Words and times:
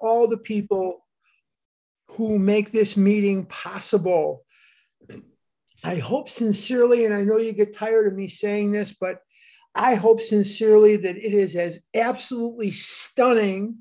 all 0.00 0.28
the 0.28 0.38
people 0.38 1.04
who 2.08 2.38
make 2.38 2.70
this 2.70 2.96
meeting 2.96 3.46
possible. 3.46 4.44
I 5.82 5.96
hope 5.96 6.28
sincerely, 6.28 7.04
and 7.04 7.14
I 7.14 7.22
know 7.22 7.38
you 7.38 7.52
get 7.52 7.74
tired 7.74 8.06
of 8.06 8.14
me 8.14 8.28
saying 8.28 8.70
this, 8.70 8.92
but 8.92 9.18
I 9.74 9.94
hope 9.94 10.20
sincerely 10.20 10.96
that 10.98 11.16
it 11.16 11.34
is 11.34 11.56
as 11.56 11.80
absolutely 11.94 12.70
stunning 12.70 13.78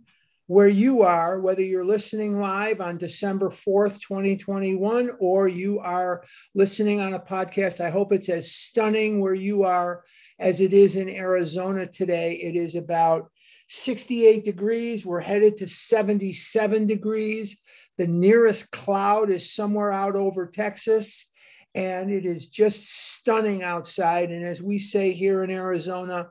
where 0.48 0.68
you 0.68 1.04
are, 1.04 1.40
whether 1.40 1.62
you're 1.62 1.86
listening 1.86 2.40
live 2.40 2.82
on 2.82 2.98
December 2.98 3.50
4th, 3.50 4.02
2021, 4.02 5.12
or 5.20 5.48
you 5.48 5.80
are 5.80 6.24
listening 6.56 7.00
on 7.00 7.14
a 7.14 7.20
podcast. 7.20 7.80
I 7.80 7.90
hope 7.90 8.12
it's 8.12 8.30
as 8.30 8.52
stunning 8.52 9.22
where 9.22 9.36
you 9.36 9.64
are 9.64 10.04
as 10.40 10.60
it 10.60 10.74
is 10.74 10.96
in 10.96 11.10
Arizona 11.10 11.86
today. 11.86 12.34
It 12.34 12.56
is 12.56 12.76
about 12.76 13.30
68 13.74 14.44
degrees. 14.44 15.06
We're 15.06 15.22
headed 15.22 15.56
to 15.58 15.68
77 15.68 16.88
degrees. 16.88 17.58
The 17.98 18.06
nearest 18.06 18.70
cloud 18.72 19.30
is 19.30 19.54
somewhere 19.54 19.94
out 19.94 20.18
over 20.18 20.46
Texas. 20.46 21.26
And 21.74 22.12
it 22.12 22.26
is 22.26 22.48
just 22.48 23.14
stunning 23.14 23.64
outside. 23.64 24.30
And 24.30 24.44
as 24.46 24.62
we 24.62 24.78
say 24.78 25.14
here 25.14 25.42
in 25.42 25.50
Arizona, 25.50 26.28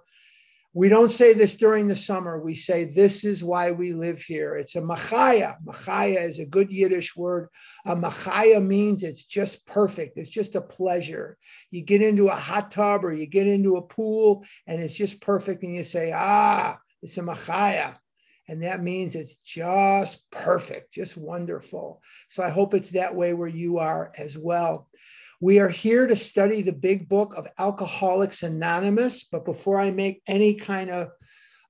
we 0.75 0.91
don't 0.91 1.11
say 1.11 1.33
this 1.33 1.57
during 1.57 1.89
the 1.89 1.97
summer. 1.97 2.39
We 2.39 2.55
say, 2.55 2.85
This 2.85 3.25
is 3.25 3.43
why 3.43 3.71
we 3.71 3.95
live 3.95 4.21
here. 4.21 4.57
It's 4.57 4.77
a 4.77 4.83
machaya. 4.83 5.57
Machaya 5.65 6.29
is 6.29 6.41
a 6.41 6.45
good 6.45 6.71
Yiddish 6.71 7.17
word. 7.17 7.49
A 7.87 7.97
machaya 7.97 8.65
means 8.65 9.03
it's 9.03 9.25
just 9.25 9.67
perfect. 9.67 10.19
It's 10.19 10.29
just 10.29 10.57
a 10.57 10.61
pleasure. 10.61 11.39
You 11.71 11.81
get 11.81 12.03
into 12.03 12.29
a 12.29 12.37
hot 12.37 12.71
tub 12.71 13.03
or 13.03 13.15
you 13.15 13.27
get 13.27 13.47
into 13.47 13.77
a 13.77 13.83
pool 13.83 14.45
and 14.67 14.83
it's 14.83 14.95
just 14.95 15.23
perfect. 15.23 15.63
And 15.63 15.75
you 15.75 15.83
say, 15.83 16.13
Ah, 16.15 16.79
it's 17.03 17.19
a 17.19 17.23
machaya. 17.23 17.97
And 18.49 18.63
that 18.65 18.83
means 18.83 19.15
it's 19.15 19.37
just 19.37 20.29
perfect, 20.31 20.93
just 20.93 21.17
wonderful. 21.17 22.03
So 22.29 22.43
I 22.43 22.51
hope 22.51 22.75
it's 22.75 22.91
that 22.91 23.15
way 23.15 23.33
where 23.33 23.49
you 23.49 23.79
are 23.79 24.13
as 24.19 24.37
well. 24.37 24.89
We 25.41 25.61
are 25.61 25.69
here 25.69 26.07
to 26.07 26.17
study 26.17 26.61
the 26.61 26.73
big 26.73 27.09
book 27.09 27.35
of 27.37 27.47
Alcoholics 27.59 28.43
Anonymous. 28.43 29.25
But 29.25 29.45
before 29.45 29.81
I 29.81 29.91
make 29.93 30.23
any 30.27 30.55
kind 30.55 30.91
of 30.91 31.09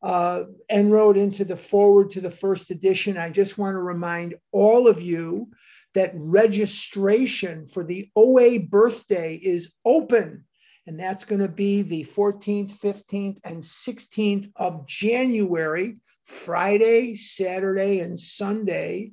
uh, 0.02 0.44
inroad 0.70 1.16
into 1.16 1.44
the 1.44 1.56
foreword 1.56 2.10
to 2.12 2.20
the 2.20 2.30
first 2.30 2.70
edition, 2.70 3.18
I 3.18 3.30
just 3.30 3.58
want 3.58 3.74
to 3.74 3.82
remind 3.82 4.36
all 4.50 4.88
of 4.88 5.02
you 5.02 5.50
that 5.94 6.12
registration 6.14 7.66
for 7.66 7.84
the 7.84 8.10
OA 8.16 8.58
birthday 8.58 9.34
is 9.34 9.72
open 9.84 10.44
and 10.86 10.98
that's 10.98 11.24
going 11.24 11.40
to 11.40 11.48
be 11.48 11.82
the 11.82 12.04
14th, 12.04 12.72
15th, 12.80 13.38
and 13.44 13.62
16th 13.62 14.50
of 14.56 14.86
January, 14.86 15.96
Friday, 16.24 17.14
Saturday, 17.14 18.00
and 18.00 18.18
Sunday. 18.18 19.12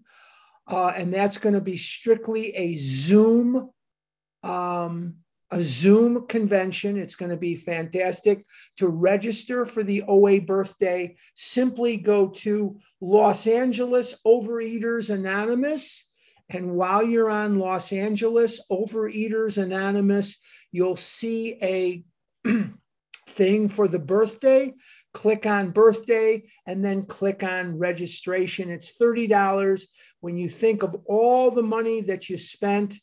Uh, 0.67 0.87
and 0.95 1.13
that's 1.13 1.37
going 1.37 1.55
to 1.55 1.61
be 1.61 1.77
strictly 1.77 2.55
a 2.55 2.75
Zoom, 2.75 3.69
um, 4.43 5.15
a 5.51 5.61
Zoom 5.61 6.27
convention. 6.27 6.97
It's 6.97 7.15
going 7.15 7.31
to 7.31 7.37
be 7.37 7.55
fantastic. 7.55 8.45
To 8.77 8.87
register 8.87 9.65
for 9.65 9.83
the 9.83 10.03
OA 10.07 10.41
birthday, 10.41 11.15
simply 11.35 11.97
go 11.97 12.27
to 12.29 12.77
Los 13.01 13.47
Angeles 13.47 14.15
Overeaters 14.25 15.13
Anonymous. 15.13 16.05
And 16.49 16.75
while 16.75 17.03
you're 17.03 17.29
on 17.29 17.59
Los 17.59 17.91
Angeles 17.91 18.61
Overeaters 18.71 19.61
Anonymous, 19.61 20.39
you'll 20.71 20.95
see 20.95 21.57
a 21.61 22.03
thing 23.29 23.69
for 23.69 23.87
the 23.87 23.99
birthday. 23.99 24.73
Click 25.13 25.45
on 25.45 25.71
birthday 25.71 26.43
and 26.65 26.83
then 26.83 27.05
click 27.05 27.43
on 27.43 27.77
registration. 27.77 28.69
It's 28.69 28.97
$30. 28.97 29.81
When 30.21 30.37
you 30.37 30.49
think 30.49 30.83
of 30.83 30.95
all 31.05 31.51
the 31.51 31.63
money 31.63 32.01
that 32.01 32.29
you 32.29 32.37
spent 32.37 32.95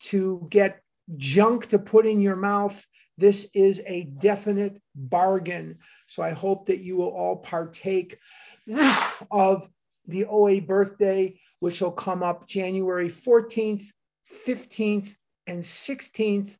to 0.00 0.46
get 0.50 0.80
junk 1.16 1.68
to 1.68 1.78
put 1.78 2.06
in 2.06 2.20
your 2.20 2.36
mouth, 2.36 2.84
this 3.18 3.50
is 3.54 3.82
a 3.86 4.04
definite 4.04 4.80
bargain. 4.94 5.78
So 6.06 6.22
I 6.22 6.30
hope 6.30 6.66
that 6.66 6.80
you 6.80 6.96
will 6.96 7.10
all 7.10 7.36
partake 7.36 8.18
of 9.30 9.68
the 10.06 10.24
OA 10.24 10.60
birthday, 10.60 11.38
which 11.60 11.80
will 11.80 11.92
come 11.92 12.22
up 12.22 12.48
January 12.48 13.08
14th, 13.08 13.84
15th, 14.46 15.14
and 15.46 15.62
16th 15.62 16.56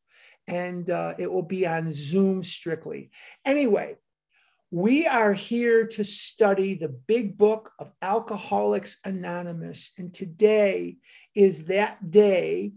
and 0.47 0.89
uh, 0.91 1.15
it 1.19 1.31
will 1.31 1.43
be 1.43 1.67
on 1.67 1.93
Zoom 1.93 2.43
strictly. 2.43 3.11
Anyway, 3.45 3.97
we 4.71 5.07
are 5.07 5.35
here 5.35 5.87
to 5.87 6.03
study 6.03 6.75
the 6.75 6.89
big 6.89 7.37
book 7.37 7.73
of 7.79 7.93
Alcoholics 8.01 8.99
Anonymous. 9.05 9.93
And 9.99 10.15
today 10.15 10.97
is 11.35 11.67
that 11.67 12.11
day, 12.11 12.73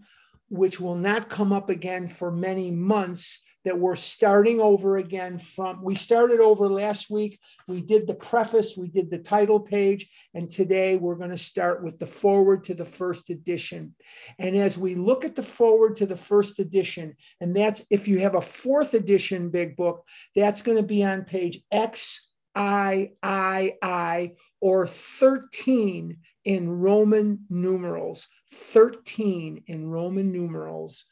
which 0.49 0.81
will 0.81 0.95
not 0.95 1.29
come 1.29 1.53
up 1.53 1.69
again 1.69 2.09
for 2.09 2.31
many 2.31 2.69
months 2.69 3.44
that 3.65 3.77
we're 3.77 3.95
starting 3.95 4.61
over 4.61 4.97
again 4.97 5.37
from 5.37 5.83
we 5.83 5.95
started 5.95 6.39
over 6.39 6.69
last 6.69 7.09
week. 7.09 7.39
We 7.67 7.81
did 7.81 8.07
the 8.07 8.13
preface 8.13 8.77
we 8.77 8.87
did 8.87 9.09
the 9.09 9.19
title 9.19 9.59
page 9.59 10.07
and 10.33 10.49
today 10.49 10.97
we're 10.97 11.15
going 11.15 11.31
to 11.31 11.37
start 11.37 11.83
with 11.83 11.99
the 11.99 12.05
foreword 12.05 12.63
to 12.65 12.75
the 12.75 12.85
first 12.85 13.29
edition. 13.29 13.95
And 14.39 14.55
as 14.55 14.77
we 14.77 14.95
look 14.95 15.25
at 15.25 15.35
the 15.35 15.43
foreword 15.43 15.95
to 15.97 16.05
the 16.05 16.15
first 16.15 16.59
edition 16.59 17.15
and 17.41 17.55
that's 17.55 17.83
if 17.89 18.07
you 18.07 18.19
have 18.19 18.35
a 18.35 18.41
fourth 18.41 18.93
edition 18.93 19.49
big 19.49 19.75
book 19.75 20.05
that's 20.35 20.61
going 20.61 20.77
to 20.77 20.83
be 20.83 21.03
on 21.03 21.23
page 21.23 21.61
x 21.71 22.27
i 22.55 23.11
i 23.23 23.73
i 23.81 24.31
or 24.61 24.87
13 24.87 26.17
in 26.45 26.69
roman 26.69 27.39
numerals 27.49 28.27
13 28.53 29.63
in 29.67 29.89
roman 29.89 30.31
numerals 30.31 31.05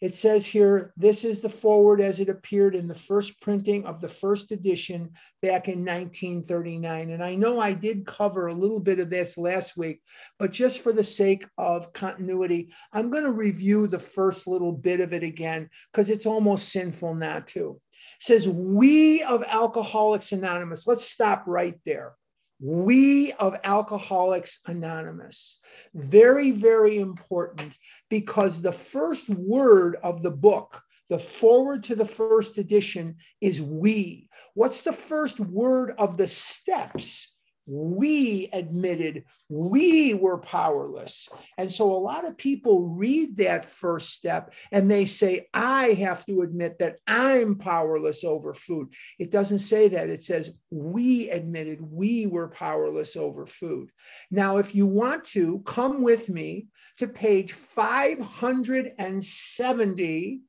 it 0.00 0.14
says 0.14 0.46
here, 0.46 0.94
this 0.96 1.24
is 1.24 1.40
the 1.40 1.50
foreword 1.50 2.00
as 2.00 2.20
it 2.20 2.30
appeared 2.30 2.74
in 2.74 2.88
the 2.88 2.94
first 2.94 3.38
printing 3.42 3.84
of 3.84 4.00
the 4.00 4.08
first 4.08 4.50
edition 4.50 5.10
back 5.42 5.68
in 5.68 5.84
1939. 5.84 7.10
And 7.10 7.22
I 7.22 7.34
know 7.34 7.60
I 7.60 7.74
did 7.74 8.06
cover 8.06 8.46
a 8.46 8.54
little 8.54 8.80
bit 8.80 8.98
of 8.98 9.10
this 9.10 9.36
last 9.36 9.76
week, 9.76 10.00
but 10.38 10.52
just 10.52 10.82
for 10.82 10.92
the 10.92 11.04
sake 11.04 11.44
of 11.58 11.92
continuity, 11.92 12.70
I'm 12.94 13.10
going 13.10 13.24
to 13.24 13.32
review 13.32 13.86
the 13.86 13.98
first 13.98 14.46
little 14.46 14.72
bit 14.72 15.00
of 15.00 15.12
it 15.12 15.22
again 15.22 15.68
because 15.92 16.08
it's 16.08 16.26
almost 16.26 16.70
sinful 16.70 17.14
not 17.14 17.46
to. 17.48 17.78
It 18.20 18.24
says, 18.24 18.48
We 18.48 19.22
of 19.22 19.44
Alcoholics 19.46 20.32
Anonymous. 20.32 20.86
Let's 20.86 21.04
stop 21.04 21.44
right 21.46 21.78
there. 21.84 22.14
We 22.60 23.32
of 23.32 23.56
Alcoholics 23.64 24.60
Anonymous. 24.66 25.58
Very, 25.94 26.50
very 26.50 26.98
important 26.98 27.78
because 28.10 28.60
the 28.60 28.72
first 28.72 29.28
word 29.30 29.96
of 30.02 30.22
the 30.22 30.30
book, 30.30 30.82
the 31.08 31.18
foreword 31.18 31.84
to 31.84 31.94
the 31.94 32.04
first 32.04 32.58
edition, 32.58 33.16
is 33.40 33.62
we. 33.62 34.28
What's 34.54 34.82
the 34.82 34.92
first 34.92 35.40
word 35.40 35.94
of 35.98 36.18
the 36.18 36.28
steps? 36.28 37.34
We 37.70 38.50
admitted 38.52 39.24
we 39.48 40.12
were 40.14 40.38
powerless. 40.38 41.28
And 41.56 41.70
so 41.70 41.92
a 41.92 41.98
lot 41.98 42.24
of 42.24 42.36
people 42.36 42.88
read 42.88 43.36
that 43.36 43.64
first 43.64 44.10
step 44.10 44.52
and 44.72 44.90
they 44.90 45.04
say, 45.04 45.46
I 45.54 45.90
have 46.00 46.26
to 46.26 46.42
admit 46.42 46.80
that 46.80 46.96
I'm 47.06 47.54
powerless 47.56 48.24
over 48.24 48.52
food. 48.54 48.92
It 49.18 49.30
doesn't 49.30 49.60
say 49.60 49.86
that. 49.88 50.10
It 50.10 50.24
says, 50.24 50.50
we 50.70 51.30
admitted 51.30 51.80
we 51.80 52.26
were 52.26 52.48
powerless 52.48 53.14
over 53.16 53.46
food. 53.46 53.90
Now, 54.32 54.56
if 54.56 54.74
you 54.74 54.86
want 54.86 55.24
to, 55.26 55.62
come 55.64 56.02
with 56.02 56.28
me 56.28 56.66
to 56.98 57.06
page 57.06 57.52
570 57.52 60.40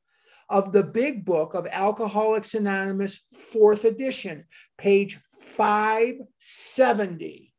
of 0.51 0.71
the 0.73 0.83
big 0.83 1.25
book 1.25 1.55
of 1.55 1.65
Alcoholics 1.71 2.53
Anonymous, 2.53 3.21
fourth 3.51 3.85
edition, 3.85 4.43
page 4.77 5.17
570. 5.55 7.53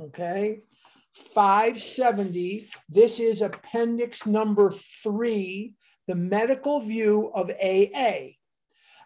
Okay. 0.00 0.60
570. 1.12 2.70
This 2.88 3.18
is 3.18 3.42
appendix 3.42 4.24
number 4.24 4.70
three, 4.70 5.74
the 6.06 6.14
medical 6.14 6.80
view 6.80 7.32
of 7.34 7.50
AA. 7.50 8.37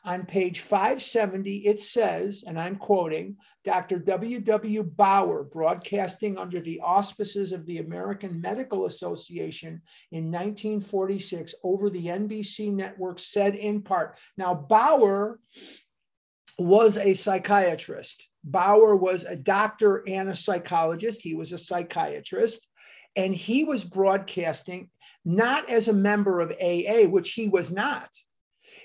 On 0.04 0.26
page 0.26 0.60
570, 0.60 1.58
it 1.58 1.80
says, 1.80 2.42
and 2.44 2.58
I'm 2.58 2.74
quoting 2.74 3.36
Dr. 3.64 4.00
W.W. 4.00 4.82
Bauer, 4.82 5.44
broadcasting 5.44 6.36
under 6.36 6.60
the 6.60 6.80
auspices 6.80 7.52
of 7.52 7.64
the 7.66 7.78
American 7.78 8.40
Medical 8.40 8.86
Association 8.86 9.80
in 10.10 10.24
1946 10.24 11.54
over 11.62 11.88
the 11.88 12.06
NBC 12.06 12.72
network, 12.72 13.20
said 13.20 13.54
in 13.54 13.80
part. 13.80 14.18
Now, 14.36 14.54
Bauer 14.54 15.38
was 16.58 16.96
a 16.96 17.14
psychiatrist. 17.14 18.28
Bauer 18.42 18.96
was 18.96 19.24
a 19.24 19.36
doctor 19.36 20.02
and 20.08 20.28
a 20.28 20.34
psychologist. 20.34 21.22
He 21.22 21.36
was 21.36 21.52
a 21.52 21.58
psychiatrist. 21.58 22.66
And 23.14 23.34
he 23.34 23.62
was 23.62 23.84
broadcasting 23.84 24.90
not 25.24 25.70
as 25.70 25.86
a 25.86 25.92
member 25.92 26.40
of 26.40 26.50
AA, 26.60 27.06
which 27.08 27.34
he 27.34 27.48
was 27.48 27.70
not. 27.70 28.08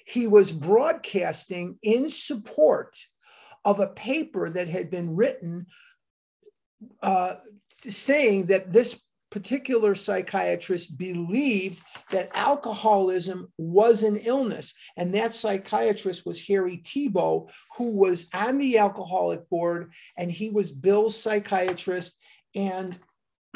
He 0.08 0.26
was 0.28 0.54
broadcasting 0.54 1.78
in 1.84 2.10
support 2.10 2.98
of 3.66 3.80
a 3.82 3.88
paper 3.88 4.50
that 4.50 4.70
had 4.70 4.90
been 4.90 5.16
written 5.16 5.66
uh, 7.02 7.36
saying 7.68 8.46
that 8.46 8.72
this 8.72 9.02
particular 9.30 9.96
psychiatrist 9.96 10.98
believed 10.98 11.82
that 12.12 12.32
alcoholism 12.34 13.52
was 13.58 14.04
an 14.04 14.16
illness. 14.18 14.74
And 14.96 15.14
that 15.14 15.34
psychiatrist 15.34 16.26
was 16.26 16.40
Harry 16.48 16.78
Tiebout, 16.78 17.50
who 17.76 17.92
was 17.92 18.30
on 18.34 18.58
the 18.58 18.78
alcoholic 18.78 19.50
board, 19.50 19.92
and 20.18 20.32
he 20.32 20.50
was 20.50 20.72
Bill's 20.72 21.22
psychiatrist. 21.22 22.16
And 22.56 22.98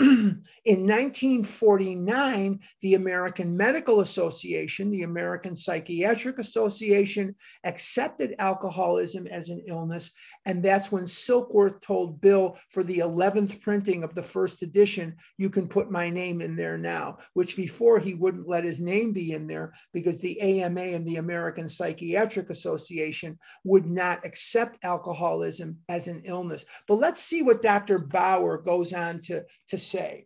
in 0.01 0.87
1949, 0.87 2.59
the 2.81 2.93
American 2.95 3.55
Medical 3.55 3.99
Association, 3.99 4.89
the 4.89 5.03
American 5.03 5.55
Psychiatric 5.55 6.39
Association 6.39 7.35
accepted 7.63 8.35
alcoholism 8.39 9.27
as 9.27 9.49
an 9.49 9.61
illness. 9.67 10.11
And 10.45 10.63
that's 10.63 10.91
when 10.91 11.03
Silkworth 11.03 11.81
told 11.81 12.21
Bill 12.21 12.57
for 12.69 12.83
the 12.83 12.99
11th 12.99 13.61
printing 13.61 14.03
of 14.03 14.15
the 14.15 14.23
first 14.23 14.61
edition, 14.61 15.15
you 15.37 15.49
can 15.49 15.67
put 15.67 15.91
my 15.91 16.09
name 16.09 16.41
in 16.41 16.55
there 16.55 16.77
now, 16.77 17.17
which 17.33 17.55
before 17.55 17.99
he 17.99 18.13
wouldn't 18.13 18.47
let 18.47 18.63
his 18.63 18.79
name 18.79 19.13
be 19.13 19.33
in 19.33 19.47
there 19.47 19.73
because 19.93 20.17
the 20.17 20.39
AMA 20.41 20.81
and 20.81 21.05
the 21.05 21.17
American 21.17 21.69
Psychiatric 21.69 22.49
Association 22.49 23.37
would 23.63 23.85
not 23.85 24.25
accept 24.25 24.79
alcoholism 24.83 25.77
as 25.89 26.07
an 26.07 26.21
illness. 26.25 26.65
But 26.87 26.95
let's 26.95 27.21
see 27.21 27.41
what 27.41 27.61
Dr. 27.61 27.99
Bauer 27.99 28.57
goes 28.57 28.93
on 28.93 29.21
to, 29.21 29.43
to 29.67 29.77
say. 29.91 30.25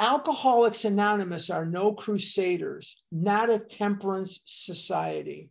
Alcoholics 0.00 0.84
Anonymous 0.84 1.48
are 1.48 1.64
no 1.64 1.92
crusaders, 1.92 2.96
not 3.12 3.50
a 3.50 3.58
temperance 3.58 4.40
society. 4.44 5.50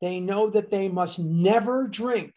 They 0.00 0.20
know 0.20 0.50
that 0.50 0.70
they 0.70 0.88
must 0.88 1.18
never 1.18 1.86
drink. 1.86 2.34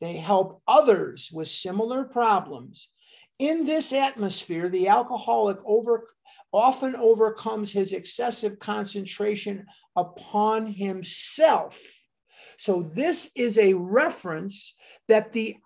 They 0.00 0.16
help 0.16 0.62
others 0.68 1.30
with 1.32 1.48
similar 1.48 2.04
problems. 2.04 2.90
In 3.38 3.64
this 3.64 3.92
atmosphere, 3.92 4.68
the 4.68 4.88
alcoholic 4.88 5.58
over, 5.64 6.08
often 6.52 6.94
overcomes 6.96 7.72
his 7.72 7.92
excessive 7.92 8.58
concentration 8.58 9.66
upon 9.96 10.66
himself. 10.66 11.80
So 12.58 12.82
this 12.82 13.30
is 13.34 13.58
a 13.58 13.74
reference 13.74 14.74
that 15.08 15.32
the, 15.32 15.56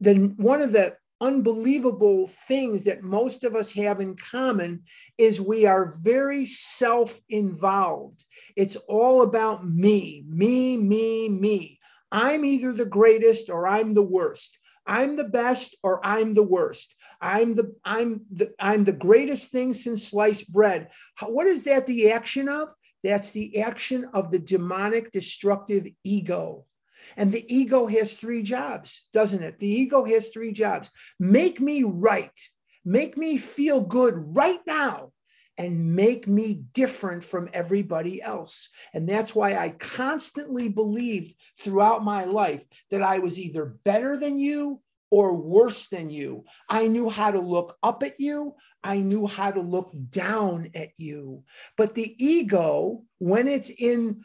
the 0.00 0.34
one 0.36 0.62
of 0.62 0.72
the 0.72 0.96
unbelievable 1.20 2.28
things 2.48 2.84
that 2.84 3.02
most 3.02 3.44
of 3.44 3.54
us 3.54 3.72
have 3.72 4.00
in 4.00 4.16
common 4.16 4.82
is 5.18 5.40
we 5.40 5.66
are 5.66 5.94
very 6.00 6.46
self 6.46 7.20
involved. 7.28 8.24
It's 8.56 8.76
all 8.88 9.22
about 9.22 9.68
me, 9.68 10.24
me, 10.26 10.76
me, 10.76 11.28
me. 11.28 11.78
I'm 12.12 12.44
either 12.44 12.72
the 12.72 12.86
greatest 12.86 13.50
or 13.50 13.68
I'm 13.68 13.94
the 13.94 14.02
worst. 14.02 14.58
I'm 14.86 15.16
the 15.16 15.24
best 15.28 15.76
or 15.82 16.04
I'm 16.04 16.34
the 16.34 16.42
worst. 16.42 16.96
I'm 17.20 17.54
the 17.54 17.74
I'm 17.84 18.22
the 18.32 18.52
I'm 18.58 18.84
the 18.84 18.92
greatest 18.92 19.52
thing 19.52 19.74
since 19.74 20.08
sliced 20.08 20.52
bread. 20.52 20.88
What 21.22 21.46
is 21.46 21.64
that 21.64 21.86
the 21.86 22.10
action 22.10 22.48
of? 22.48 22.72
That's 23.04 23.30
the 23.32 23.60
action 23.60 24.06
of 24.12 24.30
the 24.30 24.38
demonic 24.38 25.12
destructive 25.12 25.86
ego. 26.02 26.66
And 27.16 27.32
the 27.32 27.44
ego 27.54 27.86
has 27.86 28.14
three 28.14 28.42
jobs, 28.42 29.02
doesn't 29.12 29.42
it? 29.42 29.58
The 29.58 29.68
ego 29.68 30.04
has 30.04 30.28
three 30.28 30.52
jobs 30.52 30.90
make 31.18 31.60
me 31.60 31.84
right, 31.84 32.38
make 32.84 33.16
me 33.16 33.36
feel 33.36 33.80
good 33.80 34.14
right 34.36 34.60
now, 34.66 35.12
and 35.58 35.94
make 35.94 36.26
me 36.26 36.62
different 36.72 37.22
from 37.22 37.50
everybody 37.52 38.22
else. 38.22 38.70
And 38.94 39.08
that's 39.08 39.34
why 39.34 39.56
I 39.56 39.70
constantly 39.70 40.68
believed 40.68 41.34
throughout 41.58 42.02
my 42.02 42.24
life 42.24 42.64
that 42.90 43.02
I 43.02 43.18
was 43.18 43.38
either 43.38 43.76
better 43.84 44.16
than 44.16 44.38
you 44.38 44.80
or 45.10 45.34
worse 45.34 45.88
than 45.88 46.08
you. 46.08 46.44
I 46.68 46.86
knew 46.86 47.10
how 47.10 47.32
to 47.32 47.40
look 47.40 47.76
up 47.82 48.02
at 48.02 48.20
you. 48.20 48.54
I 48.82 48.98
knew 48.98 49.26
how 49.26 49.50
to 49.50 49.60
look 49.60 49.92
down 50.08 50.70
at 50.74 50.90
you. 50.96 51.44
But 51.76 51.94
the 51.94 52.14
ego, 52.24 53.02
when 53.18 53.48
it's 53.48 53.70
in 53.70 54.22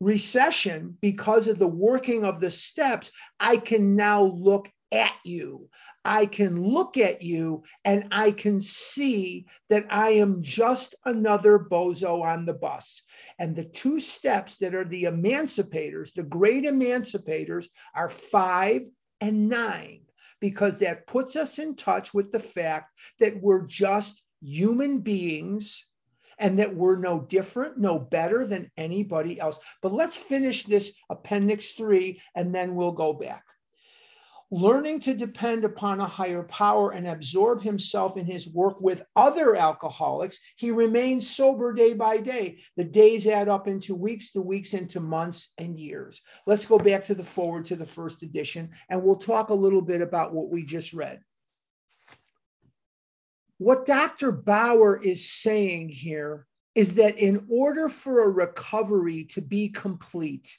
recession, 0.00 0.96
because 1.00 1.48
of 1.48 1.58
the 1.58 1.68
working 1.68 2.24
of 2.24 2.40
the 2.40 2.50
steps, 2.50 3.10
I 3.40 3.56
can 3.56 3.96
now 3.96 4.22
look 4.22 4.70
at 4.90 5.14
you. 5.24 5.68
I 6.04 6.26
can 6.26 6.62
look 6.62 6.96
at 6.96 7.22
you 7.22 7.62
and 7.84 8.08
I 8.10 8.30
can 8.30 8.60
see 8.60 9.46
that 9.68 9.86
I 9.90 10.10
am 10.10 10.42
just 10.42 10.94
another 11.04 11.58
bozo 11.58 12.22
on 12.22 12.46
the 12.46 12.54
bus. 12.54 13.02
And 13.38 13.54
the 13.54 13.64
two 13.64 14.00
steps 14.00 14.56
that 14.58 14.74
are 14.74 14.86
the 14.86 15.04
emancipators, 15.04 16.14
the 16.14 16.22
great 16.22 16.64
emancipators, 16.64 17.66
are 17.94 18.08
five 18.08 18.82
and 19.20 19.48
nine, 19.48 20.02
because 20.40 20.78
that 20.78 21.06
puts 21.06 21.36
us 21.36 21.58
in 21.58 21.74
touch 21.74 22.14
with 22.14 22.32
the 22.32 22.38
fact 22.38 22.92
that 23.18 23.42
we're 23.42 23.66
just 23.66 24.22
human 24.40 25.00
beings 25.00 25.87
and 26.38 26.58
that 26.58 26.74
we're 26.74 26.96
no 26.96 27.20
different, 27.20 27.78
no 27.78 27.98
better 27.98 28.46
than 28.46 28.70
anybody 28.76 29.40
else. 29.40 29.58
But 29.82 29.92
let's 29.92 30.16
finish 30.16 30.64
this 30.64 30.94
appendix 31.10 31.72
three 31.72 32.20
and 32.34 32.54
then 32.54 32.74
we'll 32.74 32.92
go 32.92 33.12
back. 33.12 33.44
Learning 34.50 34.98
to 35.00 35.12
depend 35.12 35.66
upon 35.66 36.00
a 36.00 36.06
higher 36.06 36.42
power 36.42 36.92
and 36.92 37.06
absorb 37.06 37.60
himself 37.60 38.16
in 38.16 38.24
his 38.24 38.48
work 38.48 38.80
with 38.80 39.02
other 39.14 39.54
alcoholics, 39.56 40.38
he 40.56 40.70
remains 40.70 41.28
sober 41.28 41.74
day 41.74 41.92
by 41.92 42.16
day. 42.16 42.58
The 42.78 42.84
days 42.84 43.26
add 43.26 43.50
up 43.50 43.68
into 43.68 43.94
weeks, 43.94 44.32
the 44.32 44.40
weeks 44.40 44.72
into 44.72 45.00
months 45.00 45.52
and 45.58 45.78
years. 45.78 46.22
Let's 46.46 46.64
go 46.64 46.78
back 46.78 47.04
to 47.04 47.14
the 47.14 47.24
foreword 47.24 47.66
to 47.66 47.76
the 47.76 47.84
first 47.84 48.22
edition 48.22 48.70
and 48.88 49.02
we'll 49.02 49.16
talk 49.16 49.50
a 49.50 49.54
little 49.54 49.82
bit 49.82 50.00
about 50.00 50.32
what 50.32 50.48
we 50.48 50.64
just 50.64 50.94
read. 50.94 51.20
What 53.58 53.86
Dr. 53.86 54.30
Bauer 54.30 55.00
is 55.02 55.28
saying 55.28 55.88
here 55.88 56.46
is 56.76 56.94
that 56.94 57.18
in 57.18 57.44
order 57.50 57.88
for 57.88 58.22
a 58.22 58.28
recovery 58.28 59.24
to 59.30 59.42
be 59.42 59.68
complete, 59.68 60.56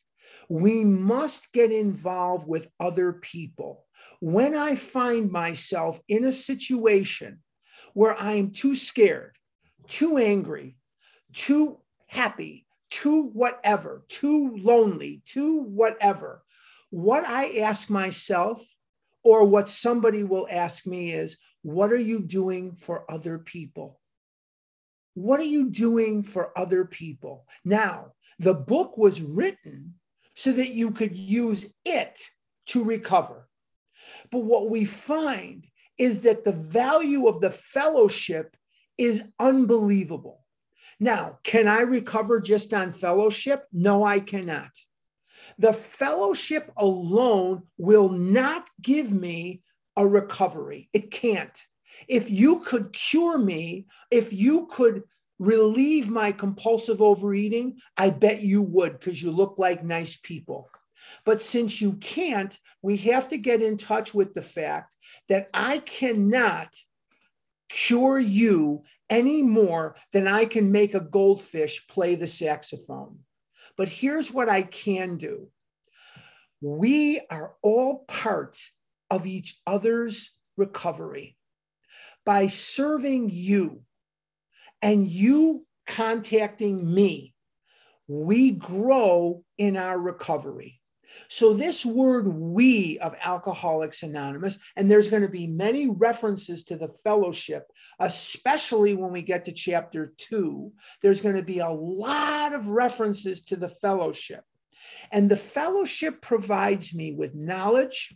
we 0.50 0.84
must 0.84 1.54
get 1.54 1.72
involved 1.72 2.48
with 2.48 2.68
other 2.80 3.13
people. 3.13 3.86
When 4.19 4.54
I 4.54 4.75
find 4.75 5.31
myself 5.31 6.00
in 6.10 6.25
a 6.25 6.34
situation 6.34 7.40
where 7.94 8.19
I'm 8.19 8.51
too 8.51 8.75
scared, 8.75 9.38
too 9.88 10.18
angry, 10.18 10.75
too 11.34 11.80
happy, 12.07 12.66
too 12.90 13.28
whatever, 13.30 14.04
too 14.10 14.57
lonely, 14.57 15.22
too 15.25 15.62
whatever, 15.62 16.44
what 16.90 17.24
I 17.25 17.60
ask 17.60 17.90
myself 17.90 18.68
or 19.24 19.46
what 19.46 19.69
somebody 19.69 20.24
will 20.24 20.48
ask 20.50 20.86
me 20.86 21.13
is, 21.13 21.38
what 21.61 21.91
are 21.91 21.97
you 21.97 22.21
doing 22.21 22.71
for 22.71 23.09
other 23.11 23.39
people? 23.39 24.00
What 25.13 25.39
are 25.39 25.43
you 25.43 25.69
doing 25.69 26.24
for 26.24 26.57
other 26.57 26.86
people? 26.86 27.45
Now, 27.65 28.13
the 28.39 28.53
book 28.53 28.98
was 28.98 29.22
written 29.22 29.95
so 30.36 30.51
that 30.53 30.69
you 30.69 30.91
could 30.91 31.17
use 31.17 31.74
it 31.84 32.22
to 32.67 32.84
recover. 32.84 33.50
But 34.31 34.39
what 34.39 34.69
we 34.69 34.86
find 34.86 35.67
is 35.98 36.22
that 36.22 36.45
the 36.45 36.53
value 36.53 37.27
of 37.27 37.41
the 37.41 37.50
fellowship 37.50 38.55
is 38.98 39.24
unbelievable. 39.39 40.45
Now, 41.00 41.39
can 41.43 41.67
I 41.67 41.81
recover 41.81 42.39
just 42.39 42.74
on 42.74 42.91
fellowship? 42.91 43.65
No, 43.74 44.03
I 44.03 44.19
cannot. 44.19 44.72
The 45.57 45.74
fellowship 45.74 46.72
alone 46.77 47.63
will 47.77 48.10
not 48.10 48.69
give 48.81 49.12
me 49.12 49.62
a 50.00 50.08
recovery. 50.08 50.89
It 50.94 51.12
can't. 51.12 51.65
If 52.08 52.32
you 52.32 52.62
could 52.62 52.94
cure 52.94 53.38
me, 53.38 53.86
if 54.10 54.32
you 54.32 54.68
could 54.72 55.03
relieve 55.39 56.10
my 56.10 56.32
compulsive 56.32 57.01
overeating, 57.01 57.79
I 57.98 58.10
bet 58.10 58.41
you 58.41 58.62
would 58.62 58.94
because 58.94 59.22
you 59.22 59.29
look 59.29 59.60
like 59.60 59.84
nice 59.84 60.15
people. 60.15 60.70
But 61.25 61.41
since 61.41 61.82
you 61.82 61.94
can't, 61.94 62.58
we 62.82 62.96
have 62.98 63.27
to 63.27 63.38
get 63.38 63.62
in 63.62 63.75
touch 63.75 64.13
with 64.13 64.34
the 64.34 64.41
fact 64.41 64.96
that 65.27 65.50
I 65.53 65.79
cannot 65.79 66.74
cure 67.68 68.20
you 68.20 68.84
any 69.10 69.41
more 69.41 69.96
than 70.13 70.27
I 70.27 70.46
can 70.46 70.72
make 70.72 70.94
a 70.94 71.01
goldfish 71.01 71.86
play 71.88 72.15
the 72.15 72.27
saxophone. 72.27 73.20
But 73.75 73.89
here's 73.89 74.32
what 74.32 74.48
I 74.48 74.62
can 74.62 75.18
do 75.18 75.50
we 76.62 77.22
are 77.29 77.53
all 77.62 78.06
part 78.08 78.58
of 79.10 79.25
each 79.25 79.60
other's 79.66 80.32
recovery. 80.58 81.36
By 82.25 82.48
serving 82.48 83.30
you 83.32 83.82
and 84.82 85.08
you 85.08 85.66
contacting 85.88 86.94
me, 86.94 87.34
we 88.08 88.51
grow 88.51 89.44
in 89.58 89.78
our 89.78 90.00
recovery. 90.00 90.80
So, 91.28 91.54
this 91.54 91.86
word 91.86 92.28
we 92.28 93.00
of 93.00 93.16
Alcoholics 93.22 94.04
Anonymous, 94.04 94.60
and 94.75 94.89
there's 94.89 95.10
going 95.10 95.24
to 95.24 95.30
be 95.30 95.48
many 95.48 95.89
references 95.89 96.63
to 96.66 96.78
the 96.78 96.88
fellowship, 96.88 97.66
especially 98.00 98.96
when 98.96 99.12
we 99.12 99.22
get 99.22 99.46
to 99.46 99.51
chapter 99.51 100.13
two. 100.18 100.72
There's 101.01 101.22
going 101.22 101.36
to 101.36 101.44
be 101.44 101.60
a 101.60 101.70
lot 101.70 102.54
of 102.54 102.68
references 102.68 103.42
to 103.46 103.56
the 103.56 103.70
fellowship. 103.70 104.44
And 105.12 105.30
the 105.30 105.38
fellowship 105.38 106.22
provides 106.22 106.94
me 106.94 107.13
with 107.13 107.36
knowledge, 107.36 108.16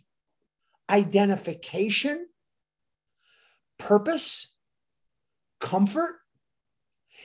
identification, 0.90 2.26
purpose, 3.78 4.52
comfort. 5.60 6.20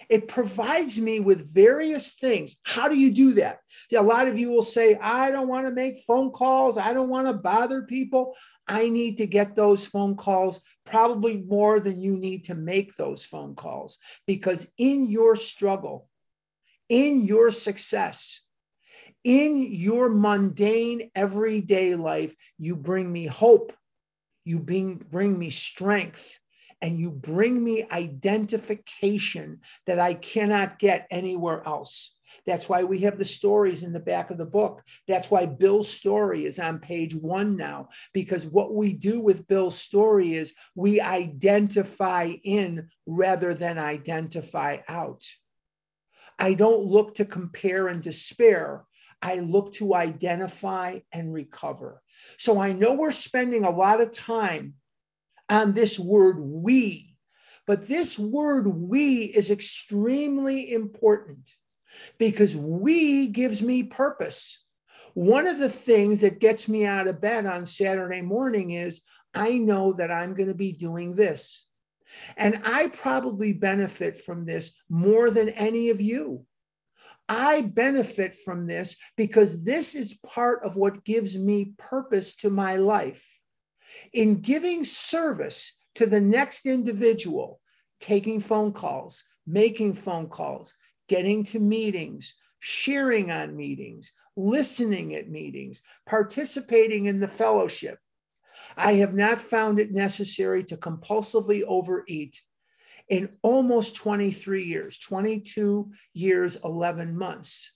It 0.09 0.27
provides 0.27 0.99
me 0.99 1.19
with 1.19 1.53
various 1.53 2.15
things. 2.15 2.55
How 2.63 2.87
do 2.87 2.99
you 2.99 3.11
do 3.11 3.33
that? 3.33 3.59
A 3.95 4.01
lot 4.01 4.27
of 4.27 4.39
you 4.39 4.49
will 4.49 4.63
say, 4.63 4.95
I 4.95 5.29
don't 5.29 5.47
want 5.47 5.67
to 5.67 5.71
make 5.71 5.99
phone 5.99 6.31
calls. 6.31 6.77
I 6.79 6.93
don't 6.93 7.09
want 7.09 7.27
to 7.27 7.33
bother 7.33 7.83
people. 7.83 8.35
I 8.67 8.89
need 8.89 9.17
to 9.17 9.27
get 9.27 9.55
those 9.55 9.85
phone 9.85 10.15
calls 10.15 10.61
probably 10.85 11.37
more 11.37 11.79
than 11.79 12.01
you 12.01 12.17
need 12.17 12.45
to 12.45 12.55
make 12.55 12.95
those 12.95 13.23
phone 13.23 13.53
calls 13.53 13.99
because 14.25 14.67
in 14.77 15.07
your 15.07 15.35
struggle, 15.35 16.09
in 16.87 17.21
your 17.21 17.51
success, 17.51 18.41
in 19.23 19.57
your 19.57 20.09
mundane 20.09 21.11
everyday 21.15 21.95
life, 21.95 22.35
you 22.57 22.75
bring 22.75 23.11
me 23.11 23.25
hope, 23.25 23.73
you 24.45 24.59
bring, 24.59 24.95
bring 24.95 25.37
me 25.37 25.49
strength, 25.49 26.39
and 26.81 26.99
you 26.99 27.11
bring 27.11 27.61
me 27.63 27.85
identification 27.91 29.59
that 29.85 29.99
I 29.99 30.13
cannot 30.13 30.79
get 30.79 31.07
anywhere 31.11 31.61
else. 31.67 32.15
That's 32.45 32.69
why 32.69 32.83
we 32.83 32.99
have 32.99 33.17
the 33.17 33.25
stories 33.25 33.83
in 33.83 33.91
the 33.91 33.99
back 33.99 34.29
of 34.29 34.37
the 34.37 34.45
book. 34.45 34.83
That's 35.07 35.29
why 35.29 35.45
Bill's 35.45 35.89
story 35.89 36.45
is 36.45 36.59
on 36.59 36.79
page 36.79 37.15
one 37.15 37.57
now, 37.57 37.89
because 38.13 38.45
what 38.45 38.73
we 38.73 38.93
do 38.93 39.19
with 39.19 39.47
Bill's 39.47 39.77
story 39.77 40.35
is 40.35 40.53
we 40.75 41.01
identify 41.01 42.31
in 42.43 42.87
rather 43.05 43.53
than 43.53 43.77
identify 43.77 44.77
out. 44.87 45.23
I 46.37 46.53
don't 46.53 46.85
look 46.85 47.15
to 47.15 47.25
compare 47.25 47.87
and 47.87 48.01
despair. 48.01 48.85
I 49.21 49.39
look 49.39 49.73
to 49.73 49.95
identify 49.95 50.99
and 51.11 51.33
recover. 51.33 52.01
So 52.37 52.59
I 52.59 52.71
know 52.71 52.93
we're 52.93 53.11
spending 53.11 53.65
a 53.65 53.69
lot 53.69 54.01
of 54.01 54.11
time 54.11 54.75
on 55.49 55.73
this 55.73 55.99
word 55.99 56.39
we, 56.39 57.15
but 57.67 57.87
this 57.87 58.17
word 58.17 58.67
we 58.67 59.23
is 59.25 59.51
extremely 59.51 60.71
important 60.71 61.49
because 62.17 62.55
we 62.55 63.27
gives 63.27 63.61
me 63.61 63.83
purpose. 63.83 64.63
One 65.13 65.47
of 65.47 65.59
the 65.59 65.69
things 65.69 66.21
that 66.21 66.39
gets 66.39 66.69
me 66.69 66.85
out 66.85 67.07
of 67.07 67.21
bed 67.21 67.45
on 67.45 67.65
Saturday 67.65 68.21
morning 68.21 68.71
is 68.71 69.01
I 69.33 69.57
know 69.57 69.93
that 69.93 70.11
I'm 70.11 70.33
going 70.33 70.49
to 70.49 70.55
be 70.55 70.71
doing 70.71 71.15
this. 71.15 71.65
And 72.37 72.61
I 72.65 72.87
probably 72.87 73.53
benefit 73.53 74.17
from 74.17 74.45
this 74.45 74.75
more 74.89 75.29
than 75.29 75.49
any 75.49 75.89
of 75.89 76.01
you. 76.01 76.45
I 77.29 77.61
benefit 77.61 78.33
from 78.33 78.65
this 78.65 78.97
because 79.15 79.63
this 79.63 79.93
is 79.93 80.19
part 80.25 80.63
of 80.63 80.75
what 80.75 81.05
gives 81.05 81.37
me 81.37 81.73
purpose 81.77 82.35
to 82.37 82.49
my 82.49 82.77
life. 82.77 83.39
In 84.13 84.41
giving 84.41 84.83
service 84.83 85.75
to 85.95 86.07
the 86.07 86.19
next 86.19 86.65
individual, 86.65 87.61
taking 87.99 88.39
phone 88.39 88.73
calls, 88.73 89.23
making 89.45 89.93
phone 89.93 90.27
calls, 90.27 90.73
getting 91.07 91.43
to 91.43 91.59
meetings, 91.59 92.33
sharing 92.59 93.29
on 93.29 93.55
meetings, 93.55 94.11
listening 94.35 95.13
at 95.13 95.29
meetings, 95.29 95.83
participating 96.07 97.05
in 97.05 97.19
the 97.19 97.27
fellowship. 97.27 97.99
I 98.75 98.93
have 98.93 99.13
not 99.13 99.39
found 99.39 99.79
it 99.79 99.91
necessary 99.91 100.63
to 100.65 100.77
compulsively 100.77 101.63
overeat 101.67 102.41
in 103.09 103.29
almost 103.41 103.95
23 103.95 104.63
years, 104.63 104.97
22 104.99 105.91
years, 106.13 106.57
11 106.63 107.17
months. 107.17 107.71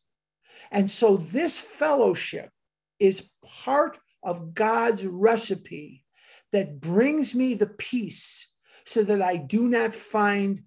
And 0.71 0.89
so 0.89 1.17
this 1.17 1.59
fellowship 1.59 2.49
is 2.99 3.29
part 3.43 3.99
of 4.21 4.53
God's 4.53 5.05
recipe 5.05 6.05
that 6.51 6.79
brings 6.79 7.33
me 7.35 7.55
the 7.55 7.67
peace 7.67 8.47
so 8.85 9.03
that 9.03 9.21
I 9.21 9.37
do 9.37 9.67
not 9.67 9.95
find 9.95 10.61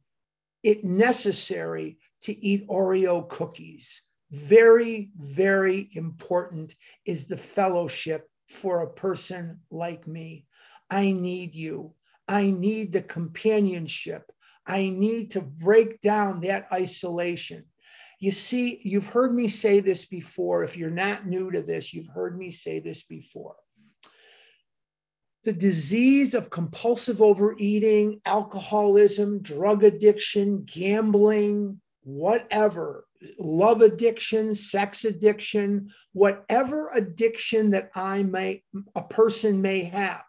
it 0.63 0.85
necessary 0.85 1.99
to 2.23 2.37
eat 2.45 2.69
Oreo 2.69 3.29
cookies. 3.29 4.03
Very, 4.33 5.11
very 5.17 5.89
important 5.93 6.75
is 7.05 7.27
the 7.27 7.37
fellowship 7.37 8.29
for 8.49 8.83
a 8.83 8.93
person 8.93 9.61
like 9.71 10.07
me. 10.09 10.47
I 10.91 11.13
need 11.13 11.55
you. 11.55 11.95
I 12.29 12.51
need 12.51 12.93
the 12.93 13.03
companionship. 13.03 14.31
I 14.67 14.89
need 14.89 15.33
to 15.33 15.41
break 15.41 16.01
down 16.01 16.41
that 16.41 16.67
isolation. 16.73 17.65
You 18.19 18.33
see, 18.33 18.81
you've 18.83 19.09
heard 19.09 19.35
me 19.35 19.47
say 19.49 19.81
this 19.81 20.07
before. 20.07 20.65
If 20.65 20.77
you're 20.77 20.91
not 20.91 21.27
new 21.27 21.51
to 21.51 21.63
this, 21.63 21.93
you've 21.93 22.09
heard 22.09 22.39
me 22.39 22.51
say 22.51 22.81
this 22.81 23.05
before. 23.05 23.57
The 25.45 25.53
disease 25.53 26.35
of 26.35 26.51
compulsive 26.51 27.23
overeating, 27.23 28.21
alcoholism, 28.25 29.43
drug 29.43 29.85
addiction, 29.85 30.65
gambling, 30.65 31.81
whatever, 32.03 33.07
love 33.39 33.81
addiction, 33.81 34.55
sex 34.55 35.05
addiction, 35.05 35.91
whatever 36.13 36.91
addiction 36.95 37.71
that 37.71 37.91
I 37.95 38.25
may, 38.25 38.65
a 38.97 39.03
person 39.03 39.63
may 39.63 39.85
have 39.85 40.25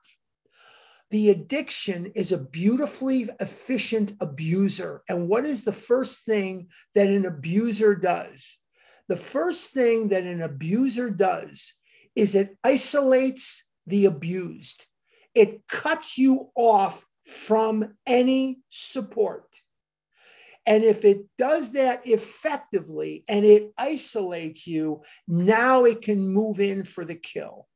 the 1.09 1.29
addiction 1.29 2.07
is 2.15 2.31
a 2.31 2.37
beautifully 2.37 3.29
efficient 3.39 4.13
abuser. 4.19 5.03
And 5.07 5.29
what 5.29 5.45
is 5.45 5.63
the 5.63 5.71
first 5.71 6.25
thing 6.25 6.67
that 6.95 7.07
an 7.07 7.25
abuser 7.25 7.95
does? 7.95 8.57
The 9.07 9.17
first 9.17 9.73
thing 9.73 10.09
that 10.09 10.23
an 10.23 10.41
abuser 10.41 11.09
does 11.09 11.73
is 12.15 12.35
it 12.35 12.57
isolates 12.63 13.65
the 13.85 14.05
abused, 14.05 14.85
it 15.33 15.65
cuts 15.67 16.17
you 16.17 16.49
off 16.55 17.05
from 17.25 17.93
any 18.05 18.59
support. 18.69 19.45
And 20.65 20.83
if 20.83 21.05
it 21.05 21.25
does 21.37 21.71
that 21.73 22.05
effectively 22.05 23.23
and 23.29 23.45
it 23.45 23.71
isolates 23.77 24.67
you, 24.67 25.03
now 25.25 25.85
it 25.85 26.01
can 26.01 26.27
move 26.27 26.59
in 26.59 26.83
for 26.83 27.05
the 27.05 27.15
kill. 27.15 27.67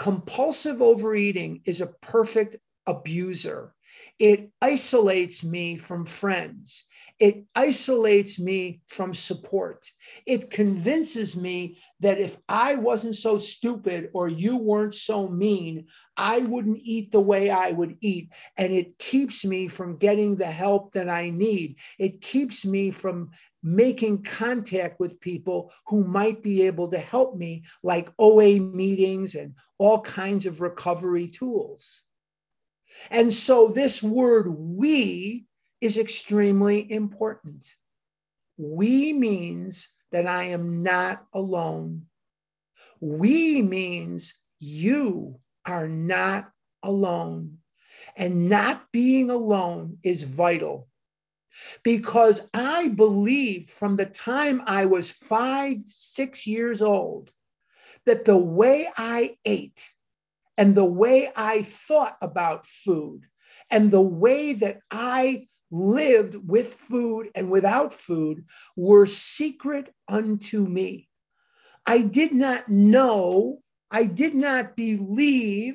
Compulsive 0.00 0.80
overeating 0.80 1.60
is 1.66 1.82
a 1.82 1.92
perfect 2.00 2.56
abuser. 2.86 3.74
It 4.18 4.50
isolates 4.62 5.44
me 5.44 5.76
from 5.76 6.06
friends. 6.06 6.86
It 7.18 7.44
isolates 7.54 8.38
me 8.38 8.80
from 8.88 9.12
support. 9.12 9.84
It 10.24 10.48
convinces 10.48 11.36
me 11.36 11.78
that 12.00 12.18
if 12.18 12.38
I 12.48 12.76
wasn't 12.76 13.16
so 13.16 13.36
stupid 13.36 14.08
or 14.14 14.28
you 14.28 14.56
weren't 14.56 14.94
so 14.94 15.28
mean, 15.28 15.86
I 16.16 16.38
wouldn't 16.38 16.80
eat 16.82 17.12
the 17.12 17.20
way 17.20 17.50
I 17.50 17.72
would 17.72 17.98
eat. 18.00 18.32
And 18.56 18.72
it 18.72 18.96
keeps 18.96 19.44
me 19.44 19.68
from 19.68 19.98
getting 19.98 20.34
the 20.34 20.50
help 20.50 20.94
that 20.94 21.10
I 21.10 21.28
need. 21.28 21.76
It 21.98 22.22
keeps 22.22 22.64
me 22.64 22.90
from 22.90 23.32
making 23.62 24.22
contact 24.22 24.98
with 25.00 25.20
people 25.20 25.72
who 25.86 26.04
might 26.04 26.42
be 26.42 26.62
able 26.62 26.88
to 26.88 26.98
help 26.98 27.36
me, 27.36 27.64
like 27.82 28.12
OA 28.18 28.58
meetings 28.58 29.34
and 29.34 29.54
all 29.78 30.00
kinds 30.00 30.46
of 30.46 30.60
recovery 30.60 31.26
tools. 31.26 32.02
And 33.10 33.32
so 33.32 33.68
this 33.68 34.02
word 34.02 34.48
we 34.48 35.46
is 35.80 35.98
extremely 35.98 36.90
important. 36.90 37.66
We 38.56 39.12
means 39.12 39.88
that 40.12 40.26
I 40.26 40.44
am 40.44 40.82
not 40.82 41.24
alone. 41.32 42.06
We 43.00 43.62
means 43.62 44.34
you 44.58 45.40
are 45.64 45.88
not 45.88 46.50
alone. 46.82 47.58
And 48.16 48.48
not 48.48 48.86
being 48.92 49.30
alone 49.30 49.98
is 50.02 50.24
vital 50.24 50.88
because 51.82 52.48
I 52.54 52.88
believed 52.88 53.68
from 53.68 53.96
the 53.96 54.06
time 54.06 54.62
I 54.66 54.86
was 54.86 55.10
five, 55.10 55.78
six 55.86 56.46
years 56.46 56.82
old 56.82 57.32
that 58.06 58.24
the 58.24 58.36
way 58.36 58.88
I 58.96 59.36
ate 59.44 59.90
and 60.56 60.74
the 60.74 60.84
way 60.84 61.30
I 61.34 61.62
thought 61.62 62.16
about 62.20 62.66
food 62.66 63.22
and 63.70 63.90
the 63.90 64.00
way 64.00 64.52
that 64.54 64.80
I 64.90 65.46
lived 65.70 66.36
with 66.48 66.74
food 66.74 67.30
and 67.34 67.50
without 67.50 67.92
food 67.92 68.44
were 68.76 69.06
secret 69.06 69.94
unto 70.08 70.66
me. 70.66 71.08
I 71.86 72.02
did 72.02 72.32
not 72.32 72.68
know, 72.68 73.62
I 73.90 74.04
did 74.04 74.34
not 74.34 74.76
believe 74.76 75.74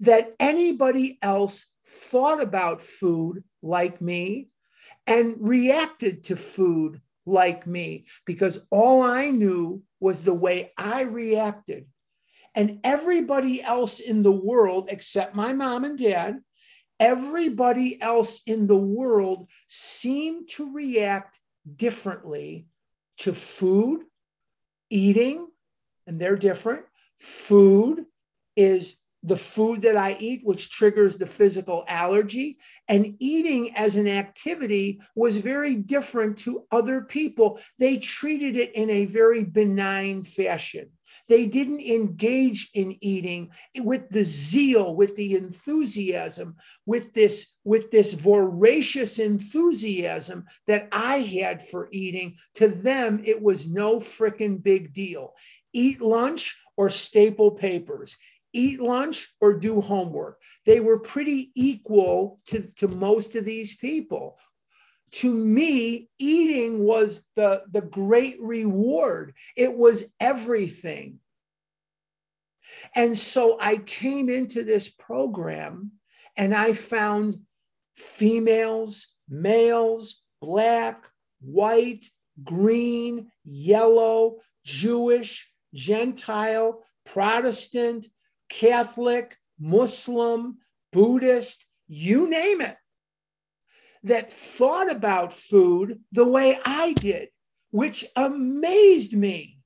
that 0.00 0.32
anybody 0.38 1.18
else 1.22 1.66
thought 1.86 2.40
about 2.40 2.80
food 2.80 3.44
like 3.62 4.00
me 4.00 4.48
and 5.06 5.36
reacted 5.40 6.24
to 6.24 6.36
food 6.36 7.00
like 7.26 7.66
me 7.66 8.06
because 8.26 8.60
all 8.70 9.02
I 9.02 9.30
knew 9.30 9.82
was 10.00 10.22
the 10.22 10.34
way 10.34 10.70
I 10.76 11.02
reacted. 11.02 11.86
And 12.54 12.80
everybody 12.84 13.62
else 13.62 14.00
in 14.00 14.22
the 14.22 14.32
world, 14.32 14.88
except 14.90 15.34
my 15.34 15.52
mom 15.52 15.84
and 15.84 15.98
dad, 15.98 16.40
everybody 17.00 18.00
else 18.00 18.40
in 18.46 18.66
the 18.66 18.76
world 18.76 19.48
seemed 19.66 20.48
to 20.50 20.72
react 20.72 21.40
differently 21.76 22.66
to 23.18 23.32
food, 23.32 24.02
eating, 24.90 25.48
and 26.06 26.20
they're 26.20 26.36
different. 26.36 26.84
Food 27.16 28.04
is 28.56 28.96
the 29.24 29.36
food 29.36 29.80
that 29.80 29.96
I 29.96 30.16
eat, 30.20 30.42
which 30.44 30.70
triggers 30.70 31.16
the 31.16 31.26
physical 31.26 31.84
allergy. 31.88 32.58
And 32.88 33.16
eating 33.18 33.74
as 33.74 33.96
an 33.96 34.06
activity 34.06 35.00
was 35.16 35.38
very 35.38 35.76
different 35.76 36.36
to 36.40 36.64
other 36.70 37.00
people. 37.00 37.58
They 37.78 37.96
treated 37.96 38.56
it 38.56 38.74
in 38.74 38.90
a 38.90 39.06
very 39.06 39.42
benign 39.42 40.22
fashion. 40.22 40.90
They 41.26 41.46
didn't 41.46 41.80
engage 41.80 42.68
in 42.74 42.98
eating 43.02 43.50
with 43.78 44.10
the 44.10 44.24
zeal, 44.24 44.94
with 44.94 45.16
the 45.16 45.36
enthusiasm, 45.36 46.56
with 46.84 47.14
this, 47.14 47.54
with 47.64 47.90
this 47.90 48.12
voracious 48.12 49.18
enthusiasm 49.18 50.44
that 50.66 50.88
I 50.92 51.18
had 51.18 51.66
for 51.66 51.88
eating. 51.92 52.36
To 52.56 52.68
them, 52.68 53.22
it 53.24 53.40
was 53.40 53.68
no 53.68 53.96
freaking 53.96 54.62
big 54.62 54.92
deal. 54.92 55.34
Eat 55.72 56.02
lunch 56.02 56.56
or 56.76 56.90
staple 56.90 57.52
papers 57.52 58.16
eat 58.54 58.80
lunch 58.80 59.34
or 59.40 59.52
do 59.52 59.80
homework. 59.80 60.40
They 60.64 60.80
were 60.80 61.00
pretty 61.00 61.50
equal 61.54 62.38
to, 62.46 62.62
to 62.76 62.88
most 62.88 63.34
of 63.34 63.44
these 63.44 63.76
people. 63.76 64.38
To 65.12 65.32
me, 65.32 66.08
eating 66.18 66.84
was 66.84 67.24
the, 67.36 67.62
the 67.70 67.82
great 67.82 68.40
reward, 68.40 69.34
it 69.56 69.76
was 69.76 70.04
everything. 70.20 71.20
And 72.94 73.16
so 73.16 73.58
I 73.60 73.76
came 73.76 74.28
into 74.28 74.64
this 74.64 74.88
program 74.88 75.92
and 76.36 76.54
I 76.54 76.72
found 76.72 77.36
females, 77.96 79.14
males, 79.28 80.22
black, 80.40 81.08
white, 81.40 82.04
green, 82.42 83.30
yellow, 83.44 84.38
Jewish, 84.64 85.48
Gentile, 85.74 86.82
Protestant, 87.04 88.06
Catholic, 88.48 89.36
Muslim, 89.58 90.58
Buddhist, 90.92 91.66
you 91.86 92.28
name 92.28 92.60
it, 92.60 92.76
that 94.04 94.32
thought 94.32 94.90
about 94.90 95.32
food 95.32 96.00
the 96.12 96.26
way 96.26 96.58
I 96.64 96.92
did, 96.92 97.30
which 97.70 98.04
amazed 98.16 99.16
me. 99.16 99.58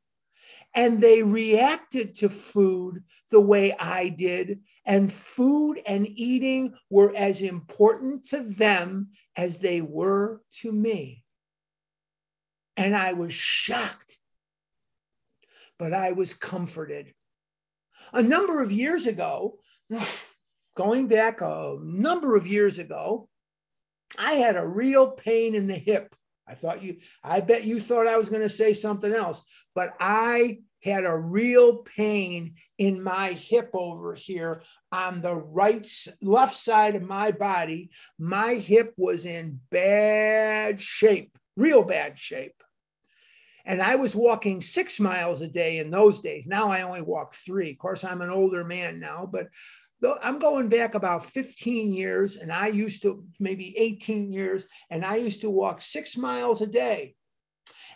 And 0.75 1.01
they 1.01 1.23
reacted 1.23 2.17
to 2.17 2.29
food 2.29 3.03
the 3.31 3.41
way 3.41 3.75
I 3.79 4.11
did. 4.11 4.61
And 4.85 5.13
food 5.13 5.81
and 5.87 6.07
eating 6.07 6.75
were 6.89 7.13
as 7.17 7.41
important 7.41 8.27
to 8.29 8.43
them 8.43 9.09
as 9.37 9.59
they 9.59 9.81
were 9.81 10.43
to 10.61 10.71
me. 10.71 11.25
And 12.77 12.95
I 12.95 13.15
was 13.15 13.35
shocked, 13.35 14.19
but 15.79 15.93
I 15.93 16.13
was 16.13 16.35
comforted 16.35 17.13
a 18.13 18.23
number 18.23 18.63
of 18.63 18.73
years 18.73 19.07
ago, 19.07 19.59
going 20.77 21.09
back 21.09 21.41
a 21.41 21.77
number 21.83 22.37
of 22.37 22.47
years 22.47 22.79
ago, 22.79 23.29
I 24.19 24.35
had 24.35 24.57
a 24.57 24.67
real 24.67 25.11
pain 25.11 25.55
in 25.55 25.67
the 25.67 25.75
hip. 25.75 26.15
I 26.47 26.55
thought 26.55 26.83
you, 26.83 26.97
I 27.23 27.41
bet 27.41 27.65
you 27.65 27.79
thought 27.79 28.07
I 28.07 28.17
was 28.17 28.29
going 28.29 28.43
to 28.43 28.49
say 28.49 28.73
something 28.73 29.13
else, 29.13 29.43
but 29.75 29.95
I 30.01 30.61
had 30.83 31.05
a 31.05 31.17
real 31.17 31.79
pain 31.79 32.55
in 32.79 33.03
my 33.03 33.29
hip 33.29 33.71
over 33.75 34.15
here 34.15 34.63
on 34.93 35.21
the 35.21 35.35
right 35.35 35.87
left 36.23 36.55
side 36.55 36.95
of 36.95 37.03
my 37.03 37.31
body 37.31 37.91
my 38.19 38.55
hip 38.55 38.95
was 38.97 39.25
in 39.27 39.61
bad 39.71 40.81
shape 40.81 41.37
real 41.57 41.83
bad 41.83 42.19
shape 42.19 42.63
and 43.69 43.83
I 43.83 43.97
was 43.97 44.17
walking 44.17 44.63
six 44.63 44.99
miles 44.99 45.43
a 45.43 45.49
day 45.49 45.77
in 45.77 45.91
those 45.91 46.21
days. 46.21 46.47
Now 46.47 46.71
I 46.71 46.81
only 46.81 47.03
walk 47.03 47.35
three. 47.35 47.73
Of 47.73 47.79
course, 47.79 48.03
I'm 48.03 48.23
an 48.23 48.31
older 48.31 48.65
man 48.65 48.99
now, 48.99 49.29
but 49.31 49.49
I'm 50.23 50.39
going 50.39 50.69
back 50.69 50.95
about 50.95 51.27
15 51.27 51.93
years, 51.93 52.37
and 52.37 52.51
I 52.51 52.69
used 52.69 53.03
to 53.03 53.23
maybe 53.39 53.77
18 53.77 54.33
years, 54.33 54.67
and 54.89 55.05
I 55.05 55.17
used 55.17 55.43
to 55.43 55.51
walk 55.51 55.83
six 55.83 56.17
miles 56.17 56.63
a 56.63 56.67
day. 56.67 57.15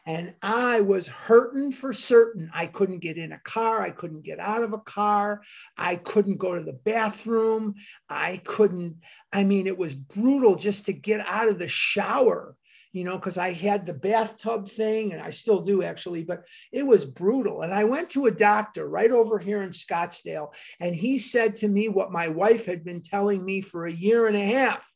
And 0.04 0.34
I 0.42 0.80
was 0.82 1.06
hurting 1.06 1.72
for 1.72 1.92
certain. 1.92 2.50
I 2.52 2.66
couldn't 2.66 2.98
get 2.98 3.16
in 3.16 3.32
a 3.32 3.38
car. 3.38 3.80
I 3.80 3.90
couldn't 3.90 4.24
get 4.24 4.40
out 4.40 4.64
of 4.64 4.72
a 4.74 4.78
car. 4.78 5.40
I 5.78 5.96
couldn't 5.96 6.38
go 6.38 6.54
to 6.54 6.62
the 6.62 6.72
bathroom. 6.72 7.76
I 8.10 8.38
couldn't, 8.44 8.96
I 9.32 9.44
mean, 9.44 9.68
it 9.68 9.78
was 9.78 9.94
brutal 9.94 10.56
just 10.56 10.86
to 10.86 10.92
get 10.92 11.24
out 11.26 11.48
of 11.48 11.58
the 11.60 11.68
shower 11.68 12.56
you 12.92 13.04
know, 13.04 13.16
because 13.16 13.38
I 13.38 13.52
had 13.52 13.86
the 13.86 13.94
bathtub 13.94 14.68
thing 14.68 15.12
and 15.12 15.22
I 15.22 15.30
still 15.30 15.62
do 15.62 15.82
actually, 15.82 16.24
but 16.24 16.44
it 16.72 16.86
was 16.86 17.06
brutal. 17.06 17.62
And 17.62 17.72
I 17.72 17.84
went 17.84 18.10
to 18.10 18.26
a 18.26 18.30
doctor 18.30 18.86
right 18.86 19.10
over 19.10 19.38
here 19.38 19.62
in 19.62 19.70
Scottsdale, 19.70 20.52
and 20.78 20.94
he 20.94 21.18
said 21.18 21.56
to 21.56 21.68
me 21.68 21.88
what 21.88 22.12
my 22.12 22.28
wife 22.28 22.66
had 22.66 22.84
been 22.84 23.00
telling 23.00 23.44
me 23.44 23.62
for 23.62 23.86
a 23.86 23.92
year 23.92 24.26
and 24.26 24.36
a 24.36 24.44
half. 24.44 24.90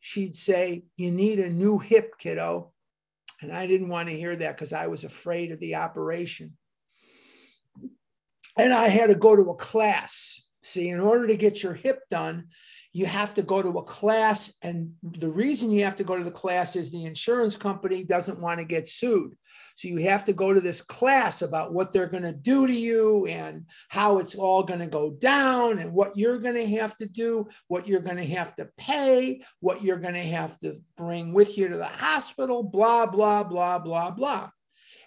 She'd 0.00 0.36
say, 0.36 0.84
You 0.96 1.12
need 1.12 1.38
a 1.38 1.50
new 1.50 1.78
hip, 1.78 2.18
kiddo. 2.18 2.72
And 3.40 3.52
I 3.52 3.68
didn't 3.68 3.88
want 3.88 4.08
to 4.08 4.16
hear 4.16 4.34
that 4.34 4.56
because 4.56 4.72
I 4.72 4.88
was 4.88 5.04
afraid 5.04 5.52
of 5.52 5.60
the 5.60 5.76
operation. 5.76 6.56
And 8.56 8.72
I 8.72 8.88
had 8.88 9.10
to 9.10 9.14
go 9.14 9.36
to 9.36 9.50
a 9.50 9.54
class. 9.54 10.42
See, 10.64 10.88
in 10.88 10.98
order 10.98 11.28
to 11.28 11.36
get 11.36 11.62
your 11.62 11.74
hip 11.74 12.00
done, 12.10 12.48
you 12.98 13.06
have 13.06 13.32
to 13.32 13.42
go 13.42 13.62
to 13.62 13.78
a 13.78 13.82
class. 13.84 14.52
And 14.62 14.92
the 15.04 15.30
reason 15.30 15.70
you 15.70 15.84
have 15.84 15.94
to 15.96 16.04
go 16.04 16.18
to 16.18 16.24
the 16.24 16.32
class 16.32 16.74
is 16.74 16.90
the 16.90 17.04
insurance 17.04 17.56
company 17.56 18.02
doesn't 18.02 18.40
want 18.40 18.58
to 18.58 18.64
get 18.64 18.88
sued. 18.88 19.36
So 19.76 19.86
you 19.86 19.98
have 19.98 20.24
to 20.24 20.32
go 20.32 20.52
to 20.52 20.60
this 20.60 20.82
class 20.82 21.42
about 21.42 21.72
what 21.72 21.92
they're 21.92 22.08
going 22.08 22.24
to 22.24 22.32
do 22.32 22.66
to 22.66 22.72
you 22.72 23.26
and 23.26 23.66
how 23.88 24.18
it's 24.18 24.34
all 24.34 24.64
going 24.64 24.80
to 24.80 24.88
go 24.88 25.10
down 25.10 25.78
and 25.78 25.92
what 25.92 26.16
you're 26.16 26.40
going 26.40 26.56
to 26.56 26.66
have 26.78 26.96
to 26.96 27.06
do, 27.06 27.46
what 27.68 27.86
you're 27.86 28.00
going 28.00 28.16
to 28.16 28.24
have 28.24 28.56
to 28.56 28.68
pay, 28.76 29.42
what 29.60 29.84
you're 29.84 30.00
going 30.00 30.14
to 30.14 30.20
have 30.24 30.58
to 30.58 30.82
bring 30.96 31.32
with 31.32 31.56
you 31.56 31.68
to 31.68 31.76
the 31.76 31.86
hospital, 31.86 32.64
blah, 32.64 33.06
blah, 33.06 33.44
blah, 33.44 33.78
blah, 33.78 34.10
blah. 34.10 34.50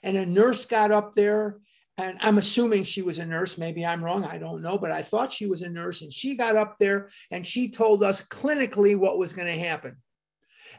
And 0.01 0.15
a 0.15 0.25
nurse 0.25 0.63
got 0.63 0.91
up 0.91 1.13
there 1.13 1.57
and 2.01 2.17
I'm 2.21 2.37
assuming 2.37 2.83
she 2.83 3.01
was 3.01 3.19
a 3.19 3.25
nurse. 3.25 3.57
Maybe 3.57 3.85
I'm 3.85 4.03
wrong. 4.03 4.23
I 4.23 4.37
don't 4.37 4.61
know, 4.61 4.77
but 4.77 4.91
I 4.91 5.01
thought 5.01 5.31
she 5.31 5.47
was 5.47 5.61
a 5.61 5.69
nurse. 5.69 6.01
And 6.01 6.11
she 6.11 6.35
got 6.35 6.55
up 6.55 6.77
there 6.79 7.09
and 7.29 7.45
she 7.45 7.69
told 7.69 8.03
us 8.03 8.23
clinically 8.23 8.97
what 8.97 9.17
was 9.17 9.33
going 9.33 9.47
to 9.47 9.59
happen. 9.59 9.97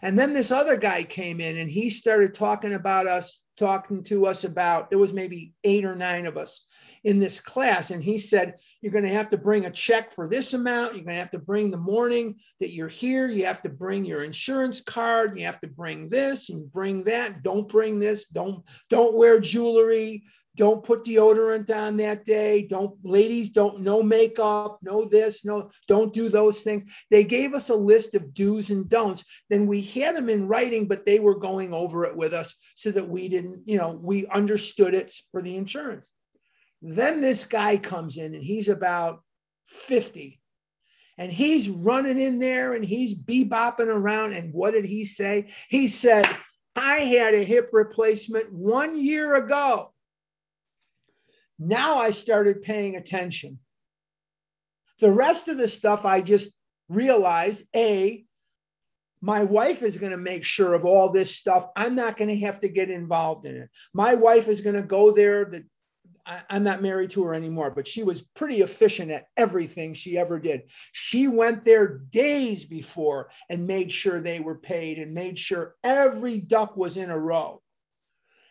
And 0.03 0.19
then 0.19 0.33
this 0.33 0.51
other 0.51 0.77
guy 0.77 1.05
came 1.05 1.41
in 1.41 1.59
and 1.59 1.71
he 1.71 1.89
started 1.89 2.35
talking 2.35 2.75
about 2.75 3.07
us, 3.07 3.45
talking 3.57 4.03
to 4.05 4.27
us 4.27 4.43
about, 4.43 4.91
there 4.91 4.99
was 4.99 5.13
maybe 5.13 5.55
eight 5.63 5.85
or 5.85 5.95
nine 5.95 6.27
of 6.27 6.37
us 6.37 6.67
in 7.05 7.21
this 7.21 7.41
class. 7.41 7.93
And 7.93 8.03
he 8.03 8.19
said, 8.19 8.55
You're 8.81 8.93
going 8.93 9.05
to 9.05 9.15
have 9.15 9.29
to 9.29 9.37
bring 9.37 9.67
a 9.67 9.71
check 9.71 10.11
for 10.13 10.29
this 10.29 10.55
amount. 10.55 10.95
You're 10.95 11.05
going 11.05 11.15
to 11.15 11.21
have 11.21 11.31
to 11.33 11.39
bring 11.39 11.71
the 11.71 11.77
morning 11.77 12.37
that 12.59 12.71
you're 12.71 12.89
here. 12.89 13.29
You 13.29 13.47
have 13.47 13.63
to 13.63 13.69
bring 13.69 14.05
your 14.05 14.25
insurance 14.25 14.81
card. 14.81 15.39
You 15.39 15.47
have 15.47 15.61
to 15.61 15.69
bring 15.69 16.09
this 16.09 16.51
and 16.51 16.71
bring 16.73 17.05
that. 17.05 17.45
Don't 17.45 17.69
bring 17.69 18.01
this. 18.01 18.25
Don't, 18.25 18.65
don't 18.91 19.15
wear 19.15 19.39
jewelry 19.39 20.25
don't 20.57 20.85
put 20.85 21.05
deodorant 21.05 21.75
on 21.75 21.97
that 21.97 22.25
day. 22.25 22.67
Don't 22.67 22.95
ladies 23.03 23.49
don't 23.49 23.81
no 23.81 24.03
makeup 24.03 24.79
no 24.83 25.05
this 25.07 25.45
no 25.45 25.71
don't 25.89 26.13
do 26.13 26.29
those 26.29 26.61
things. 26.61 26.85
They 27.11 27.25
gave 27.25 27.55
us 27.55 27.71
a 27.71 27.75
list 27.75 28.15
of 28.15 28.35
do's 28.35 28.71
and 28.71 28.89
don'ts. 28.89 29.25
Then 29.49 29.67
we 29.67 29.81
had 29.81 30.15
them 30.15 30.29
in 30.29 30.49
writing 30.49 30.87
but 30.87 31.07
they 31.07 31.21
were 31.21 31.39
going 31.39 31.73
over 31.73 32.05
it 32.05 32.17
with 32.17 32.35
us 32.35 32.55
so 32.77 32.91
that 32.91 33.09
we 33.09 33.29
didn't 33.29 33.63
you 33.67 33.79
know 33.79 33.99
we 34.03 34.27
understood 34.27 34.95
it 34.95 35.13
for 35.31 35.41
the 35.41 35.57
insurance. 35.57 36.13
Then 36.83 37.21
this 37.21 37.45
guy 37.45 37.79
comes 37.79 38.19
in 38.19 38.35
and 38.35 38.45
he's 38.45 38.69
about 38.69 39.23
50 39.69 40.41
and 41.17 41.33
he's 41.33 41.69
running 41.69 42.19
in 42.19 42.41
there 42.41 42.75
and 42.75 42.85
he's 42.85 43.15
bebopping 43.15 43.87
around. 43.87 44.33
And 44.33 44.53
what 44.53 44.73
did 44.73 44.85
he 44.85 45.05
say? 45.05 45.49
He 45.69 45.89
said 45.89 46.29
i 46.75 47.01
had 47.01 47.35
a 47.35 47.45
hip 47.45 47.69
replacement 47.73 48.51
one 48.51 48.99
year 48.99 49.37
ago 49.37 49.92
now 51.69 51.99
I 51.99 52.11
started 52.11 52.63
paying 52.63 52.97
attention. 52.97 53.59
The 55.01 55.13
rest 55.13 55.49
of 55.49 55.57
the 55.57 55.69
stuff 55.69 56.05
I 56.05 56.21
just 56.21 56.53
realized 56.89 57.65
A, 57.75 58.25
my 59.21 59.45
wife 59.45 59.83
is 59.83 59.99
going 59.99 60.13
to 60.13 60.19
make 60.19 60.45
sure 60.45 60.75
of 60.75 60.85
all 60.85 61.11
this 61.11 61.35
stuff. 61.35 61.67
I'm 61.77 61.95
not 61.95 62.17
going 62.17 62.29
to 62.29 62.47
have 62.47 62.61
to 62.61 62.69
get 62.69 62.91
involved 62.91 63.47
in 63.47 63.57
it. 63.57 63.71
My 63.95 64.15
wife 64.15 64.49
is 64.49 64.61
going 64.61 64.77
to 64.77 64.83
go 64.83 65.13
there. 65.13 65.45
That 65.45 65.65
I'm 66.49 66.63
not 66.63 66.83
married 66.83 67.11
to 67.13 67.25
her 67.25 67.35
anymore, 67.35 67.71
but 67.71 67.89
she 67.89 68.03
was 68.03 68.23
pretty 68.35 68.61
efficient 68.61 69.11
at 69.11 69.27
everything 69.37 69.95
she 69.95 70.19
ever 70.19 70.39
did. 70.39 70.63
She 70.93 71.29
went 71.29 71.65
there 71.65 71.99
days 72.11 72.65
before 72.65 73.31
and 73.49 73.67
made 73.67 73.91
sure 73.91 74.21
they 74.21 74.41
were 74.41 74.59
paid 74.59 74.99
and 74.99 75.15
made 75.15 75.39
sure 75.39 75.75
every 75.83 76.41
duck 76.41 76.77
was 76.77 76.97
in 76.97 77.11
a 77.11 77.19
row. 77.19 77.61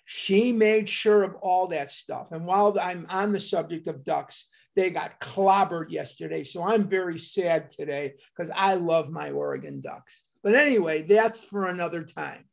She 0.06 0.52
made 0.52 0.90
sure 0.90 1.24
of 1.24 1.36
all 1.42 1.68
that 1.68 1.92
stuff. 1.92 2.32
And 2.32 2.46
while 2.46 2.78
I'm 2.82 3.06
on 3.10 3.32
the 3.32 3.40
subject 3.40 3.88
of 3.88 4.04
ducks, 4.04 4.48
they 4.76 4.90
got 4.90 5.20
clobbered 5.20 5.90
yesterday. 5.90 6.44
So 6.44 6.64
I'm 6.64 6.88
very 6.88 7.18
sad 7.18 7.70
today 7.70 8.14
because 8.36 8.52
I 8.56 8.76
love 8.76 9.10
my 9.10 9.32
Oregon 9.32 9.82
Ducks. 9.82 10.24
But 10.44 10.56
anyway, 10.56 11.04
that's 11.04 11.44
for 11.46 11.68
another 11.68 12.04
time. 12.04 12.46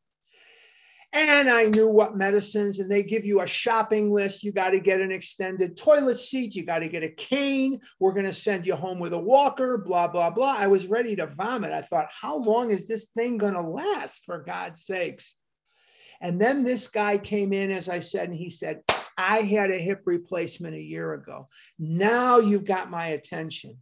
And 1.15 1.49
I 1.49 1.65
knew 1.65 1.89
what 1.89 2.19
medicines, 2.19 2.81
and 2.81 2.91
they 2.93 3.03
give 3.03 3.25
you 3.25 3.41
a 3.41 3.47
shopping 3.47 4.13
list. 4.13 4.45
You 4.45 4.53
got 4.53 4.71
to 4.71 4.81
get 4.81 5.01
an 5.01 5.11
extended 5.11 5.77
toilet 5.77 6.19
seat. 6.19 6.55
You 6.55 6.67
got 6.67 6.81
to 6.81 6.89
get 6.89 7.03
a 7.03 7.09
cane. 7.09 7.81
We're 7.99 8.13
going 8.13 8.27
to 8.27 8.35
send 8.35 8.67
you 8.67 8.77
home 8.77 8.99
with 8.99 9.15
a 9.15 9.19
walker, 9.19 9.79
blah, 9.79 10.09
blah, 10.09 10.29
blah. 10.29 10.57
I 10.59 10.67
was 10.67 10.87
ready 10.87 11.17
to 11.17 11.27
vomit. 11.27 11.73
I 11.73 11.81
thought, 11.81 12.09
how 12.11 12.37
long 12.37 12.71
is 12.71 12.87
this 12.87 13.07
thing 13.17 13.39
going 13.39 13.55
to 13.55 13.63
last, 13.63 14.27
for 14.27 14.43
God's 14.43 14.85
sakes? 14.85 15.35
And 16.21 16.41
then 16.41 16.65
this 16.65 16.89
guy 16.89 17.19
came 17.19 17.53
in, 17.53 17.71
as 17.71 17.89
I 17.89 18.01
said, 18.01 18.29
and 18.29 18.39
he 18.39 18.51
said, 18.51 18.83
I 19.17 19.43
had 19.43 19.71
a 19.71 19.79
hip 19.79 20.03
replacement 20.05 20.75
a 20.75 20.81
year 20.81 21.15
ago. 21.15 21.49
Now 21.79 22.39
you've 22.39 22.65
got 22.65 22.91
my 22.91 23.09
attention. 23.09 23.79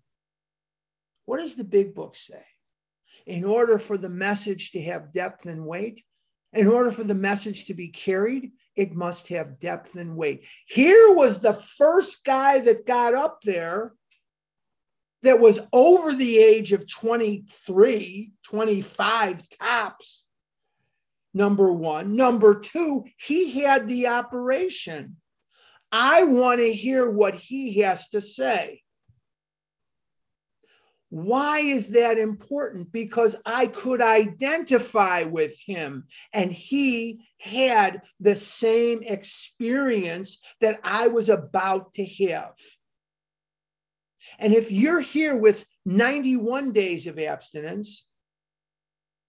What 1.25 1.39
does 1.39 1.55
the 1.55 1.65
big 1.65 1.95
book 1.95 2.15
say? 2.15 2.45
In 3.27 3.45
order 3.45 3.79
for 3.79 3.99
the 3.99 4.09
message 4.09 4.71
to 4.73 4.83
have 4.83 5.13
depth 5.13 5.47
and 5.47 5.67
weight, 5.67 6.03
in 6.53 6.69
order 6.69 6.91
for 6.91 7.05
the 7.05 7.15
message 7.15 7.67
to 7.67 7.75
be 7.75 7.89
carried, 7.89 8.53
it 8.77 8.95
must 8.95 9.29
have 9.29 9.59
depth 9.59 9.97
and 9.97 10.17
weight. 10.17 10.45
Here 10.67 11.15
was 11.15 11.39
the 11.39 11.53
first 11.53 12.25
guy 12.25 12.61
that 12.61 12.87
got 12.87 13.15
up 13.15 13.43
there 13.43 13.93
that 15.23 15.41
was 15.41 15.61
over 15.73 16.15
the 16.15 16.39
age 16.39 16.73
of 16.73 16.89
23, 16.89 18.33
25 18.45 19.49
tops. 19.49 20.26
Number 21.37 21.71
one. 21.71 22.17
Number 22.17 22.59
two, 22.59 23.05
he 23.19 23.61
had 23.61 23.87
the 23.87 24.07
operation. 24.07 25.19
I 25.93 26.25
want 26.25 26.61
to 26.61 26.73
hear 26.73 27.11
what 27.11 27.35
he 27.35 27.81
has 27.81 28.09
to 28.09 28.23
say. 28.23 28.81
Why 31.11 31.59
is 31.59 31.91
that 31.91 32.17
important? 32.17 32.91
Because 32.91 33.37
I 33.45 33.67
could 33.67 34.01
identify 34.01 35.25
with 35.25 35.61
him 35.61 36.07
and 36.33 36.51
he 36.51 37.29
had 37.39 38.01
the 38.19 38.35
same 38.35 39.03
experience 39.03 40.39
that 40.63 40.81
I 40.83 41.09
was 41.09 41.29
about 41.29 41.93
to 41.95 42.07
have. 42.31 42.55
And 44.39 44.55
if 44.55 44.73
you're 44.73 45.01
here 45.01 45.37
with 45.37 45.67
91 45.85 46.73
days 46.73 47.07
of 47.07 47.19
abstinence 47.19 48.07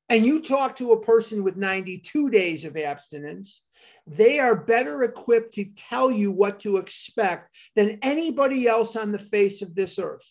and 0.09 0.25
you 0.25 0.41
talk 0.41 0.75
to 0.77 0.93
a 0.93 1.01
person 1.01 1.43
with 1.43 1.57
92 1.57 2.29
days 2.29 2.65
of 2.65 2.77
abstinence, 2.77 3.63
they 4.05 4.39
are 4.39 4.55
better 4.55 5.03
equipped 5.03 5.53
to 5.53 5.65
tell 5.75 6.09
you 6.09 6.31
what 6.31 6.59
to 6.61 6.77
expect 6.77 7.55
than 7.75 7.99
anybody 8.01 8.67
else 8.67 8.95
on 8.95 9.11
the 9.11 9.19
face 9.19 9.61
of 9.61 9.75
this 9.75 9.99
earth 9.99 10.25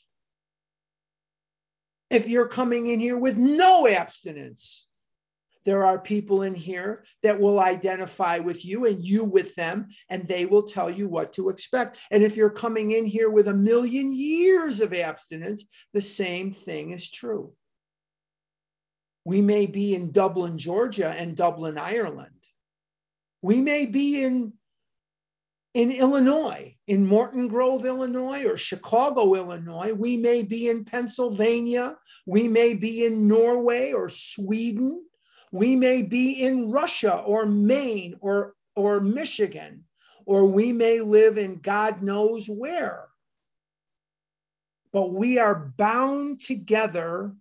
if 2.11 2.29
you're 2.29 2.49
coming 2.49 2.89
in 2.89 3.01
here 3.01 3.19
with 3.19 3.37
no 3.37 3.89
abstinence. 3.89 4.87
There 5.65 5.85
are 5.85 5.99
people 5.99 6.43
in 6.43 6.55
here 6.55 7.05
that 7.25 7.41
will 7.41 7.59
identify 7.59 8.39
with 8.39 8.65
you 8.65 8.87
and 8.87 9.03
you 9.03 9.25
with 9.25 9.53
them, 9.57 9.89
and 10.09 10.23
they 10.23 10.47
will 10.47 10.63
tell 10.63 10.89
you 10.89 11.09
what 11.09 11.33
to 11.33 11.49
expect. 11.49 11.99
And 12.13 12.23
if 12.23 12.37
you're 12.37 12.51
coming 12.51 12.93
in 12.93 13.05
here 13.05 13.31
with 13.31 13.49
a 13.49 13.55
million 13.55 14.15
years 14.15 14.81
of 14.81 14.95
abstinence, 14.95 15.65
the 15.93 16.01
same 16.01 16.53
thing 16.53 16.93
is 16.93 17.11
true. 17.11 17.53
We 19.27 19.41
may 19.41 19.67
be 19.67 19.97
in 19.97 20.13
Dublin, 20.13 20.57
Georgia, 20.57 21.09
and 21.09 21.37
Dublin, 21.37 21.79
Ireland. 21.79 22.47
We 23.43 23.61
may 23.61 23.85
be 23.85 24.23
in 24.23 24.53
in 25.75 25.91
Illinois, 25.91 26.77
in 26.87 27.05
Morton 27.05 27.49
Grove, 27.49 27.85
Illinois, 27.85 28.45
or 28.47 28.57
Chicago, 28.57 29.35
Illinois. 29.35 29.93
We 29.93 30.17
may 30.17 30.45
be 30.45 30.69
in 30.69 30.85
Pennsylvania. 30.85 31.97
We 32.25 32.47
may 32.47 32.75
be 32.75 33.05
in 33.05 33.27
Norway 33.27 33.93
or 33.93 34.09
Sweden. 34.09 35.05
We 35.51 35.75
may 35.75 36.03
be 36.03 36.45
in 36.45 36.71
Russia 36.71 37.17
or 37.27 37.47
Maine 37.47 38.15
or, 38.21 38.55
or 38.77 39.01
Michigan, 39.01 39.85
or 40.25 40.47
we 40.47 40.71
may 40.71 41.01
live 41.01 41.37
in 41.37 41.59
God 41.59 42.01
knows 42.01 42.49
where. 42.49 43.09
But 44.93 45.13
we 45.13 45.41
are 45.41 45.75
bound 45.77 46.41
together 46.41 47.35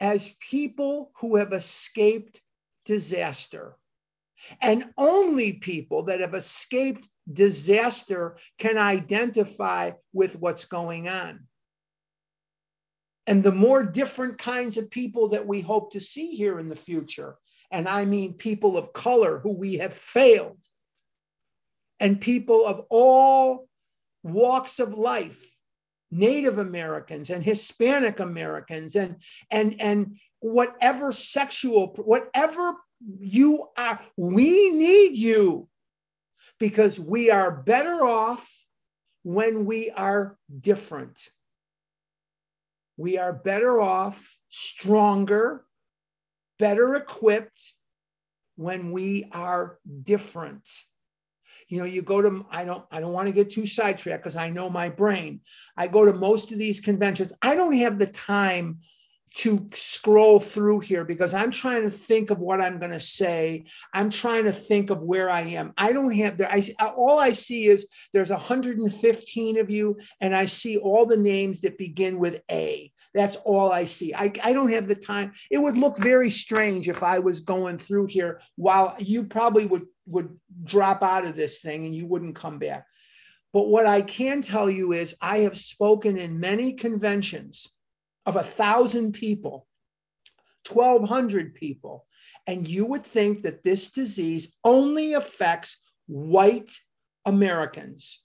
as 0.00 0.34
people 0.40 1.12
who 1.20 1.36
have 1.36 1.52
escaped 1.52 2.40
disaster. 2.84 3.76
And 4.60 4.92
only 4.98 5.54
people 5.54 6.04
that 6.04 6.20
have 6.20 6.34
escaped 6.34 7.08
disaster 7.32 8.36
can 8.58 8.76
identify 8.76 9.92
with 10.12 10.36
what's 10.36 10.66
going 10.66 11.08
on. 11.08 11.46
And 13.26 13.42
the 13.42 13.52
more 13.52 13.82
different 13.82 14.36
kinds 14.36 14.76
of 14.76 14.90
people 14.90 15.28
that 15.30 15.46
we 15.46 15.62
hope 15.62 15.92
to 15.92 16.00
see 16.00 16.34
here 16.34 16.58
in 16.58 16.68
the 16.68 16.76
future, 16.76 17.36
and 17.70 17.88
I 17.88 18.04
mean 18.04 18.34
people 18.34 18.76
of 18.76 18.92
color 18.92 19.38
who 19.38 19.52
we 19.52 19.74
have 19.74 19.94
failed, 19.94 20.62
and 22.00 22.20
people 22.20 22.66
of 22.66 22.84
all 22.90 23.66
walks 24.22 24.78
of 24.78 24.92
life, 24.92 25.53
Native 26.14 26.58
Americans 26.58 27.30
and 27.30 27.42
Hispanic 27.42 28.20
Americans, 28.20 28.94
and, 28.94 29.16
and, 29.50 29.74
and 29.80 30.16
whatever 30.38 31.10
sexual, 31.12 31.88
whatever 32.04 32.74
you 33.18 33.66
are, 33.76 34.00
we 34.16 34.70
need 34.70 35.16
you 35.16 35.68
because 36.60 37.00
we 37.00 37.30
are 37.30 37.50
better 37.50 38.06
off 38.06 38.48
when 39.24 39.66
we 39.66 39.90
are 39.90 40.38
different. 40.56 41.30
We 42.96 43.18
are 43.18 43.32
better 43.32 43.80
off, 43.80 44.38
stronger, 44.50 45.64
better 46.60 46.94
equipped 46.94 47.74
when 48.54 48.92
we 48.92 49.28
are 49.32 49.78
different. 50.04 50.68
You 51.74 51.80
know, 51.80 51.86
you 51.86 52.02
go 52.02 52.22
to 52.22 52.46
I 52.52 52.64
don't 52.64 52.84
I 52.92 53.00
don't 53.00 53.12
want 53.12 53.26
to 53.26 53.32
get 53.32 53.50
too 53.50 53.66
sidetracked 53.66 54.22
because 54.22 54.36
I 54.36 54.48
know 54.48 54.70
my 54.70 54.88
brain. 54.88 55.40
I 55.76 55.88
go 55.88 56.04
to 56.04 56.12
most 56.12 56.52
of 56.52 56.58
these 56.58 56.78
conventions. 56.78 57.32
I 57.42 57.56
don't 57.56 57.76
have 57.78 57.98
the 57.98 58.06
time 58.06 58.78
to 59.38 59.68
scroll 59.72 60.38
through 60.38 60.78
here 60.78 61.04
because 61.04 61.34
I'm 61.34 61.50
trying 61.50 61.82
to 61.82 61.90
think 61.90 62.30
of 62.30 62.40
what 62.40 62.60
I'm 62.60 62.78
going 62.78 62.92
to 62.92 63.00
say. 63.00 63.64
I'm 63.92 64.08
trying 64.08 64.44
to 64.44 64.52
think 64.52 64.90
of 64.90 65.02
where 65.02 65.28
I 65.28 65.40
am. 65.40 65.72
I 65.76 65.92
don't 65.92 66.12
have 66.12 66.36
there. 66.36 66.48
I 66.48 66.62
all 66.96 67.18
I 67.18 67.32
see 67.32 67.66
is 67.66 67.88
there's 68.12 68.30
115 68.30 69.58
of 69.58 69.68
you, 69.68 69.98
and 70.20 70.32
I 70.32 70.44
see 70.44 70.76
all 70.76 71.06
the 71.06 71.16
names 71.16 71.62
that 71.62 71.76
begin 71.76 72.20
with 72.20 72.40
A. 72.52 72.92
That's 73.14 73.36
all 73.44 73.70
I 73.70 73.84
see. 73.84 74.12
I, 74.12 74.32
I 74.42 74.52
don't 74.52 74.72
have 74.72 74.88
the 74.88 74.96
time. 74.96 75.32
It 75.50 75.58
would 75.58 75.78
look 75.78 75.96
very 75.98 76.30
strange 76.30 76.88
if 76.88 77.04
I 77.04 77.20
was 77.20 77.40
going 77.40 77.78
through 77.78 78.06
here 78.06 78.40
while 78.56 78.96
you 78.98 79.24
probably 79.24 79.66
would 79.66 79.86
would 80.06 80.36
drop 80.64 81.02
out 81.02 81.24
of 81.24 81.36
this 81.36 81.60
thing 81.60 81.86
and 81.86 81.94
you 81.94 82.06
wouldn't 82.06 82.34
come 82.34 82.58
back. 82.58 82.86
But 83.54 83.68
what 83.68 83.86
I 83.86 84.02
can 84.02 84.42
tell 84.42 84.68
you 84.68 84.92
is 84.92 85.16
I 85.20 85.38
have 85.38 85.56
spoken 85.56 86.18
in 86.18 86.40
many 86.40 86.72
conventions 86.74 87.70
of 88.26 88.36
a 88.36 88.42
thousand 88.42 89.12
people, 89.12 89.68
1,200 90.68 91.54
people, 91.54 92.04
and 92.48 92.66
you 92.66 92.84
would 92.84 93.04
think 93.04 93.42
that 93.42 93.62
this 93.62 93.92
disease 93.92 94.52
only 94.64 95.14
affects 95.14 95.78
white 96.06 96.76
Americans. 97.24 98.23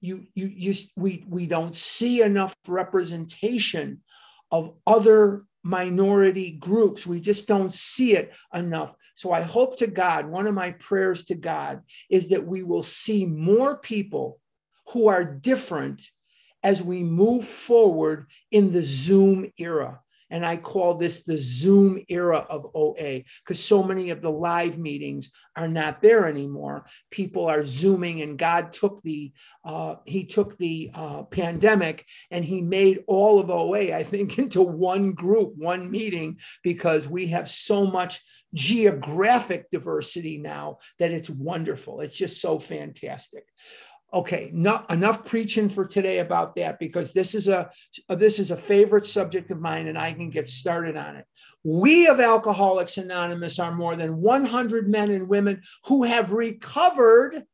You, 0.00 0.26
you, 0.34 0.52
you, 0.54 0.74
we, 0.96 1.24
we 1.28 1.46
don't 1.46 1.74
see 1.74 2.22
enough 2.22 2.54
representation 2.66 4.00
of 4.50 4.74
other 4.86 5.42
minority 5.64 6.52
groups. 6.52 7.06
We 7.06 7.20
just 7.20 7.46
don't 7.46 7.72
see 7.72 8.14
it 8.14 8.32
enough. 8.54 8.94
So 9.14 9.32
I 9.32 9.42
hope 9.42 9.76
to 9.78 9.86
God, 9.86 10.26
one 10.26 10.46
of 10.46 10.54
my 10.54 10.70
prayers 10.72 11.24
to 11.24 11.34
God 11.34 11.82
is 12.08 12.28
that 12.30 12.46
we 12.46 12.62
will 12.62 12.82
see 12.82 13.26
more 13.26 13.78
people 13.78 14.40
who 14.92 15.08
are 15.08 15.24
different 15.24 16.02
as 16.62 16.82
we 16.82 17.04
move 17.04 17.44
forward 17.44 18.26
in 18.50 18.70
the 18.70 18.82
Zoom 18.82 19.50
era. 19.58 20.00
And 20.30 20.44
I 20.44 20.56
call 20.56 20.94
this 20.94 21.24
the 21.24 21.38
Zoom 21.38 22.02
era 22.08 22.38
of 22.50 22.66
OA 22.74 23.22
because 23.44 23.62
so 23.62 23.82
many 23.82 24.10
of 24.10 24.20
the 24.20 24.30
live 24.30 24.78
meetings 24.78 25.30
are 25.56 25.68
not 25.68 26.02
there 26.02 26.26
anymore. 26.26 26.86
People 27.10 27.46
are 27.46 27.64
Zooming, 27.64 28.22
and 28.22 28.38
God 28.38 28.72
took 28.72 29.02
the 29.02 29.32
uh, 29.64 29.96
He 30.04 30.24
took 30.24 30.56
the 30.58 30.90
uh, 30.94 31.22
pandemic 31.24 32.04
and 32.30 32.44
He 32.44 32.60
made 32.60 33.04
all 33.06 33.40
of 33.40 33.50
OA, 33.50 33.92
I 33.94 34.02
think, 34.02 34.38
into 34.48 34.62
one 34.62 35.12
group, 35.12 35.52
one 35.56 35.90
meeting 35.90 36.38
because 36.62 37.08
we 37.08 37.28
have 37.28 37.48
so 37.48 37.86
much 37.86 38.20
geographic 38.54 39.70
diversity 39.70 40.38
now 40.38 40.78
that 40.98 41.10
it's 41.10 41.28
wonderful. 41.28 42.00
It's 42.00 42.16
just 42.16 42.40
so 42.40 42.58
fantastic 42.58 43.44
okay 44.12 44.50
not 44.52 44.90
enough 44.90 45.24
preaching 45.24 45.68
for 45.68 45.84
today 45.84 46.20
about 46.20 46.56
that 46.56 46.78
because 46.78 47.12
this 47.12 47.34
is 47.34 47.48
a 47.48 47.70
this 48.08 48.38
is 48.38 48.50
a 48.50 48.56
favorite 48.56 49.04
subject 49.04 49.50
of 49.50 49.60
mine 49.60 49.88
and 49.88 49.98
i 49.98 50.12
can 50.12 50.30
get 50.30 50.48
started 50.48 50.96
on 50.96 51.16
it. 51.16 51.26
We 51.64 52.06
of 52.06 52.20
alcoholics 52.20 52.98
anonymous 52.98 53.58
are 53.58 53.74
more 53.74 53.96
than 53.96 54.20
100 54.20 54.88
men 54.88 55.10
and 55.10 55.28
women 55.28 55.62
who 55.84 56.04
have 56.04 56.32
recovered 56.32 57.44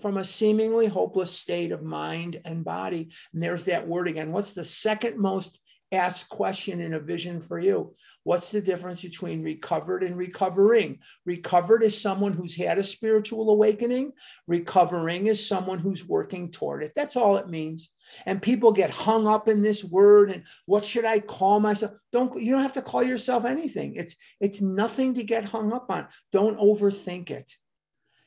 from 0.00 0.16
a 0.16 0.24
seemingly 0.24 0.86
hopeless 0.86 1.32
state 1.32 1.72
of 1.72 1.82
mind 1.82 2.40
and 2.44 2.64
body. 2.64 3.10
And 3.32 3.42
there's 3.42 3.64
that 3.64 3.86
word 3.86 4.08
again. 4.08 4.32
What's 4.32 4.52
the 4.52 4.64
second 4.64 5.18
most 5.18 5.60
ask 5.94 6.28
question 6.28 6.80
in 6.80 6.94
a 6.94 7.00
vision 7.00 7.40
for 7.40 7.58
you. 7.58 7.94
What's 8.22 8.50
the 8.50 8.60
difference 8.60 9.02
between 9.02 9.42
recovered 9.42 10.02
and 10.02 10.16
recovering? 10.16 10.98
Recovered 11.24 11.82
is 11.82 12.00
someone 12.00 12.32
who's 12.32 12.56
had 12.56 12.78
a 12.78 12.84
spiritual 12.84 13.50
awakening. 13.50 14.12
Recovering 14.46 15.26
is 15.26 15.46
someone 15.46 15.78
who's 15.78 16.06
working 16.06 16.50
toward 16.50 16.82
it. 16.82 16.92
That's 16.94 17.16
all 17.16 17.36
it 17.36 17.48
means. 17.48 17.90
And 18.26 18.42
people 18.42 18.72
get 18.72 18.90
hung 18.90 19.26
up 19.26 19.48
in 19.48 19.62
this 19.62 19.84
word 19.84 20.30
and 20.30 20.44
what 20.66 20.84
should 20.84 21.04
I 21.04 21.20
call 21.20 21.60
myself? 21.60 21.92
Don't 22.12 22.40
you 22.40 22.52
don't 22.52 22.62
have 22.62 22.74
to 22.74 22.82
call 22.82 23.02
yourself 23.02 23.44
anything. 23.44 23.94
It's 23.96 24.16
it's 24.40 24.60
nothing 24.60 25.14
to 25.14 25.24
get 25.24 25.44
hung 25.44 25.72
up 25.72 25.90
on. 25.90 26.06
Don't 26.32 26.58
overthink 26.58 27.30
it. 27.30 27.52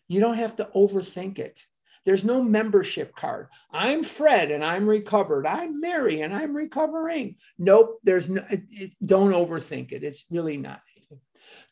You 0.08 0.20
don't 0.20 0.36
have 0.36 0.56
to 0.58 0.70
overthink 0.76 1.40
it. 1.40 1.60
There's 2.08 2.24
no 2.24 2.42
membership 2.42 3.14
card. 3.18 3.50
I'm 3.70 4.02
Fred 4.02 4.50
and 4.50 4.64
I'm 4.64 4.88
recovered. 4.88 5.46
I'm 5.46 5.82
Mary 5.82 6.22
and 6.22 6.34
I'm 6.34 6.56
recovering. 6.56 7.36
Nope, 7.60 8.00
there's 8.02 8.30
no, 8.30 8.42
it, 8.50 8.64
it, 8.72 8.92
don't 9.06 9.34
overthink 9.34 9.92
it. 9.92 10.06
It's 10.06 10.24
really 10.32 10.56
not. 10.56 10.80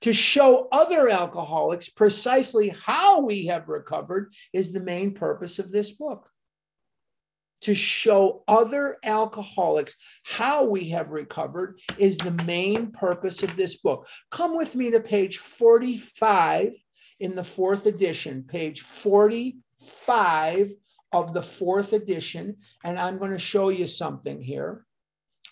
To 0.02 0.14
show 0.14 0.68
other 0.74 1.08
alcoholics 1.08 1.88
precisely 1.88 2.76
how 2.86 3.22
we 3.22 3.46
have 3.46 3.70
recovered 3.70 4.34
is 4.52 4.74
the 4.74 4.82
main 4.82 5.14
purpose 5.14 5.58
of 5.58 5.72
this 5.72 5.92
book. 5.92 6.30
To 7.62 7.74
show 7.74 8.44
other 8.50 8.98
alcoholics 9.06 9.96
how 10.24 10.66
we 10.66 10.90
have 10.90 11.12
recovered 11.12 11.80
is 11.98 12.18
the 12.18 12.44
main 12.44 12.92
purpose 12.92 13.42
of 13.42 13.56
this 13.56 13.78
book. 13.78 14.06
Come 14.32 14.58
with 14.58 14.76
me 14.76 14.92
to 14.92 15.00
page 15.00 15.38
45 15.38 16.74
in 17.22 17.36
the 17.36 17.44
fourth 17.44 17.86
edition, 17.86 18.44
page 18.44 18.82
40 18.82 19.60
five 19.86 20.72
of 21.12 21.34
the 21.34 21.42
fourth 21.42 21.94
edition, 21.94 22.58
and 22.84 23.00
I'm 23.00 23.18
going 23.18 23.32
to 23.32 23.40
show 23.40 23.70
you 23.70 23.88
something 23.88 24.42
here. 24.42 24.86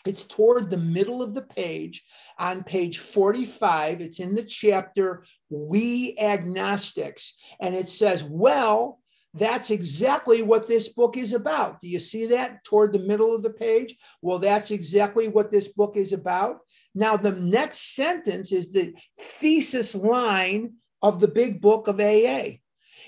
It's 0.05 0.25
toward 0.25 0.69
the 0.69 0.77
middle 0.77 1.21
of 1.21 1.33
the 1.33 1.43
page 1.43 2.03
on 2.37 2.63
page 2.63 2.97
45. 2.99 4.01
It's 4.01 4.19
in 4.19 4.35
the 4.35 4.43
chapter 4.43 5.23
We 5.49 6.17
Agnostics, 6.19 7.35
and 7.61 7.73
it 7.73 7.87
says, 7.87 8.23
Well, 8.23 8.99
that's 9.33 9.71
exactly 9.71 10.43
what 10.43 10.67
this 10.67 10.89
book 10.89 11.17
is 11.17 11.33
about. 11.33 11.79
Do 11.79 11.89
you 11.89 11.99
see 11.99 12.27
that 12.27 12.63
toward 12.63 12.93
the 12.93 12.99
middle 12.99 13.33
of 13.33 13.41
the 13.41 13.49
page? 13.49 13.95
Well, 14.21 14.39
that's 14.39 14.71
exactly 14.71 15.27
what 15.27 15.51
this 15.51 15.69
book 15.69 15.95
is 15.95 16.13
about. 16.13 16.59
Now, 16.93 17.17
the 17.17 17.31
next 17.31 17.95
sentence 17.95 18.51
is 18.51 18.71
the 18.71 18.93
thesis 19.17 19.95
line 19.95 20.73
of 21.01 21.19
the 21.19 21.27
big 21.27 21.61
book 21.61 21.87
of 21.87 21.99
AA. 21.99 22.57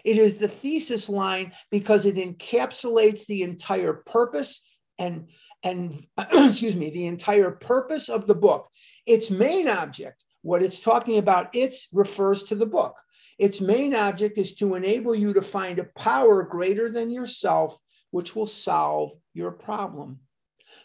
It 0.06 0.18
is 0.18 0.38
the 0.38 0.48
thesis 0.48 1.10
line 1.10 1.52
because 1.72 2.06
it 2.06 2.16
encapsulates 2.16 3.26
the 3.26 3.42
entire 3.42 3.94
purpose 3.94 4.64
and 5.00 5.28
and 5.64 6.06
excuse 6.32 6.76
me, 6.76 6.92
the 6.92 7.08
entire 7.08 7.52
purpose 7.52 8.08
of 8.08 8.28
the 8.28 8.36
book. 8.36 8.70
Its 9.08 9.32
main 9.32 9.68
object, 9.68 10.24
what 10.44 10.62
it's 10.62 10.80
talking 10.80 11.18
about, 11.18 11.54
it 11.56 11.76
refers 11.92 12.44
to 12.44 12.56
the 12.56 12.68
book. 12.68 12.96
Its 13.40 13.60
main 13.60 13.96
object 13.96 14.38
is 14.38 14.54
to 14.56 14.76
enable 14.76 15.16
you 15.16 15.34
to 15.34 15.42
find 15.42 15.80
a 15.80 15.90
power 15.98 16.44
greater 16.44 16.90
than 16.90 17.10
yourself, 17.10 17.78
which 18.12 18.36
will 18.36 18.46
solve 18.46 19.12
your 19.34 19.52
problem. 19.52 20.20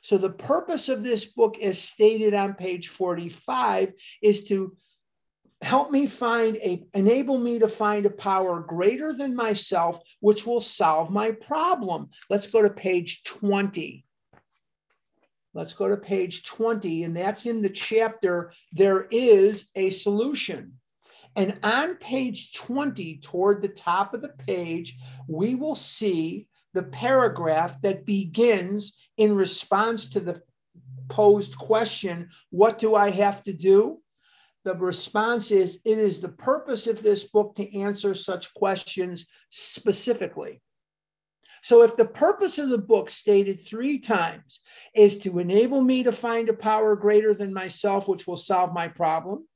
So, 0.03 0.17
the 0.17 0.31
purpose 0.31 0.89
of 0.89 1.03
this 1.03 1.27
book, 1.27 1.59
as 1.59 1.79
stated 1.79 2.33
on 2.33 2.55
page 2.55 2.89
45, 2.89 3.93
is 4.23 4.45
to 4.45 4.75
help 5.63 5.91
me 5.91 6.07
find 6.07 6.57
a 6.57 6.85
enable 6.95 7.39
me 7.39 7.59
to 7.59 7.69
find 7.69 8.07
a 8.07 8.11
power 8.11 8.61
greater 8.61 9.13
than 9.13 9.37
myself 9.37 10.01
which 10.21 10.47
will 10.47 10.61
solve 10.61 11.11
my 11.11 11.33
problem. 11.33 12.09
Let's 12.29 12.47
go 12.47 12.63
to 12.63 12.71
page 12.71 13.23
20 13.25 14.05
let's 15.55 15.73
go 15.73 15.89
to 15.89 15.97
page 15.97 16.45
20 16.45 17.05
and 17.05 17.17
that's 17.17 17.47
in 17.47 17.63
the 17.63 17.71
chapter 17.71 18.53
there 18.73 19.07
is 19.11 19.71
a 19.75 19.91
solution. 19.91 20.73
And 21.37 21.59
on 21.63 21.97
page 21.97 22.55
20 22.55 23.19
toward 23.19 23.63
the 23.63 23.69
top 23.69 24.15
of 24.15 24.21
the 24.21 24.35
page 24.47 24.99
we 25.29 25.55
will 25.55 25.77
see 25.77 26.49
the 26.73 26.83
paragraph 26.85 27.81
that 27.83 28.07
begins 28.07 28.95
in 29.17 29.35
response 29.35 30.11
to 30.11 30.21
the 30.21 30.43
posed 31.09 31.59
question 31.59 32.29
what 32.51 32.79
do 32.79 32.95
i 32.95 33.11
have 33.11 33.43
to 33.43 33.53
do 33.53 34.01
the 34.73 34.85
response 34.85 35.51
is 35.51 35.81
it 35.85 35.99
is 35.99 36.21
the 36.21 36.29
purpose 36.29 36.87
of 36.87 37.03
this 37.03 37.25
book 37.25 37.55
to 37.57 37.79
answer 37.79 38.15
such 38.15 38.53
questions 38.55 39.27
specifically. 39.51 40.61
So, 41.63 41.83
if 41.83 41.97
the 41.97 42.07
purpose 42.07 42.59
of 42.59 42.71
the 42.71 42.79
book, 42.79 43.11
stated 43.11 43.67
three 43.67 43.99
times, 43.99 44.61
is 44.95 45.19
to 45.19 45.39
enable 45.39 45.83
me 45.83 46.03
to 46.05 46.13
find 46.13 46.49
a 46.49 46.55
power 46.55 46.97
greater 46.97 47.35
than 47.35 47.53
myself, 47.53 48.09
which 48.09 48.27
will 48.27 48.37
solve 48.37 48.73
my 48.73 48.89
problem, 48.89 49.47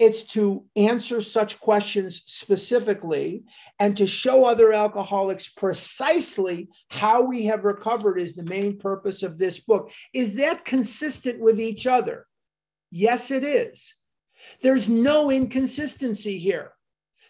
it's 0.00 0.24
to 0.24 0.64
answer 0.74 1.20
such 1.20 1.60
questions 1.60 2.22
specifically 2.26 3.44
and 3.78 3.96
to 3.96 4.06
show 4.06 4.44
other 4.44 4.72
alcoholics 4.72 5.48
precisely 5.48 6.68
how 6.88 7.22
we 7.22 7.44
have 7.44 7.64
recovered, 7.64 8.18
is 8.18 8.34
the 8.34 8.42
main 8.44 8.78
purpose 8.78 9.22
of 9.22 9.38
this 9.38 9.60
book. 9.60 9.92
Is 10.12 10.34
that 10.36 10.64
consistent 10.64 11.38
with 11.38 11.60
each 11.60 11.86
other? 11.86 12.26
Yes, 12.90 13.30
it 13.30 13.44
is. 13.44 13.94
There's 14.60 14.88
no 14.88 15.30
inconsistency 15.30 16.38
here. 16.38 16.72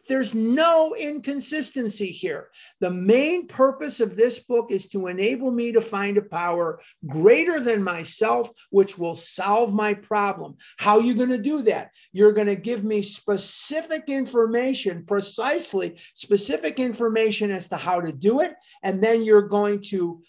There's 0.07 0.35
no 0.35 0.95
inconsistency 0.95 2.11
here. 2.11 2.51
The 2.81 2.91
main 2.91 3.47
purpose 3.47 4.01
of 4.01 4.17
this 4.17 4.41
book 4.41 4.71
is 4.71 4.89
to 4.89 5.07
enable 5.07 5.51
me 5.51 5.73
to 5.73 5.81
find 5.81 6.19
a 6.19 6.23
power 6.23 6.81
greater 7.07 7.61
than 7.61 7.83
myself, 7.83 8.51
which 8.71 8.99
will 8.99 9.15
solve 9.15 9.73
my 9.73 9.95
problem. 9.95 10.57
How 10.77 10.99
are 10.99 11.03
you 11.03 11.15
going 11.15 11.31
to 11.31 11.39
do 11.39 11.63
that? 11.63 11.91
You're 12.13 12.33
going 12.33 12.49
to 12.49 12.57
give 12.57 12.85
me 12.85 13.01
specific 13.03 14.05
information, 14.09 15.07
precisely 15.07 15.99
specific 16.13 16.79
information 16.79 17.51
as 17.51 17.69
to 17.69 17.77
how 17.77 18.01
to 18.01 18.13
do 18.13 18.41
it. 18.41 18.55
And 18.83 19.03
then 19.03 19.23
you're 19.23 19.49
going 19.49 19.81
to 19.85 20.23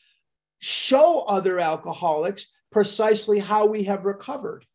show 0.59 1.25
other 1.27 1.59
alcoholics 1.59 2.47
precisely 2.71 3.39
how 3.39 3.65
we 3.65 3.83
have 3.83 4.05
recovered 4.05 4.65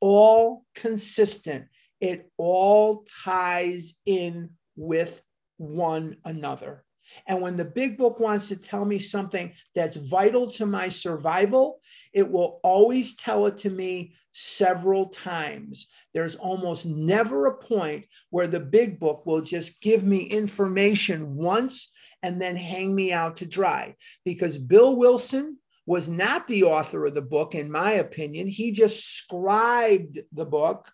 all 0.00 0.64
consistent. 0.74 1.66
It 2.00 2.30
all 2.36 3.04
ties 3.24 3.94
in 4.06 4.50
with 4.76 5.20
one 5.58 6.16
another. 6.24 6.84
And 7.26 7.40
when 7.40 7.56
the 7.56 7.64
big 7.64 7.98
book 7.98 8.20
wants 8.20 8.48
to 8.48 8.56
tell 8.56 8.84
me 8.84 8.98
something 8.98 9.52
that's 9.74 9.96
vital 9.96 10.50
to 10.52 10.66
my 10.66 10.88
survival, 10.88 11.80
it 12.12 12.30
will 12.30 12.60
always 12.62 13.16
tell 13.16 13.46
it 13.46 13.58
to 13.58 13.70
me 13.70 14.14
several 14.32 15.06
times. 15.06 15.88
There's 16.14 16.36
almost 16.36 16.86
never 16.86 17.46
a 17.46 17.56
point 17.56 18.06
where 18.30 18.46
the 18.46 18.60
big 18.60 19.00
book 19.00 19.26
will 19.26 19.42
just 19.42 19.80
give 19.80 20.04
me 20.04 20.22
information 20.22 21.34
once 21.34 21.92
and 22.22 22.40
then 22.40 22.56
hang 22.56 22.94
me 22.94 23.12
out 23.12 23.36
to 23.36 23.46
dry. 23.46 23.96
Because 24.24 24.58
Bill 24.58 24.94
Wilson 24.96 25.58
was 25.90 26.08
not 26.08 26.46
the 26.46 26.62
author 26.62 27.04
of 27.06 27.14
the 27.14 27.20
book, 27.20 27.56
in 27.56 27.68
my 27.68 27.94
opinion. 27.94 28.46
He 28.46 28.70
just 28.70 29.04
scribed 29.16 30.20
the 30.32 30.44
book. 30.44 30.88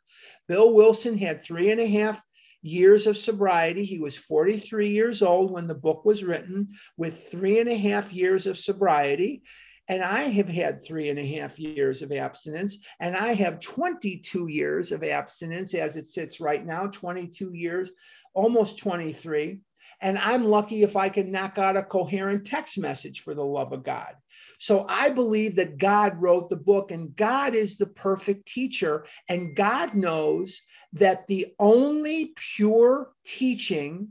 Bill 0.48 0.72
Wilson 0.72 1.18
had 1.18 1.42
three 1.42 1.70
and 1.70 1.78
a 1.78 1.86
half 1.86 2.18
years 2.62 3.06
of 3.06 3.14
sobriety. 3.14 3.84
He 3.84 3.98
was 3.98 4.16
43 4.16 4.88
years 4.88 5.20
old 5.20 5.52
when 5.52 5.66
the 5.66 5.74
book 5.74 6.06
was 6.06 6.24
written, 6.24 6.68
with 6.96 7.28
three 7.30 7.60
and 7.60 7.68
a 7.68 7.76
half 7.76 8.10
years 8.10 8.46
of 8.46 8.56
sobriety. 8.56 9.42
And 9.86 10.02
I 10.02 10.22
have 10.30 10.48
had 10.48 10.82
three 10.82 11.10
and 11.10 11.18
a 11.18 11.26
half 11.26 11.58
years 11.58 12.00
of 12.00 12.10
abstinence, 12.10 12.78
and 12.98 13.14
I 13.14 13.34
have 13.34 13.60
22 13.60 14.48
years 14.48 14.92
of 14.92 15.04
abstinence 15.04 15.74
as 15.74 15.96
it 15.96 16.06
sits 16.06 16.40
right 16.40 16.64
now 16.64 16.86
22 16.86 17.52
years, 17.52 17.92
almost 18.32 18.78
23. 18.78 19.60
And 20.00 20.18
I'm 20.18 20.44
lucky 20.44 20.82
if 20.82 20.96
I 20.96 21.08
can 21.08 21.30
knock 21.30 21.58
out 21.58 21.76
a 21.76 21.82
coherent 21.82 22.46
text 22.46 22.78
message 22.78 23.20
for 23.20 23.34
the 23.34 23.44
love 23.44 23.72
of 23.72 23.82
God. 23.82 24.14
So 24.58 24.86
I 24.88 25.10
believe 25.10 25.56
that 25.56 25.78
God 25.78 26.20
wrote 26.20 26.50
the 26.50 26.56
book 26.56 26.90
and 26.90 27.16
God 27.16 27.54
is 27.54 27.78
the 27.78 27.86
perfect 27.86 28.46
teacher. 28.46 29.06
And 29.28 29.56
God 29.56 29.94
knows 29.94 30.60
that 30.92 31.26
the 31.26 31.54
only 31.58 32.34
pure 32.36 33.12
teaching 33.24 34.08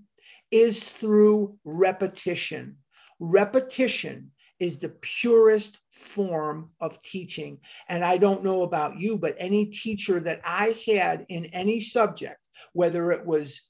is 0.52 0.90
through 0.90 1.58
repetition. 1.64 2.78
Repetition 3.20 4.32
is 4.60 4.80
the 4.80 4.90
purest 5.02 5.80
form 5.90 6.70
of 6.80 7.02
teaching. 7.04 7.60
And 7.90 8.04
I 8.04 8.18
don't 8.18 8.44
know 8.44 8.64
about 8.64 8.98
you, 8.98 9.18
but 9.18 9.36
any 9.38 9.66
teacher 9.66 10.20
that 10.22 10.42
I 10.46 10.76
had 10.88 11.26
in 11.30 11.46
any 11.48 11.80
subject, 11.82 12.48
whether 12.74 13.12
it 13.12 13.26
was 13.26 13.62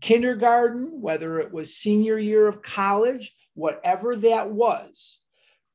kindergarten, 0.00 1.00
whether 1.00 1.38
it 1.38 1.52
was 1.52 1.76
senior 1.76 2.18
year 2.18 2.46
of 2.46 2.62
college, 2.62 3.34
whatever 3.54 4.16
that 4.16 4.50
was, 4.50 5.20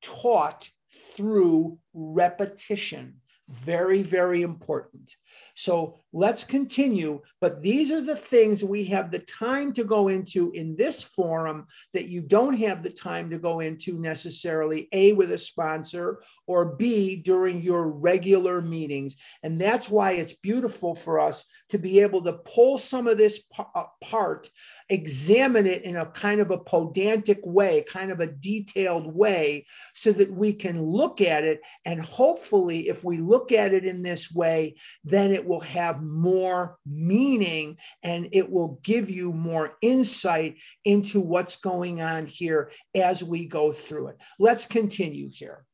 taught 0.02 0.70
through 1.16 1.78
repetition. 1.94 3.22
Very, 3.50 4.02
very 4.02 4.42
important. 4.42 5.16
So, 5.56 6.00
let's 6.16 6.46
continue. 6.46 7.22
But 7.42 7.62
these 7.62 7.92
are 7.92 8.00
the 8.00 8.16
things 8.16 8.64
we 8.64 8.86
have 8.86 9.12
the 9.12 9.20
time 9.20 9.74
to 9.74 9.84
go 9.84 10.08
into 10.08 10.50
in 10.52 10.78
this 10.78 11.04
forum 11.04 11.68
that 11.94 12.08
you 12.08 12.22
don't 12.22 12.54
have 12.56 12.82
the 12.82 12.90
time 12.90 13.30
to 13.32 13.38
go 13.38 13.60
into 13.60 14.00
necessarily, 14.00 14.88
A, 14.94 15.12
with 15.12 15.34
a 15.34 15.38
sponsor, 15.38 16.22
or 16.48 16.78
B, 16.78 17.18
during 17.18 17.62
your 17.62 17.90
regular 17.90 18.62
meetings. 18.62 19.18
And 19.44 19.60
that's 19.60 19.90
why 19.90 20.14
it's 20.14 20.34
beautiful 20.34 20.96
for 20.96 21.20
us 21.20 21.44
to 21.70 21.78
be 21.78 22.00
able 22.00 22.24
to 22.24 22.34
pull 22.34 22.78
some 22.78 23.08
of 23.08 23.18
this 23.18 23.42
apart, 23.76 24.48
uh, 24.48 24.50
examine 24.88 25.66
it 25.66 25.84
in 25.84 25.98
a 25.98 26.06
kind 26.06 26.40
of 26.40 26.52
a 26.52 26.60
pedantic 26.60 27.40
way, 27.44 27.84
kind 27.90 28.10
of 28.10 28.22
a 28.22 28.32
detailed 28.32 29.14
way, 29.14 29.66
so 29.94 30.14
that 30.14 30.32
we 30.32 30.54
can 30.54 30.82
look 30.82 31.20
at 31.20 31.44
it. 31.44 31.60
And 31.84 32.00
hopefully, 32.00 32.88
if 32.88 33.04
we 33.04 33.18
look 33.18 33.52
at 33.52 33.74
it 33.74 33.84
in 33.84 34.02
this 34.02 34.32
way, 34.32 34.76
then 35.04 35.32
it 35.32 35.46
will 35.46 35.60
have 35.60 36.05
more 36.10 36.78
meaning 36.86 37.78
and 38.04 38.30
it 38.32 38.50
will 38.50 38.80
give 38.84 39.10
you 39.10 39.32
more 39.34 39.78
insight 39.82 40.58
into 40.84 41.20
what's 41.20 41.58
going 41.58 42.02
on 42.02 42.26
here 42.26 42.72
as 42.94 43.24
we 43.24 43.46
go 43.46 43.72
through 43.72 44.08
it. 44.10 44.18
Let's 44.40 44.66
continue 44.66 45.30
here. 45.32 45.66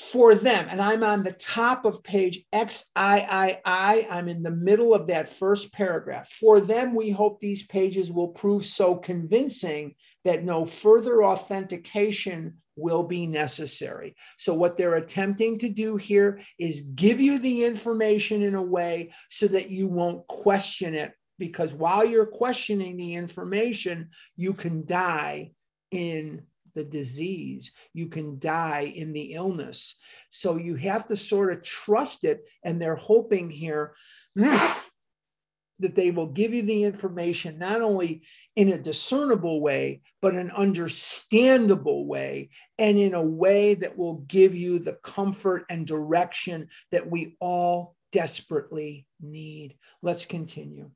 For 0.00 0.34
them, 0.34 0.66
and 0.70 0.80
I'm 0.80 1.04
on 1.04 1.22
the 1.22 1.32
top 1.32 1.84
of 1.84 2.02
page 2.02 2.42
XIII, 2.54 2.86
I'm 2.96 4.28
in 4.28 4.42
the 4.42 4.50
middle 4.50 4.94
of 4.94 5.06
that 5.08 5.28
first 5.28 5.70
paragraph. 5.74 6.30
For 6.30 6.58
them, 6.58 6.94
we 6.94 7.10
hope 7.10 7.38
these 7.38 7.66
pages 7.66 8.10
will 8.10 8.28
prove 8.28 8.64
so 8.64 8.96
convincing 8.96 9.94
that 10.24 10.42
no 10.42 10.64
further 10.64 11.22
authentication 11.22 12.56
will 12.76 13.02
be 13.02 13.26
necessary. 13.26 14.16
So, 14.38 14.54
what 14.54 14.78
they're 14.78 14.96
attempting 14.96 15.58
to 15.58 15.68
do 15.68 15.98
here 15.98 16.40
is 16.58 16.80
give 16.94 17.20
you 17.20 17.38
the 17.38 17.64
information 17.66 18.42
in 18.42 18.54
a 18.54 18.64
way 18.64 19.12
so 19.28 19.48
that 19.48 19.68
you 19.68 19.86
won't 19.86 20.26
question 20.28 20.94
it. 20.94 21.12
Because 21.38 21.74
while 21.74 22.06
you're 22.06 22.24
questioning 22.24 22.96
the 22.96 23.14
information, 23.14 24.08
you 24.34 24.54
can 24.54 24.86
die 24.86 25.52
in 25.90 26.46
the 26.74 26.84
disease, 26.84 27.72
you 27.92 28.08
can 28.08 28.38
die 28.38 28.92
in 28.94 29.12
the 29.12 29.32
illness. 29.34 29.96
So, 30.30 30.56
you 30.56 30.76
have 30.76 31.06
to 31.06 31.16
sort 31.16 31.52
of 31.52 31.62
trust 31.62 32.24
it. 32.24 32.44
And 32.64 32.80
they're 32.80 32.96
hoping 32.96 33.50
here 33.50 33.94
that 35.80 35.94
they 35.94 36.10
will 36.10 36.26
give 36.26 36.52
you 36.52 36.62
the 36.62 36.84
information 36.84 37.58
not 37.58 37.80
only 37.80 38.22
in 38.54 38.68
a 38.68 38.78
discernible 38.78 39.62
way, 39.62 40.02
but 40.20 40.34
an 40.34 40.50
understandable 40.50 42.06
way, 42.06 42.50
and 42.78 42.98
in 42.98 43.14
a 43.14 43.22
way 43.22 43.74
that 43.74 43.96
will 43.96 44.18
give 44.28 44.54
you 44.54 44.78
the 44.78 44.98
comfort 45.02 45.64
and 45.70 45.86
direction 45.86 46.68
that 46.92 47.10
we 47.10 47.34
all 47.40 47.96
desperately 48.12 49.06
need. 49.20 49.74
Let's 50.02 50.26
continue. 50.26 50.90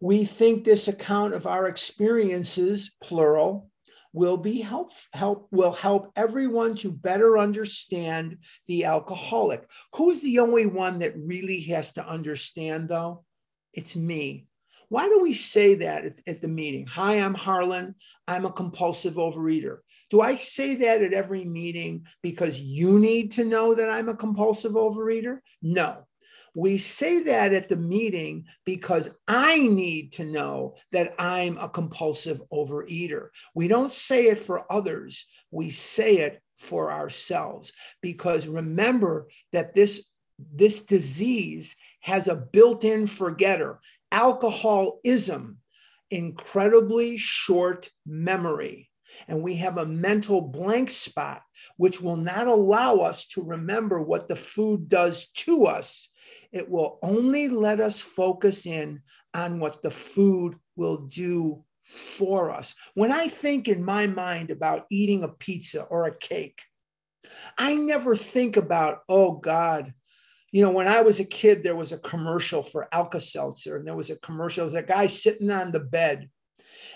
We 0.00 0.24
think 0.24 0.64
this 0.64 0.88
account 0.88 1.34
of 1.34 1.46
our 1.46 1.68
experiences, 1.68 2.96
plural, 3.00 3.70
will 4.12 4.36
be 4.36 4.60
help, 4.60 4.90
help 5.12 5.48
will 5.50 5.72
help 5.72 6.12
everyone 6.16 6.74
to 6.76 6.90
better 6.90 7.38
understand 7.38 8.38
the 8.66 8.84
alcoholic. 8.84 9.68
Who's 9.94 10.20
the 10.20 10.40
only 10.40 10.66
one 10.66 10.98
that 11.00 11.16
really 11.16 11.60
has 11.62 11.92
to 11.92 12.06
understand 12.06 12.88
though? 12.88 13.24
It's 13.72 13.94
me. 13.94 14.46
Why 14.88 15.08
do 15.08 15.20
we 15.22 15.34
say 15.34 15.76
that 15.76 16.04
at, 16.04 16.20
at, 16.26 16.40
the 16.40 16.48
meeting? 16.48 16.84
Hi, 16.88 17.20
I'm 17.20 17.34
Harlan. 17.34 17.94
I'm 18.26 18.44
a 18.44 18.52
compulsive 18.52 19.14
overeater. 19.14 19.78
Do 20.10 20.20
I 20.20 20.34
say 20.34 20.74
that 20.74 21.02
at 21.02 21.12
every 21.12 21.44
meeting 21.44 22.06
because 22.22 22.60
you 22.60 22.98
need 22.98 23.30
to 23.32 23.44
know 23.44 23.76
that 23.76 23.88
I'm 23.88 24.08
a 24.08 24.16
compulsive 24.16 24.72
overeater? 24.72 25.38
No. 25.62 26.08
We 26.54 26.78
say 26.78 27.22
that 27.24 27.52
at 27.52 27.68
the 27.68 27.76
meeting 27.76 28.46
because 28.64 29.16
I 29.28 29.66
need 29.68 30.12
to 30.14 30.24
know 30.24 30.74
that 30.92 31.14
I'm 31.18 31.58
a 31.58 31.68
compulsive 31.68 32.42
overeater. 32.52 33.28
We 33.54 33.68
don't 33.68 33.92
say 33.92 34.26
it 34.26 34.38
for 34.38 34.70
others, 34.72 35.26
we 35.50 35.70
say 35.70 36.18
it 36.18 36.42
for 36.56 36.92
ourselves 36.92 37.72
because 38.02 38.46
remember 38.46 39.28
that 39.52 39.74
this, 39.74 40.06
this 40.52 40.82
disease 40.84 41.76
has 42.00 42.28
a 42.28 42.36
built 42.36 42.84
in 42.84 43.06
forgetter. 43.06 43.78
Alcoholism, 44.12 45.58
incredibly 46.10 47.16
short 47.16 47.90
memory. 48.04 48.89
And 49.28 49.42
we 49.42 49.56
have 49.56 49.78
a 49.78 49.86
mental 49.86 50.40
blank 50.40 50.90
spot, 50.90 51.42
which 51.76 52.00
will 52.00 52.16
not 52.16 52.46
allow 52.46 52.96
us 52.96 53.26
to 53.28 53.42
remember 53.42 54.00
what 54.00 54.28
the 54.28 54.36
food 54.36 54.88
does 54.88 55.26
to 55.36 55.66
us. 55.66 56.08
It 56.52 56.68
will 56.68 56.98
only 57.02 57.48
let 57.48 57.80
us 57.80 58.00
focus 58.00 58.66
in 58.66 59.02
on 59.34 59.60
what 59.60 59.82
the 59.82 59.90
food 59.90 60.56
will 60.76 60.98
do 60.98 61.64
for 61.82 62.50
us. 62.50 62.74
When 62.94 63.12
I 63.12 63.28
think 63.28 63.68
in 63.68 63.84
my 63.84 64.06
mind 64.06 64.50
about 64.50 64.86
eating 64.90 65.22
a 65.22 65.28
pizza 65.28 65.82
or 65.82 66.06
a 66.06 66.16
cake, 66.16 66.62
I 67.58 67.74
never 67.74 68.16
think 68.16 68.56
about, 68.56 69.00
oh 69.08 69.32
God, 69.32 69.92
you 70.52 70.62
know, 70.62 70.72
when 70.72 70.88
I 70.88 71.02
was 71.02 71.20
a 71.20 71.24
kid, 71.24 71.62
there 71.62 71.76
was 71.76 71.92
a 71.92 71.98
commercial 71.98 72.62
for 72.62 72.92
Alka 72.92 73.20
Seltzer, 73.20 73.76
and 73.76 73.86
there 73.86 73.96
was 73.96 74.10
a 74.10 74.16
commercial. 74.16 74.66
There 74.66 74.82
was 74.82 74.84
a 74.84 74.86
guy 74.86 75.06
sitting 75.06 75.50
on 75.50 75.70
the 75.70 75.80
bed, 75.80 76.28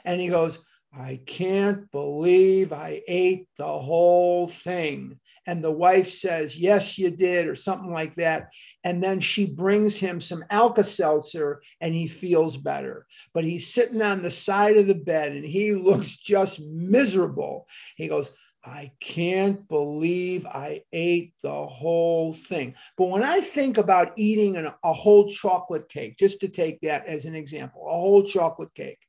and 0.05 0.20
he 0.20 0.29
goes, 0.29 0.59
I 0.97 1.21
can't 1.27 1.91
believe 1.91 2.73
I 2.73 3.03
ate 3.09 3.49
the 3.57 3.67
whole 3.67 4.49
thing. 4.49 5.19
And 5.47 5.63
the 5.63 5.73
wife 5.73 6.09
says, 6.09 6.57
Yes, 6.57 6.99
you 6.99 7.11
did, 7.11 7.49
or 7.49 7.55
something 7.55 7.93
like 7.93 8.15
that. 8.15 8.51
And 8.85 9.03
then 9.03 9.21
she 9.21 9.47
brings 9.47 9.99
him 9.99 10.21
some 10.21 10.45
Alka 10.51 10.85
Seltzer 10.85 11.63
and 11.81 11.95
he 11.95 12.07
feels 12.07 12.57
better. 12.57 13.07
But 13.35 13.45
he's 13.45 13.73
sitting 13.73 14.01
on 14.01 14.23
the 14.23 14.31
side 14.31 14.77
of 14.77 14.87
the 14.87 14.95
bed 14.95 15.33
and 15.33 15.45
he 15.45 15.75
looks 15.75 16.17
just 16.17 16.61
miserable. 16.61 17.67
He 17.97 18.09
goes, 18.09 18.31
I 18.65 18.93
can't 18.99 19.69
believe 19.69 20.47
I 20.47 20.83
ate 20.93 21.35
the 21.43 21.67
whole 21.67 22.33
thing. 22.33 22.75
But 22.97 23.11
when 23.11 23.23
I 23.23 23.41
think 23.41 23.77
about 23.77 24.13
eating 24.17 24.57
an, 24.57 24.69
a 24.83 24.93
whole 24.93 25.29
chocolate 25.29 25.91
cake, 25.91 26.17
just 26.17 26.41
to 26.41 26.49
take 26.49 26.81
that 26.81 27.05
as 27.07 27.27
an 27.27 27.35
example, 27.35 27.85
a 27.87 27.91
whole 27.91 28.23
chocolate 28.23 28.75
cake, 28.75 29.01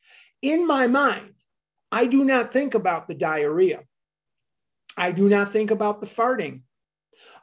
in 0.41 0.67
my 0.67 0.87
mind, 0.87 1.35
I 1.95 2.07
do 2.07 2.25
not 2.25 2.51
think 2.51 2.73
about 2.73 3.07
the 3.07 3.15
diarrhea. 3.15 3.79
I 4.97 5.13
do 5.13 5.29
not 5.29 5.53
think 5.53 5.71
about 5.71 6.01
the 6.01 6.07
farting. 6.07 6.63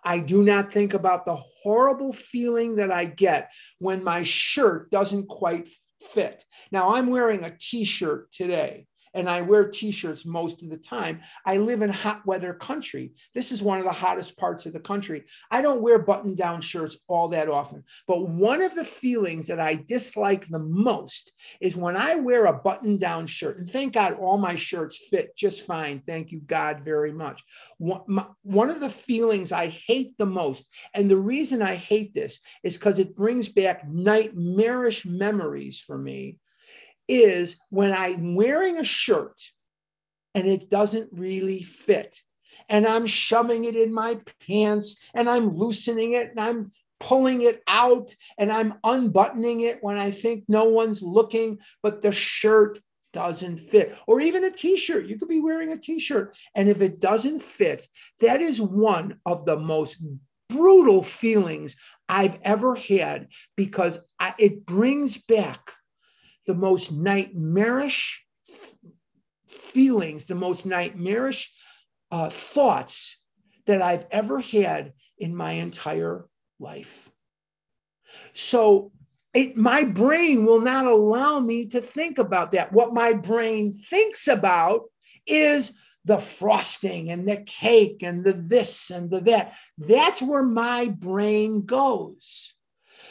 I 0.04 0.18
do 0.18 0.42
not 0.42 0.70
think 0.70 0.92
about 0.92 1.24
the 1.24 1.36
horrible 1.36 2.12
feeling 2.12 2.76
that 2.76 2.90
I 2.90 3.06
get 3.06 3.50
when 3.78 4.04
my 4.04 4.24
shirt 4.24 4.90
doesn't 4.90 5.28
quite 5.28 5.68
fit. 6.02 6.44
Now, 6.70 6.94
I'm 6.94 7.06
wearing 7.06 7.44
a 7.44 7.56
t 7.58 7.84
shirt 7.84 8.30
today 8.30 8.86
and 9.14 9.28
I 9.28 9.42
wear 9.42 9.68
t-shirts 9.68 10.24
most 10.24 10.62
of 10.62 10.70
the 10.70 10.76
time. 10.76 11.20
I 11.44 11.58
live 11.58 11.82
in 11.82 11.90
hot 11.90 12.24
weather 12.26 12.54
country. 12.54 13.12
This 13.34 13.52
is 13.52 13.62
one 13.62 13.78
of 13.78 13.84
the 13.84 13.92
hottest 13.92 14.38
parts 14.38 14.66
of 14.66 14.72
the 14.72 14.80
country. 14.80 15.24
I 15.50 15.62
don't 15.62 15.82
wear 15.82 15.98
button-down 15.98 16.60
shirts 16.60 16.96
all 17.08 17.28
that 17.28 17.48
often, 17.48 17.84
but 18.06 18.28
one 18.28 18.62
of 18.62 18.74
the 18.74 18.84
feelings 18.84 19.46
that 19.46 19.60
I 19.60 19.74
dislike 19.74 20.46
the 20.46 20.58
most 20.58 21.32
is 21.60 21.76
when 21.76 21.96
I 21.96 22.16
wear 22.16 22.46
a 22.46 22.52
button-down 22.52 23.26
shirt. 23.26 23.58
And 23.58 23.70
thank 23.70 23.94
God 23.94 24.14
all 24.14 24.38
my 24.38 24.54
shirts 24.54 25.08
fit 25.10 25.36
just 25.36 25.66
fine. 25.66 26.02
Thank 26.06 26.32
you 26.32 26.40
God 26.40 26.80
very 26.80 27.12
much. 27.12 27.42
One 27.78 28.70
of 28.70 28.80
the 28.80 28.90
feelings 28.90 29.52
I 29.52 29.68
hate 29.68 30.16
the 30.18 30.26
most, 30.26 30.68
and 30.94 31.10
the 31.10 31.16
reason 31.16 31.62
I 31.62 31.74
hate 31.74 32.14
this 32.14 32.40
is 32.62 32.76
because 32.78 32.98
it 32.98 33.16
brings 33.16 33.48
back 33.48 33.88
nightmarish 33.88 35.04
memories 35.04 35.80
for 35.80 35.98
me 35.98 36.38
is 37.08 37.56
when 37.70 37.92
I'm 37.92 38.34
wearing 38.34 38.78
a 38.78 38.84
shirt 38.84 39.40
and 40.34 40.46
it 40.46 40.70
doesn't 40.70 41.10
really 41.12 41.62
fit. 41.62 42.22
And 42.68 42.86
I'm 42.86 43.06
shoving 43.06 43.64
it 43.64 43.76
in 43.76 43.92
my 43.92 44.18
pants 44.46 44.96
and 45.14 45.28
I'm 45.28 45.56
loosening 45.56 46.12
it 46.12 46.30
and 46.30 46.40
I'm 46.40 46.72
pulling 47.00 47.42
it 47.42 47.62
out 47.66 48.14
and 48.38 48.50
I'm 48.50 48.74
unbuttoning 48.84 49.60
it 49.60 49.78
when 49.82 49.96
I 49.96 50.10
think 50.10 50.44
no 50.48 50.64
one's 50.64 51.02
looking, 51.02 51.58
but 51.82 52.00
the 52.00 52.12
shirt 52.12 52.78
doesn't 53.12 53.58
fit. 53.58 53.96
Or 54.06 54.20
even 54.20 54.44
a 54.44 54.50
t 54.50 54.76
shirt. 54.76 55.06
You 55.06 55.18
could 55.18 55.28
be 55.28 55.40
wearing 55.40 55.72
a 55.72 55.76
t 55.76 55.98
shirt. 55.98 56.36
And 56.54 56.68
if 56.68 56.80
it 56.80 57.00
doesn't 57.00 57.42
fit, 57.42 57.88
that 58.20 58.40
is 58.40 58.60
one 58.60 59.18
of 59.26 59.44
the 59.44 59.58
most 59.58 59.98
brutal 60.48 61.02
feelings 61.02 61.76
I've 62.08 62.38
ever 62.42 62.74
had 62.74 63.28
because 63.56 64.00
I, 64.20 64.34
it 64.38 64.64
brings 64.64 65.16
back 65.16 65.72
the 66.46 66.54
most 66.54 66.92
nightmarish 66.92 68.24
feelings, 69.46 70.24
the 70.24 70.34
most 70.34 70.66
nightmarish 70.66 71.50
uh, 72.10 72.28
thoughts 72.28 73.18
that 73.66 73.82
I've 73.82 74.06
ever 74.10 74.40
had 74.40 74.92
in 75.18 75.34
my 75.34 75.52
entire 75.52 76.26
life. 76.58 77.10
So 78.32 78.92
it, 79.34 79.56
my 79.56 79.84
brain 79.84 80.44
will 80.44 80.60
not 80.60 80.86
allow 80.86 81.40
me 81.40 81.66
to 81.68 81.80
think 81.80 82.18
about 82.18 82.50
that. 82.50 82.72
What 82.72 82.92
my 82.92 83.12
brain 83.12 83.72
thinks 83.88 84.28
about 84.28 84.82
is 85.26 85.74
the 86.04 86.18
frosting 86.18 87.10
and 87.10 87.28
the 87.28 87.42
cake 87.46 88.02
and 88.02 88.24
the 88.24 88.32
this 88.32 88.90
and 88.90 89.10
the 89.10 89.20
that. 89.20 89.54
That's 89.78 90.20
where 90.20 90.42
my 90.42 90.88
brain 90.88 91.64
goes. 91.64 92.54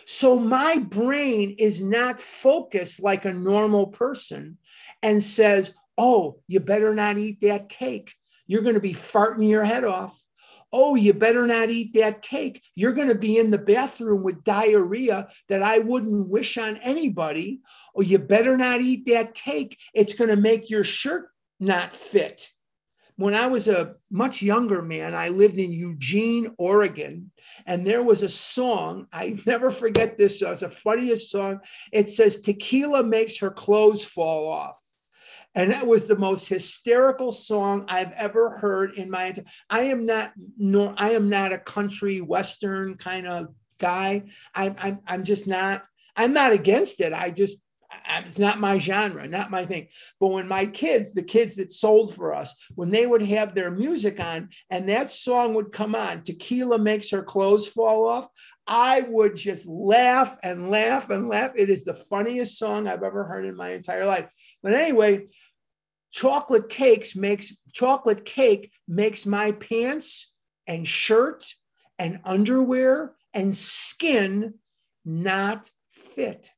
So 0.05 0.37
my 0.37 0.77
brain 0.77 1.55
is 1.57 1.81
not 1.81 2.21
focused 2.21 3.01
like 3.01 3.25
a 3.25 3.33
normal 3.33 3.87
person 3.87 4.57
and 5.01 5.23
says, 5.23 5.75
Oh, 5.97 6.39
you 6.47 6.59
better 6.59 6.95
not 6.95 7.17
eat 7.17 7.41
that 7.41 7.69
cake. 7.69 8.15
You're 8.47 8.63
going 8.63 8.75
to 8.75 8.81
be 8.81 8.93
farting 8.93 9.49
your 9.49 9.63
head 9.63 9.83
off. 9.83 10.19
Oh, 10.73 10.95
you 10.95 11.13
better 11.13 11.45
not 11.45 11.69
eat 11.69 11.93
that 11.93 12.21
cake. 12.21 12.63
You're 12.75 12.93
going 12.93 13.09
to 13.09 13.15
be 13.15 13.37
in 13.37 13.51
the 13.51 13.57
bathroom 13.57 14.23
with 14.23 14.43
diarrhea 14.43 15.27
that 15.49 15.61
I 15.61 15.79
wouldn't 15.79 16.29
wish 16.29 16.57
on 16.57 16.77
anybody. 16.77 17.59
Oh, 17.95 18.01
you 18.01 18.19
better 18.19 18.57
not 18.57 18.79
eat 18.79 19.05
that 19.07 19.33
cake. 19.33 19.77
It's 19.93 20.13
going 20.13 20.29
to 20.29 20.37
make 20.37 20.69
your 20.69 20.85
shirt 20.85 21.29
not 21.59 21.91
fit 21.91 22.49
when 23.15 23.33
I 23.33 23.47
was 23.47 23.67
a 23.67 23.95
much 24.09 24.41
younger 24.41 24.81
man, 24.81 25.13
I 25.13 25.29
lived 25.29 25.57
in 25.57 25.71
Eugene, 25.71 26.53
Oregon, 26.57 27.31
and 27.65 27.85
there 27.85 28.03
was 28.03 28.23
a 28.23 28.29
song. 28.29 29.07
I 29.11 29.39
never 29.45 29.71
forget 29.71 30.17
this. 30.17 30.41
It 30.41 30.49
was 30.49 30.61
the 30.61 30.69
funniest 30.69 31.31
song. 31.31 31.59
It 31.91 32.09
says, 32.09 32.41
Tequila 32.41 33.03
makes 33.03 33.37
her 33.37 33.51
clothes 33.51 34.03
fall 34.03 34.47
off. 34.47 34.79
And 35.53 35.71
that 35.71 35.85
was 35.85 36.07
the 36.07 36.17
most 36.17 36.47
hysterical 36.47 37.31
song 37.31 37.85
I've 37.89 38.13
ever 38.13 38.51
heard 38.51 38.93
in 38.93 39.11
my 39.11 39.35
I 39.69 39.81
am 39.81 40.05
not 40.05 40.31
nor 40.57 40.93
I 40.97 41.11
am 41.11 41.29
not 41.29 41.51
a 41.51 41.57
country 41.57 42.21
western 42.21 42.95
kind 42.95 43.27
of 43.27 43.53
guy. 43.77 44.23
I'm 44.55 44.75
I'm 44.79 44.99
I'm 45.05 45.23
just 45.25 45.47
not 45.47 45.83
I'm 46.15 46.31
not 46.31 46.53
against 46.53 47.01
it. 47.01 47.11
I 47.11 47.31
just 47.31 47.57
it's 48.25 48.39
not 48.39 48.59
my 48.59 48.77
genre, 48.77 49.27
not 49.27 49.51
my 49.51 49.65
thing. 49.65 49.87
But 50.19 50.27
when 50.27 50.47
my 50.47 50.65
kids, 50.65 51.13
the 51.13 51.23
kids 51.23 51.55
that 51.55 51.71
sold 51.71 52.13
for 52.13 52.33
us, 52.33 52.53
when 52.75 52.89
they 52.89 53.05
would 53.05 53.21
have 53.21 53.53
their 53.53 53.71
music 53.71 54.19
on 54.19 54.49
and 54.69 54.87
that 54.89 55.09
song 55.09 55.53
would 55.53 55.71
come 55.71 55.95
on, 55.95 56.23
Tequila 56.23 56.77
Makes 56.77 57.09
Her 57.09 57.23
Clothes 57.23 57.67
Fall 57.67 58.07
Off, 58.07 58.27
I 58.67 59.01
would 59.01 59.35
just 59.35 59.67
laugh 59.67 60.37
and 60.43 60.69
laugh 60.69 61.09
and 61.09 61.27
laugh. 61.27 61.51
It 61.55 61.69
is 61.69 61.83
the 61.83 61.93
funniest 61.93 62.57
song 62.57 62.87
I've 62.87 63.03
ever 63.03 63.23
heard 63.23 63.45
in 63.45 63.55
my 63.55 63.69
entire 63.69 64.05
life. 64.05 64.27
But 64.63 64.73
anyway, 64.73 65.27
chocolate 66.11 66.69
cakes 66.69 67.15
makes 67.15 67.55
chocolate 67.73 68.25
cake 68.25 68.71
makes 68.87 69.25
my 69.25 69.53
pants 69.53 70.31
and 70.67 70.85
shirt 70.85 71.45
and 71.97 72.19
underwear 72.25 73.13
and 73.33 73.55
skin 73.55 74.55
not 75.05 75.71
fit 75.89 76.49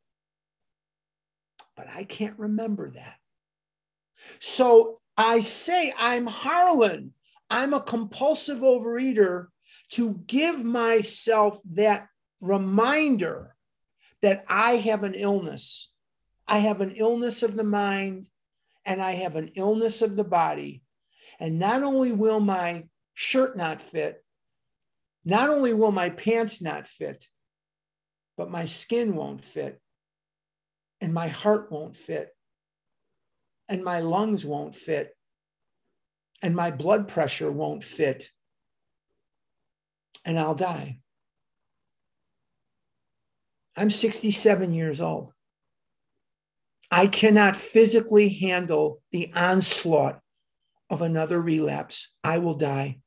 but 1.76 1.88
I 1.90 2.04
can't 2.04 2.38
remember 2.38 2.90
that. 2.90 3.16
So 4.40 5.00
I 5.18 5.40
say 5.40 5.94
I'm 5.98 6.26
Harlan. 6.26 7.14
I'm 7.50 7.74
a 7.74 7.82
compulsive 7.82 8.60
overeater 8.60 9.48
to 9.92 10.22
give 10.26 10.64
myself 10.64 11.60
that 11.74 12.08
reminder 12.42 13.56
that 14.22 14.44
I 14.48 14.78
have 14.78 15.04
an 15.04 15.14
illness. 15.14 15.92
I 16.48 16.60
have 16.60 16.82
an 16.82 16.94
illness 16.96 17.44
of 17.44 17.56
the 17.56 17.64
mind 17.64 18.28
and 18.86 19.02
I 19.02 19.12
have 19.14 19.36
an 19.36 19.52
illness 19.56 20.02
of 20.02 20.16
the 20.16 20.24
body. 20.24 20.84
And 21.40 21.60
not 21.60 21.84
only 21.84 22.12
will 22.12 22.40
my 22.40 22.86
shirt 23.14 23.56
not 23.56 23.82
fit, 23.82 24.24
not 25.26 25.50
only 25.50 25.74
will 25.74 25.92
my 25.92 26.10
pants 26.10 26.62
not 26.62 26.88
fit, 26.88 27.28
but 28.36 28.52
my 28.52 28.66
skin 28.66 29.16
won't 29.16 29.44
fit 29.44 29.80
and 31.04 31.14
my 31.14 31.28
heart 31.28 31.70
won't 31.70 31.98
fit, 31.98 32.30
and 33.68 33.84
my 33.84 34.00
lungs 34.00 34.46
won't 34.46 34.74
fit, 34.74 35.14
and 36.42 36.56
my 36.56 36.72
blood 36.72 37.10
pressure 37.10 37.52
won't 37.52 37.84
fit, 37.84 38.32
and 40.24 40.40
I'll 40.40 40.56
die. 40.56 41.00
I'm 43.76 43.90
67 43.90 44.74
years 44.74 45.02
old. 45.02 45.34
I 46.90 47.08
cannot 47.08 47.58
physically 47.58 48.30
handle 48.30 49.02
the 49.12 49.30
onslaught 49.36 50.22
of 50.90 51.02
another 51.02 51.42
relapse. 51.42 52.14
I 52.24 52.38
will 52.38 52.56
die. 52.56 53.00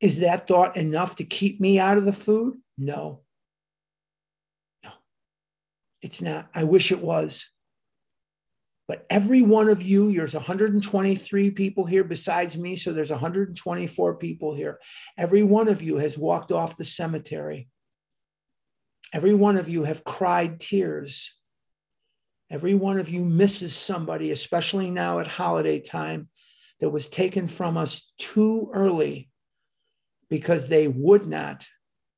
Is 0.00 0.20
that 0.20 0.46
thought 0.46 0.76
enough 0.76 1.16
to 1.16 1.24
keep 1.24 1.60
me 1.60 1.80
out 1.80 1.98
of 1.98 2.04
the 2.04 2.12
food? 2.12 2.54
No. 2.78 3.22
It's 6.06 6.22
not. 6.22 6.46
I 6.54 6.62
wish 6.62 6.92
it 6.92 7.00
was. 7.00 7.50
But 8.86 9.04
every 9.10 9.42
one 9.42 9.68
of 9.68 9.82
you, 9.82 10.12
there's 10.12 10.34
123 10.34 11.50
people 11.50 11.84
here 11.84 12.04
besides 12.04 12.56
me, 12.56 12.76
so 12.76 12.92
there's 12.92 13.10
124 13.10 14.14
people 14.14 14.54
here. 14.54 14.78
Every 15.18 15.42
one 15.42 15.66
of 15.66 15.82
you 15.82 15.96
has 15.96 16.16
walked 16.16 16.52
off 16.52 16.76
the 16.76 16.84
cemetery. 16.84 17.66
Every 19.12 19.34
one 19.34 19.56
of 19.56 19.68
you 19.68 19.82
have 19.82 20.04
cried 20.04 20.60
tears. 20.60 21.34
Every 22.52 22.74
one 22.74 23.00
of 23.00 23.08
you 23.08 23.24
misses 23.24 23.74
somebody, 23.74 24.30
especially 24.30 24.92
now 24.92 25.18
at 25.18 25.26
holiday 25.26 25.80
time, 25.80 26.28
that 26.78 26.90
was 26.90 27.08
taken 27.08 27.48
from 27.48 27.76
us 27.76 28.12
too 28.16 28.70
early 28.72 29.28
because 30.30 30.68
they 30.68 30.86
would 30.86 31.26
not 31.26 31.66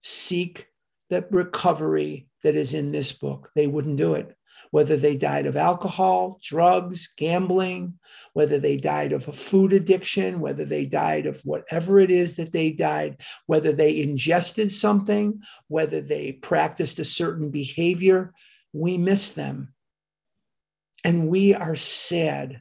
seek 0.03 0.67
the 1.09 1.27
recovery 1.31 2.28
that 2.43 2.55
is 2.55 2.75
in 2.75 2.93
this 2.93 3.13
book. 3.13 3.51
They 3.55 3.67
wouldn't 3.67 3.97
do 3.97 4.15
it. 4.15 4.35
Whether 4.71 4.97
they 4.97 5.17
died 5.17 5.47
of 5.47 5.57
alcohol, 5.57 6.39
drugs, 6.43 7.09
gambling, 7.17 7.99
whether 8.33 8.59
they 8.59 8.77
died 8.77 9.13
of 9.13 9.27
a 9.29 9.33
food 9.33 9.73
addiction, 9.73 10.41
whether 10.41 10.65
they 10.65 10.85
died 10.85 11.27
of 11.27 11.41
whatever 11.43 11.99
it 11.99 12.11
is 12.11 12.37
that 12.37 12.53
they 12.53 12.73
died, 12.73 13.23
whether 13.47 13.73
they 13.73 14.01
ingested 14.01 14.71
something, 14.71 15.41
whether 15.69 16.01
they 16.01 16.33
practiced 16.33 16.99
a 16.99 17.05
certain 17.05 17.51
behavior, 17.51 18.35
we 18.73 18.99
miss 18.99 19.33
them. 19.33 19.73
And 21.05 21.29
we 21.29 21.55
are 21.55 21.77
sad 21.77 22.61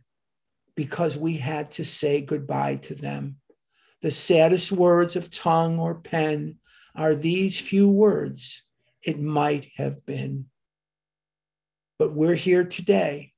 because 0.75 1.17
we 1.17 1.37
had 1.37 1.71
to 1.71 1.83
say 1.83 2.21
goodbye 2.21 2.77
to 2.77 2.95
them. 2.95 3.37
The 4.01 4.11
saddest 4.11 4.71
words 4.71 5.15
of 5.15 5.31
tongue 5.31 5.79
or 5.79 5.95
pen 5.95 6.59
are 6.95 7.15
these 7.15 7.59
few 7.59 7.89
words 7.89 8.63
it 9.07 9.19
might 9.21 9.69
have 9.77 10.05
been. 10.05 10.47
But 11.97 12.13
we're 12.13 12.35
here 12.35 12.65
today, 12.65 13.31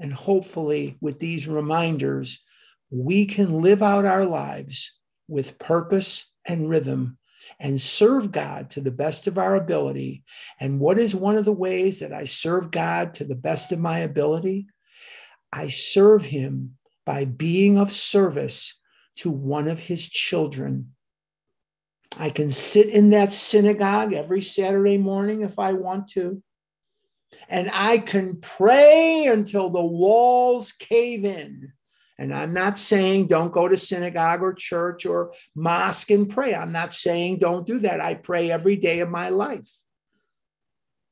and 0.00 0.12
hopefully, 0.12 0.96
with 1.02 1.18
these 1.18 1.46
reminders, 1.46 2.42
we 2.90 3.26
can 3.26 3.60
live 3.60 3.82
out 3.82 4.06
our 4.06 4.24
lives 4.24 4.94
with 5.28 5.58
purpose 5.58 6.32
and 6.46 6.70
rhythm 6.70 7.18
and 7.60 7.78
serve 7.78 8.32
God 8.32 8.70
to 8.70 8.80
the 8.80 8.90
best 8.90 9.26
of 9.26 9.36
our 9.36 9.56
ability. 9.56 10.24
And 10.58 10.80
what 10.80 10.98
is 10.98 11.14
one 11.14 11.36
of 11.36 11.44
the 11.44 11.52
ways 11.52 12.00
that 12.00 12.14
I 12.14 12.24
serve 12.24 12.70
God 12.70 13.14
to 13.14 13.24
the 13.24 13.36
best 13.36 13.72
of 13.72 13.78
my 13.78 13.98
ability? 13.98 14.68
I 15.52 15.68
serve 15.68 16.24
Him 16.24 16.78
by 17.04 17.26
being 17.26 17.78
of 17.78 17.92
service 17.92 18.80
to 19.16 19.30
one 19.30 19.68
of 19.68 19.80
His 19.80 20.08
children 20.08 20.92
I 22.18 22.30
can 22.30 22.50
sit 22.50 22.88
in 22.88 23.10
that 23.10 23.32
synagogue 23.32 24.12
every 24.12 24.42
Saturday 24.42 24.98
morning 24.98 25.42
if 25.42 25.58
I 25.58 25.74
want 25.74 26.08
to. 26.10 26.42
And 27.48 27.70
I 27.72 27.98
can 27.98 28.40
pray 28.40 29.26
until 29.26 29.70
the 29.70 29.84
walls 29.84 30.72
cave 30.72 31.24
in. 31.24 31.72
And 32.18 32.34
I'm 32.34 32.52
not 32.52 32.76
saying 32.76 33.28
don't 33.28 33.52
go 33.52 33.66
to 33.66 33.78
synagogue 33.78 34.42
or 34.42 34.52
church 34.52 35.06
or 35.06 35.32
mosque 35.54 36.10
and 36.10 36.28
pray. 36.28 36.54
I'm 36.54 36.72
not 36.72 36.92
saying 36.92 37.38
don't 37.38 37.66
do 37.66 37.78
that. 37.80 38.00
I 38.00 38.14
pray 38.14 38.50
every 38.50 38.76
day 38.76 39.00
of 39.00 39.08
my 39.08 39.30
life, 39.30 39.70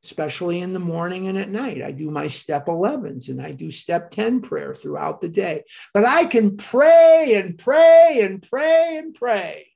especially 0.05 0.61
in 0.61 0.74
the 0.74 0.80
morning 0.80 1.28
and 1.28 1.38
at 1.38 1.49
night. 1.49 1.80
I 1.80 1.92
do 1.92 2.11
my 2.11 2.26
step 2.26 2.66
11s 2.66 3.30
and 3.30 3.40
I 3.40 3.53
do 3.53 3.70
step 3.70 4.11
10 4.11 4.42
prayer 4.42 4.74
throughout 4.74 5.22
the 5.22 5.30
day. 5.30 5.64
But 5.94 6.05
I 6.05 6.26
can 6.26 6.59
pray 6.59 7.34
and 7.36 7.57
pray 7.57 8.18
and 8.20 8.42
pray 8.42 8.99
and 8.99 9.14
pray 9.14 9.68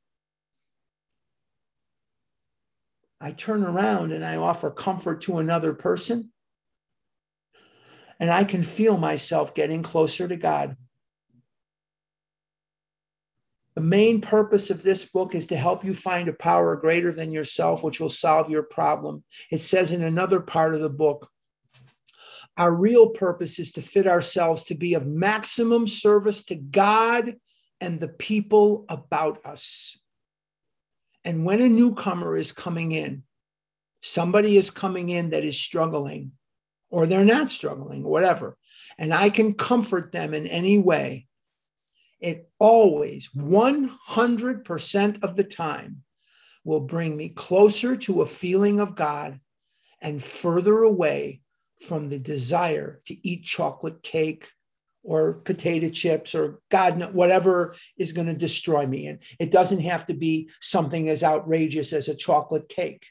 I 3.23 3.31
turn 3.31 3.63
around 3.63 4.13
and 4.13 4.25
I 4.25 4.37
offer 4.37 4.69
comfort 4.69 5.21
to 5.23 5.39
another 5.39 5.73
person. 5.73 6.33
And 8.19 8.31
I 8.31 8.43
can 8.43 8.65
feel 8.65 8.99
myself 8.99 9.55
getting 9.55 9.85
closer 9.85 10.27
to 10.27 10.37
God. 10.37 10.77
The 13.77 13.81
main 13.81 14.21
purpose 14.21 14.71
of 14.71 14.83
this 14.83 15.05
book 15.05 15.37
is 15.37 15.47
to 15.47 15.57
help 15.57 15.85
you 15.85 15.95
find 15.95 16.29
a 16.29 16.33
power 16.33 16.75
greater 16.75 17.13
than 17.13 17.33
yourself, 17.33 17.85
which 17.85 18.01
will 18.01 18.09
solve 18.09 18.51
your 18.51 18.65
problem. 18.65 19.23
It 19.53 19.61
says 19.61 19.93
in 19.93 20.03
another 20.03 20.41
part 20.41 20.75
of 20.75 20.81
the 20.81 20.91
book, 20.91 21.31
our 22.57 22.75
real 22.75 23.11
purpose 23.11 23.61
is 23.61 23.71
to 23.73 23.83
fit 23.83 24.09
ourselves 24.09 24.65
to 24.65 24.75
be 24.75 24.95
of 24.95 25.07
maximum 25.07 25.87
service 25.87 26.43
to 26.47 26.57
God 26.57 27.37
and 27.81 27.99
the 28.01 28.09
people 28.09 28.85
about 28.89 29.47
us. 29.47 30.02
And 31.25 31.45
when 31.45 31.61
a 31.61 31.69
newcomer 31.69 32.37
is 32.37 32.53
coming 32.53 32.93
in, 32.93 33.23
somebody 34.01 34.57
is 34.57 34.71
coming 34.71 35.11
in 35.11 35.31
that 35.31 35.45
is 35.45 35.59
struggling, 35.59 36.33
or 36.91 37.07
they're 37.07 37.25
not 37.25 37.51
struggling, 37.51 38.03
whatever, 38.03 38.57
and 38.99 39.15
I 39.15 39.31
can 39.31 39.55
comfort 39.55 40.13
them 40.13 40.35
in 40.35 40.47
any 40.47 40.79
way, 40.79 41.29
it 42.21 42.51
always, 42.59 43.29
100% 43.37 45.23
of 45.25 45.37
the 45.37 45.45
time, 45.45 46.03
will 46.65 46.81
bring 46.81 47.17
me 47.17 47.29
closer 47.29 47.97
to 47.97 48.23
a 48.23 48.27
feeling 48.27 48.81
of 48.81 48.95
God 48.95 49.41
and 50.01 50.23
further 50.23 50.79
away 50.79 51.41
from 51.87 52.09
the 52.09 52.19
desire 52.19 53.01
to 53.07 53.29
eat 53.29 53.45
chocolate 53.45 54.03
cake 54.03 54.51
or 55.03 55.35
potato 55.35 55.89
chips 55.89 56.35
or 56.35 56.61
God, 56.71 56.99
knows, 56.99 57.13
whatever 57.13 57.75
is 57.97 58.13
going 58.13 58.29
to 58.29 58.35
destroy 58.35 58.87
me. 58.87 59.07
And 59.07 59.21
it 59.39 59.51
doesn't 59.51 59.81
have 59.81 60.07
to 60.07 60.15
be 60.15 60.51
something 60.61 61.09
as 61.09 61.23
outrageous 61.23 61.93
as 61.93 62.09
a 62.09 62.15
chocolate 62.15 62.69
cake. 62.69 63.09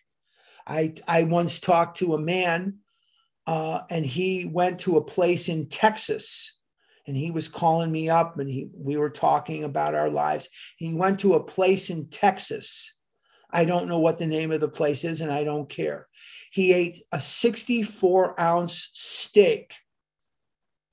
I, 0.66 0.94
I 1.08 1.24
once 1.24 1.60
talked 1.60 1.98
to 1.98 2.14
a 2.14 2.22
man 2.22 2.78
uh, 3.48 3.82
and 3.90 4.06
he 4.06 4.46
went 4.46 4.80
to 4.82 4.98
a 4.98 5.04
place 5.04 5.50
in 5.50 5.68
Texas 5.68 6.54
and 7.08 7.18
he 7.18 7.32
was 7.32 7.50
calling 7.50 7.92
me 7.92 8.10
up 8.10 8.40
and 8.40 8.50
he, 8.50 8.70
we 8.74 8.96
were 8.96 9.10
talking 9.10 9.64
about 9.64 9.96
our 9.96 10.10
lives. 10.10 10.48
He 10.78 10.94
went 10.94 11.20
to 11.22 11.34
a 11.34 11.44
place 11.44 11.90
in 11.90 12.08
Texas. 12.10 12.94
I 13.50 13.66
don't 13.66 13.88
know 13.88 14.00
what 14.00 14.18
the 14.18 14.28
name 14.28 14.52
of 14.52 14.62
the 14.62 14.70
place 14.70 15.04
is 15.04 15.20
and 15.20 15.32
I 15.32 15.44
don't 15.44 15.68
care. 15.68 16.08
He 16.52 16.72
ate 16.72 17.02
a 17.12 17.20
64 17.20 18.40
ounce 18.40 18.90
steak 18.94 19.74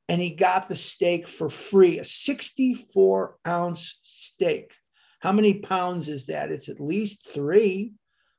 and 0.08 0.20
he 0.20 0.30
got 0.30 0.68
the 0.68 0.76
steak 0.76 1.28
for 1.28 1.48
free 1.48 1.98
a 1.98 2.04
64 2.04 3.36
ounce 3.46 3.98
steak. 4.02 4.72
How 5.20 5.32
many 5.32 5.60
pounds 5.60 6.08
is 6.08 6.26
that? 6.26 6.50
It's 6.50 6.68
at 6.68 6.80
least 6.80 7.28
three. 7.28 7.92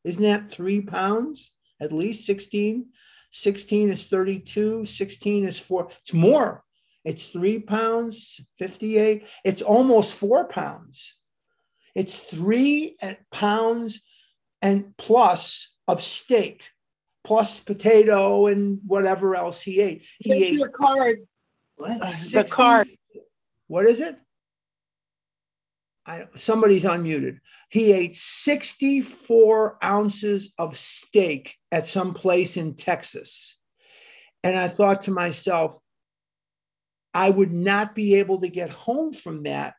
Isn't 0.04 0.24
that 0.24 0.50
three 0.50 0.82
pounds? 0.82 1.52
At 1.80 1.92
least 1.92 2.26
16. 2.26 2.88
16 3.32 3.90
is 3.90 4.06
32. 4.06 4.86
16 4.86 5.46
is 5.46 5.60
four. 5.60 5.90
It's 6.02 6.14
more. 6.14 6.64
It's 7.06 7.28
three 7.28 7.60
pounds, 7.60 8.42
58. 8.58 9.28
It's 9.46 9.62
almost 9.62 10.14
four 10.14 10.48
pounds. 10.48 11.16
It's 11.96 12.18
three 12.18 12.98
pounds 13.32 14.02
and 14.62 14.96
plus 14.98 15.72
of 15.88 16.02
steak, 16.02 16.70
plus 17.24 17.60
potato 17.60 18.48
and 18.48 18.80
whatever 18.86 19.36
else 19.36 19.62
he 19.62 19.80
ate. 19.80 20.06
He 20.20 20.34
ate 20.34 20.54
your 20.54 20.70
card. 20.70 21.20
What? 21.80 22.02
Uh, 22.02 22.12
the 22.34 22.44
card. 22.44 22.88
What 23.68 23.86
is 23.86 24.02
it? 24.02 24.18
I, 26.06 26.26
somebody's 26.36 26.84
unmuted. 26.84 27.40
He 27.70 27.94
ate 27.94 28.16
64 28.16 29.78
ounces 29.84 30.54
of 30.58 30.76
steak 30.76 31.56
at 31.72 31.88
some 31.88 32.14
place 32.14 32.58
in 32.58 32.76
Texas. 32.76 33.58
And 34.44 34.58
I 34.58 34.68
thought 34.68 35.02
to 35.02 35.12
myself, 35.12 35.80
I 37.14 37.30
would 37.30 37.54
not 37.54 37.96
be 37.96 38.16
able 38.16 38.42
to 38.42 38.50
get 38.50 38.72
home 38.72 39.14
from 39.14 39.44
that 39.44 39.76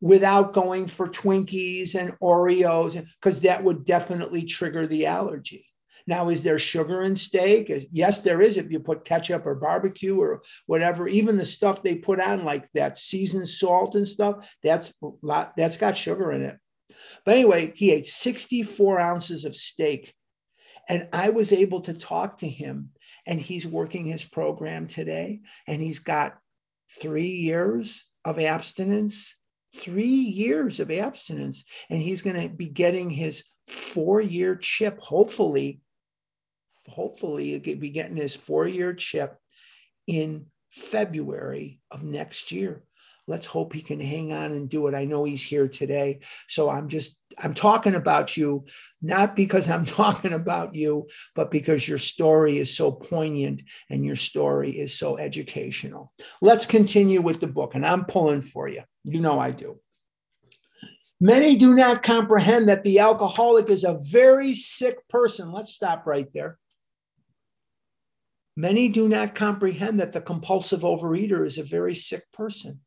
without 0.00 0.52
going 0.52 0.88
for 0.88 1.08
Twinkies 1.08 1.94
and 1.94 2.18
Oreos, 2.18 3.04
because 3.20 3.42
that 3.42 3.62
would 3.62 3.84
definitely 3.84 4.42
trigger 4.42 4.88
the 4.88 5.06
allergy. 5.06 5.67
Now, 6.08 6.30
is 6.30 6.42
there 6.42 6.58
sugar 6.58 7.02
in 7.02 7.14
steak? 7.14 7.70
Yes, 7.92 8.20
there 8.20 8.40
is 8.40 8.56
if 8.56 8.72
you 8.72 8.80
put 8.80 9.04
ketchup 9.04 9.44
or 9.44 9.56
barbecue 9.56 10.18
or 10.18 10.42
whatever. 10.64 11.06
Even 11.06 11.36
the 11.36 11.44
stuff 11.44 11.82
they 11.82 11.96
put 11.96 12.18
on, 12.18 12.44
like 12.44 12.64
that 12.72 12.96
seasoned 12.96 13.46
salt 13.46 13.94
and 13.94 14.08
stuff, 14.08 14.50
that's 14.62 14.94
that's 15.54 15.76
got 15.76 15.98
sugar 15.98 16.32
in 16.32 16.40
it. 16.40 16.56
But 17.26 17.36
anyway, 17.36 17.74
he 17.76 17.92
ate 17.92 18.06
64 18.06 18.98
ounces 18.98 19.44
of 19.44 19.54
steak. 19.54 20.14
And 20.88 21.10
I 21.12 21.28
was 21.28 21.52
able 21.52 21.82
to 21.82 21.92
talk 21.92 22.38
to 22.38 22.48
him, 22.48 22.88
and 23.26 23.38
he's 23.38 23.66
working 23.66 24.06
his 24.06 24.24
program 24.24 24.86
today, 24.86 25.40
and 25.66 25.78
he's 25.82 25.98
got 25.98 26.38
three 27.02 27.32
years 27.32 28.06
of 28.24 28.38
abstinence, 28.38 29.36
three 29.76 30.06
years 30.06 30.80
of 30.80 30.90
abstinence, 30.90 31.64
and 31.90 32.00
he's 32.00 32.22
going 32.22 32.40
to 32.40 32.48
be 32.48 32.68
getting 32.68 33.10
his 33.10 33.44
four 33.66 34.22
year 34.22 34.56
chip, 34.56 34.98
hopefully 35.00 35.82
hopefully 36.88 37.60
he'll 37.60 37.78
be 37.78 37.90
getting 37.90 38.16
his 38.16 38.34
four-year 38.34 38.94
chip 38.94 39.36
in 40.06 40.46
February 40.70 41.80
of 41.90 42.02
next 42.02 42.52
year. 42.52 42.82
Let's 43.28 43.44
hope 43.44 43.74
he 43.74 43.82
can 43.82 44.00
hang 44.00 44.32
on 44.32 44.52
and 44.52 44.70
do 44.70 44.86
it. 44.86 44.94
I 44.94 45.04
know 45.04 45.24
he's 45.24 45.42
here 45.42 45.68
today. 45.68 46.20
So 46.48 46.70
I'm 46.70 46.88
just, 46.88 47.14
I'm 47.36 47.52
talking 47.52 47.94
about 47.94 48.38
you, 48.38 48.64
not 49.02 49.36
because 49.36 49.68
I'm 49.68 49.84
talking 50.00 50.32
about 50.32 50.74
you, 50.74 51.08
but 51.34 51.50
because 51.50 51.86
your 51.86 51.98
story 51.98 52.56
is 52.56 52.74
so 52.74 52.90
poignant 52.90 53.62
and 53.90 54.04
your 54.04 54.16
story 54.16 54.70
is 54.70 54.98
so 54.98 55.18
educational. 55.18 56.12
Let's 56.40 56.64
continue 56.64 57.20
with 57.20 57.40
the 57.40 57.46
book, 57.46 57.74
and 57.74 57.84
I'm 57.84 58.06
pulling 58.06 58.40
for 58.40 58.66
you. 58.66 58.82
You 59.04 59.20
know 59.20 59.38
I 59.38 59.50
do. 59.50 59.78
Many 61.20 61.56
do 61.56 61.74
not 61.74 62.02
comprehend 62.02 62.68
that 62.68 62.84
the 62.84 63.00
alcoholic 63.00 63.68
is 63.68 63.84
a 63.84 63.98
very 64.10 64.54
sick 64.54 65.06
person. 65.08 65.52
Let's 65.52 65.74
stop 65.74 66.06
right 66.06 66.28
there. 66.32 66.58
Many 68.58 68.88
do 68.88 69.08
not 69.08 69.36
comprehend 69.36 70.00
that 70.00 70.12
the 70.12 70.20
compulsive 70.20 70.80
overeater 70.80 71.46
is 71.46 71.58
a 71.58 71.62
very 71.62 71.94
sick 71.94 72.24
person. 72.32 72.80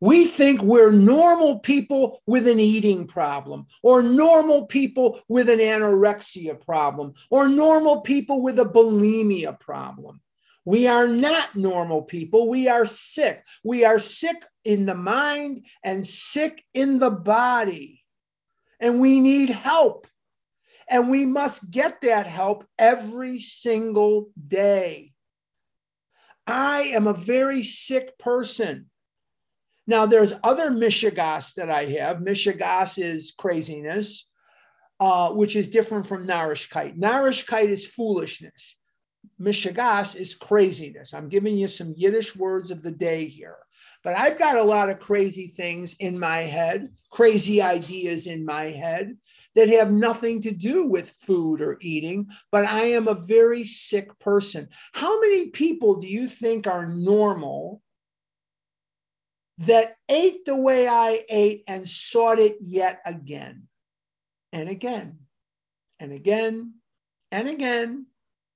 We 0.00 0.24
think 0.24 0.60
we're 0.60 0.90
normal 0.90 1.60
people 1.60 2.20
with 2.26 2.48
an 2.48 2.58
eating 2.58 3.06
problem, 3.06 3.68
or 3.84 4.02
normal 4.02 4.66
people 4.66 5.20
with 5.28 5.48
an 5.48 5.60
anorexia 5.60 6.60
problem, 6.60 7.12
or 7.30 7.48
normal 7.48 8.00
people 8.00 8.42
with 8.42 8.58
a 8.58 8.64
bulimia 8.64 9.60
problem. 9.60 10.20
We 10.64 10.88
are 10.88 11.06
not 11.06 11.54
normal 11.54 12.02
people. 12.02 12.48
We 12.48 12.66
are 12.66 12.86
sick. 12.86 13.40
We 13.62 13.84
are 13.84 14.00
sick 14.00 14.44
in 14.64 14.84
the 14.84 14.96
mind 14.96 15.66
and 15.84 16.04
sick 16.04 16.64
in 16.74 16.98
the 16.98 17.10
body. 17.10 18.02
And 18.80 19.00
we 19.00 19.20
need 19.20 19.50
help. 19.50 20.08
And 20.88 21.10
we 21.10 21.24
must 21.24 21.70
get 21.70 22.00
that 22.02 22.26
help 22.26 22.66
every 22.78 23.38
single 23.38 24.30
day. 24.48 25.12
I 26.46 26.82
am 26.94 27.06
a 27.06 27.14
very 27.14 27.62
sick 27.62 28.18
person. 28.18 28.90
Now, 29.86 30.06
there's 30.06 30.34
other 30.42 30.70
mishigas 30.70 31.54
that 31.54 31.70
I 31.70 31.86
have. 31.86 32.18
Mishigas 32.18 32.98
is 32.98 33.34
craziness, 33.36 34.30
uh, 35.00 35.30
which 35.30 35.56
is 35.56 35.68
different 35.68 36.06
from 36.06 36.26
narishkeit. 36.26 36.98
Narishkeit 36.98 37.66
is 37.66 37.86
foolishness. 37.86 38.76
Mishigas 39.40 40.18
is 40.18 40.34
craziness. 40.34 41.12
I'm 41.12 41.28
giving 41.28 41.56
you 41.56 41.68
some 41.68 41.94
Yiddish 41.96 42.36
words 42.36 42.70
of 42.70 42.82
the 42.82 42.92
day 42.92 43.26
here. 43.26 43.56
But 44.04 44.18
I've 44.18 44.38
got 44.38 44.58
a 44.58 44.62
lot 44.62 44.90
of 44.90 45.00
crazy 45.00 45.48
things 45.48 45.96
in 45.98 46.20
my 46.20 46.40
head, 46.40 46.92
crazy 47.10 47.62
ideas 47.62 48.26
in 48.26 48.44
my 48.44 48.64
head 48.64 49.16
that 49.54 49.68
have 49.70 49.90
nothing 49.90 50.42
to 50.42 50.50
do 50.50 50.86
with 50.86 51.08
food 51.10 51.62
or 51.62 51.78
eating, 51.80 52.28
but 52.52 52.66
I 52.66 52.82
am 52.82 53.08
a 53.08 53.14
very 53.14 53.64
sick 53.64 54.16
person. 54.18 54.68
How 54.92 55.18
many 55.20 55.48
people 55.48 55.96
do 55.96 56.06
you 56.06 56.28
think 56.28 56.66
are 56.66 56.86
normal 56.86 57.80
that 59.58 59.96
ate 60.08 60.44
the 60.44 60.56
way 60.56 60.86
I 60.86 61.24
ate 61.30 61.62
and 61.66 61.88
sought 61.88 62.38
it 62.38 62.56
yet 62.60 63.00
again 63.06 63.68
and 64.52 64.68
again 64.68 65.20
and 65.98 66.12
again 66.12 66.74
and 67.30 67.48
again 67.48 68.06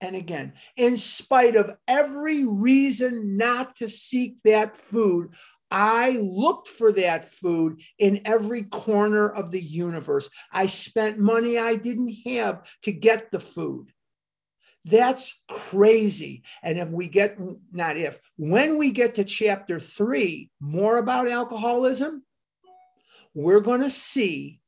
and 0.00 0.14
again, 0.14 0.52
in 0.76 0.96
spite 0.96 1.56
of 1.56 1.76
every 1.88 2.44
reason 2.44 3.36
not 3.36 3.76
to 3.76 3.88
seek 3.88 4.40
that 4.44 4.76
food, 4.76 5.30
I 5.70 6.18
looked 6.22 6.68
for 6.68 6.92
that 6.92 7.28
food 7.28 7.82
in 7.98 8.20
every 8.24 8.62
corner 8.62 9.28
of 9.28 9.50
the 9.50 9.60
universe. 9.60 10.30
I 10.52 10.66
spent 10.66 11.18
money 11.18 11.58
I 11.58 11.74
didn't 11.74 12.14
have 12.26 12.62
to 12.82 12.92
get 12.92 13.30
the 13.30 13.40
food. 13.40 13.92
That's 14.84 15.42
crazy. 15.50 16.44
And 16.62 16.78
if 16.78 16.88
we 16.88 17.08
get, 17.08 17.38
not 17.72 17.96
if, 17.96 18.18
when 18.36 18.78
we 18.78 18.92
get 18.92 19.16
to 19.16 19.24
chapter 19.24 19.78
three, 19.78 20.50
more 20.60 20.98
about 20.98 21.28
alcoholism, 21.28 22.22
we're 23.34 23.60
going 23.60 23.82
to 23.82 23.90
see 23.90 24.60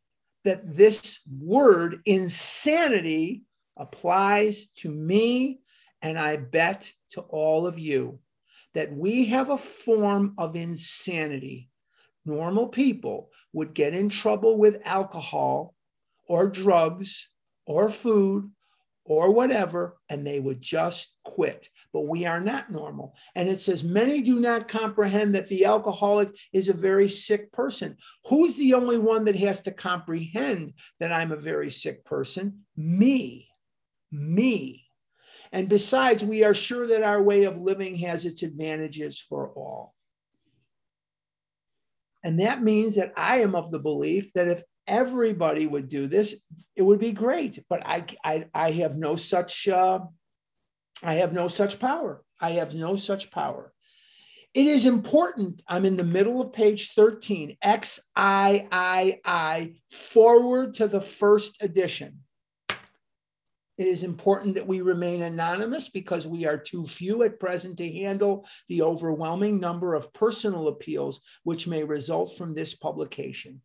that 0.45 0.63
this 0.65 1.21
word 1.41 2.01
insanity 2.05 3.45
applies 3.81 4.69
to 4.77 4.91
me, 4.91 5.61
and 6.03 6.19
I 6.19 6.37
bet 6.37 6.93
to 7.13 7.23
all 7.23 7.67
of 7.67 7.79
you 7.79 8.21
that 8.75 8.93
we 8.93 9.25
have 9.27 9.51
a 9.51 9.59
form 9.59 10.35
of 10.39 10.55
insanity. 10.55 11.71
Normal 12.25 12.69
people 12.69 13.31
would 13.53 13.75
get 13.75 13.95
in 13.95 14.09
trouble 14.09 14.59
with 14.59 14.83
alcohol 14.85 15.75
or 16.29 16.49
drugs 16.49 17.29
or 17.67 17.89
food 17.89 18.51
or 19.05 19.33
whatever, 19.33 19.97
and 20.09 20.25
they 20.25 20.39
would 20.39 20.63
just 20.63 21.17
quit. 21.25 21.69
But 21.93 22.03
we 22.03 22.27
are 22.27 22.41
not 22.41 22.71
normal. 22.71 23.17
And 23.35 23.49
it 23.49 23.61
says, 23.61 23.83
Many 23.83 24.23
do 24.23 24.39
not 24.39 24.69
comprehend 24.69 25.35
that 25.35 25.49
the 25.49 25.65
alcoholic 25.65 26.29
is 26.53 26.69
a 26.69 26.75
very 26.75 27.09
sick 27.09 27.51
person. 27.51 27.97
Who's 28.27 28.55
the 28.57 28.75
only 28.75 28.99
one 28.99 29.25
that 29.25 29.37
has 29.37 29.59
to 29.61 29.73
comprehend 29.73 30.75
that 31.01 31.11
I'm 31.11 31.33
a 31.33 31.37
very 31.37 31.71
sick 31.71 32.05
person? 32.05 32.61
Me. 32.77 33.50
Me. 34.13 34.85
And 35.53 35.69
besides, 35.69 36.25
we 36.25 36.45
are 36.45 36.55
sure 36.55 36.87
that 36.89 37.03
our 37.03 37.23
way 37.23 37.45
of 37.45 37.61
living 37.61 37.97
has 37.97 38.25
its 38.25 38.43
advantages 38.43 39.19
for 39.19 39.51
all. 39.51 39.95
And 42.23 42.41
that 42.41 42.63
means 42.63 42.97
that 42.97 43.13
I 43.17 43.39
am 43.39 43.55
of 43.55 43.71
the 43.71 43.79
belief 43.79 44.33
that 44.35 44.49
if 44.49 44.63
everybody 44.87 45.67
would 45.67 45.89
do 45.89 46.07
this, 46.07 46.41
it 46.77 46.83
would 46.83 47.01
be 47.01 47.13
great. 47.13 47.65
But 47.69 47.87
I, 47.87 48.05
I, 48.25 48.47
I 48.55 48.71
have 48.73 48.97
no 48.97 49.17
such, 49.17 49.69
uh, 49.69 50.01
I 51.03 51.15
have 51.15 51.33
no 51.33 51.49
such 51.49 51.81
power. 51.81 52.23
I 52.41 52.51
have 52.53 52.75
no 52.75 52.97
such 52.97 53.31
power. 53.31 53.73
It 54.53 54.67
is 54.67 54.85
important. 54.87 55.63
I'm 55.69 55.85
in 55.85 55.97
the 55.97 56.05
middle 56.05 56.41
of 56.41 56.53
page 56.53 56.93
13, 56.95 57.57
XIII, 57.65 57.89
foreword 59.91 60.75
to 60.75 60.89
the 60.89 61.01
first 61.01 61.63
edition. 61.63 62.21
It 63.81 63.89
is 63.89 64.03
important 64.03 64.57
that 64.57 64.67
we 64.67 64.83
remain 64.83 65.23
anonymous 65.23 65.89
because 65.89 66.27
we 66.27 66.45
are 66.45 66.59
too 66.59 66.85
few 66.85 67.23
at 67.23 67.41
present 67.41 67.79
to 67.79 67.91
handle 67.91 68.47
the 68.69 68.83
overwhelming 68.83 69.59
number 69.59 69.95
of 69.95 70.13
personal 70.13 70.69
appeals 70.69 71.23
which 71.45 71.67
may 71.67 71.83
result 71.83 72.37
from 72.37 72.53
this 72.53 72.75
publication. 72.75 73.63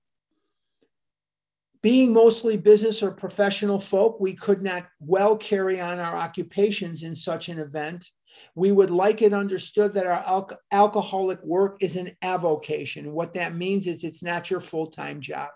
Being 1.82 2.14
mostly 2.14 2.56
business 2.56 3.04
or 3.04 3.12
professional 3.12 3.78
folk, 3.78 4.18
we 4.22 4.34
could 4.34 4.62
not 4.62 4.88
well 5.02 5.36
carry 5.36 5.82
on 5.82 6.00
our 6.00 6.16
occupations 6.16 7.04
in 7.04 7.14
such 7.14 7.50
an 7.50 7.60
event. 7.60 8.10
We 8.56 8.72
would 8.72 8.92
like 8.92 9.22
it 9.22 9.34
understood 9.34 9.94
that 9.96 10.08
our 10.08 10.24
al- 10.26 10.60
alcoholic 10.72 11.44
work 11.44 11.80
is 11.82 11.98
an 11.98 12.16
avocation. 12.22 13.12
What 13.12 13.34
that 13.34 13.54
means 13.54 13.86
is 13.86 14.06
it's 14.06 14.24
not 14.24 14.50
your 14.50 14.62
full 14.62 14.88
time 14.88 15.20
job. 15.20 15.50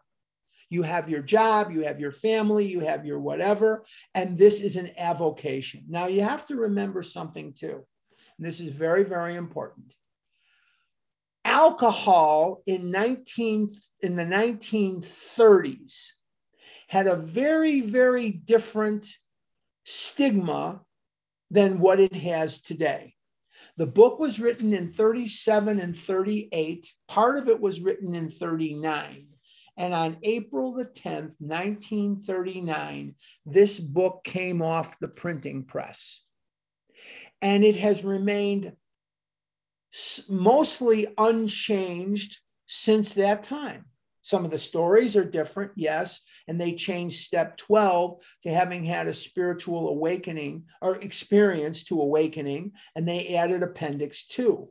You 0.70 0.84
have 0.84 1.10
your 1.10 1.22
job, 1.22 1.72
you 1.72 1.82
have 1.82 2.00
your 2.00 2.12
family, 2.12 2.66
you 2.66 2.80
have 2.82 3.06
your 3.06 3.20
whatever, 3.20 3.84
and 4.14 4.38
this 4.38 4.62
is 4.62 4.76
an 4.76 4.92
avocation. 4.98 5.84
Now, 5.88 6.08
you 6.08 6.22
have 6.22 6.46
to 6.48 6.56
remember 6.56 7.02
something 7.02 7.54
too. 7.54 7.86
And 8.38 8.48
this 8.48 8.60
is 8.60 8.76
very, 8.76 9.04
very 9.04 9.36
important. 9.36 9.96
Alcohol 11.44 12.62
in 12.68 12.92
19 12.92 13.72
in 14.02 14.16
the 14.16 14.24
1930s 14.24 16.12
had 16.88 17.08
a 17.08 17.16
very, 17.16 17.82
very 17.82 18.30
different 18.32 19.08
stigma 19.86 20.82
than 21.50 21.80
what 21.80 22.00
it 22.00 22.16
has 22.16 22.62
today. 22.62 23.16
The 23.78 23.88
book 23.88 24.20
was 24.20 24.40
written 24.40 24.74
in 24.74 24.88
37 24.88 25.80
and 25.80 25.98
38. 25.98 26.94
Part 27.08 27.38
of 27.38 27.48
it 27.48 27.60
was 27.60 27.80
written 27.80 28.14
in 28.14 28.30
39. 28.30 29.29
And 29.80 29.94
on 29.94 30.18
April 30.24 30.74
the 30.74 30.84
10th, 30.84 31.40
1939, 31.40 33.16
this 33.46 33.80
book 33.80 34.26
came 34.26 34.62
off 34.62 35.00
the 35.00 35.08
printing 35.08 35.64
press. 35.64 36.22
And 37.42 37.64
it 37.64 37.78
has 37.78 38.04
remained 38.04 38.74
mostly 40.30 41.08
unchanged 41.18 42.40
since 42.68 43.14
that 43.14 43.44
time. 43.46 43.86
Some 44.22 44.44
of 44.44 44.52
the 44.52 44.60
stories 44.60 45.16
are 45.16 45.24
different, 45.24 45.72
yes, 45.78 46.22
and 46.50 46.60
they 46.60 46.74
changed 46.74 47.24
step 47.24 47.56
12 47.56 48.22
to 48.44 48.52
having 48.52 48.84
had 48.84 49.08
a 49.08 49.14
spiritual 49.14 49.88
awakening 49.88 50.66
or 50.82 50.98
experience 50.98 51.86
to 51.86 52.02
awakening, 52.02 52.74
and 52.98 53.08
they 53.08 53.34
added 53.36 53.64
appendix 53.64 54.26
2. 54.26 54.70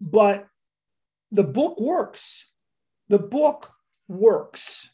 But 0.00 0.48
the 1.30 1.44
book 1.44 1.78
works 1.80 2.47
the 3.08 3.18
book 3.18 3.70
works. 4.08 4.90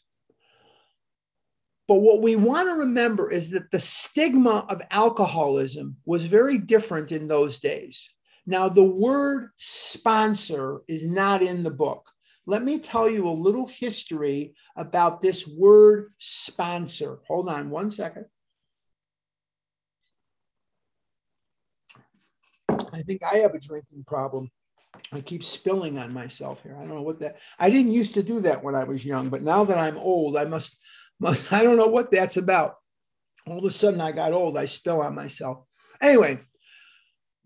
But 1.87 1.95
what 1.95 2.21
we 2.21 2.35
want 2.35 2.67
to 2.67 2.75
remember 2.75 3.31
is 3.31 3.51
that 3.51 3.69
the 3.71 3.79
stigma 3.79 4.65
of 4.69 4.81
alcoholism 4.89 5.97
was 6.05 6.25
very 6.25 6.57
different 6.57 7.11
in 7.11 7.27
those 7.27 7.59
days. 7.59 8.09
Now, 8.47 8.69
the 8.69 8.83
word 8.83 9.49
sponsor 9.57 10.81
is 10.87 11.05
not 11.05 11.43
in 11.43 11.63
the 11.63 11.71
book. 11.71 12.09
Let 12.47 12.63
me 12.63 12.79
tell 12.79 13.09
you 13.09 13.27
a 13.27 13.31
little 13.31 13.67
history 13.67 14.55
about 14.75 15.21
this 15.21 15.47
word 15.47 16.09
sponsor. 16.19 17.19
Hold 17.27 17.49
on 17.49 17.69
one 17.69 17.89
second. 17.89 18.25
I 22.69 23.01
think 23.01 23.23
I 23.23 23.37
have 23.37 23.55
a 23.55 23.59
drinking 23.59 24.05
problem. 24.05 24.49
I 25.11 25.21
keep 25.21 25.43
spilling 25.43 25.97
on 25.97 26.13
myself 26.13 26.63
here. 26.63 26.75
I 26.77 26.85
don't 26.85 26.95
know 26.95 27.01
what 27.01 27.19
that. 27.19 27.37
I 27.59 27.69
didn't 27.69 27.91
used 27.91 28.13
to 28.15 28.23
do 28.23 28.41
that 28.41 28.63
when 28.63 28.75
I 28.75 28.83
was 28.83 29.05
young, 29.05 29.29
but 29.29 29.43
now 29.43 29.63
that 29.63 29.77
I'm 29.77 29.97
old, 29.97 30.37
I 30.37 30.45
must. 30.45 30.77
must 31.19 31.51
I 31.53 31.63
don't 31.63 31.77
know 31.77 31.87
what 31.87 32.11
that's 32.11 32.37
about. 32.37 32.75
All 33.47 33.59
of 33.59 33.65
a 33.65 33.71
sudden, 33.71 34.01
I 34.01 34.11
got 34.11 34.33
old. 34.33 34.57
I 34.57 34.65
spill 34.65 35.01
on 35.01 35.15
myself. 35.15 35.63
Anyway, 36.01 36.39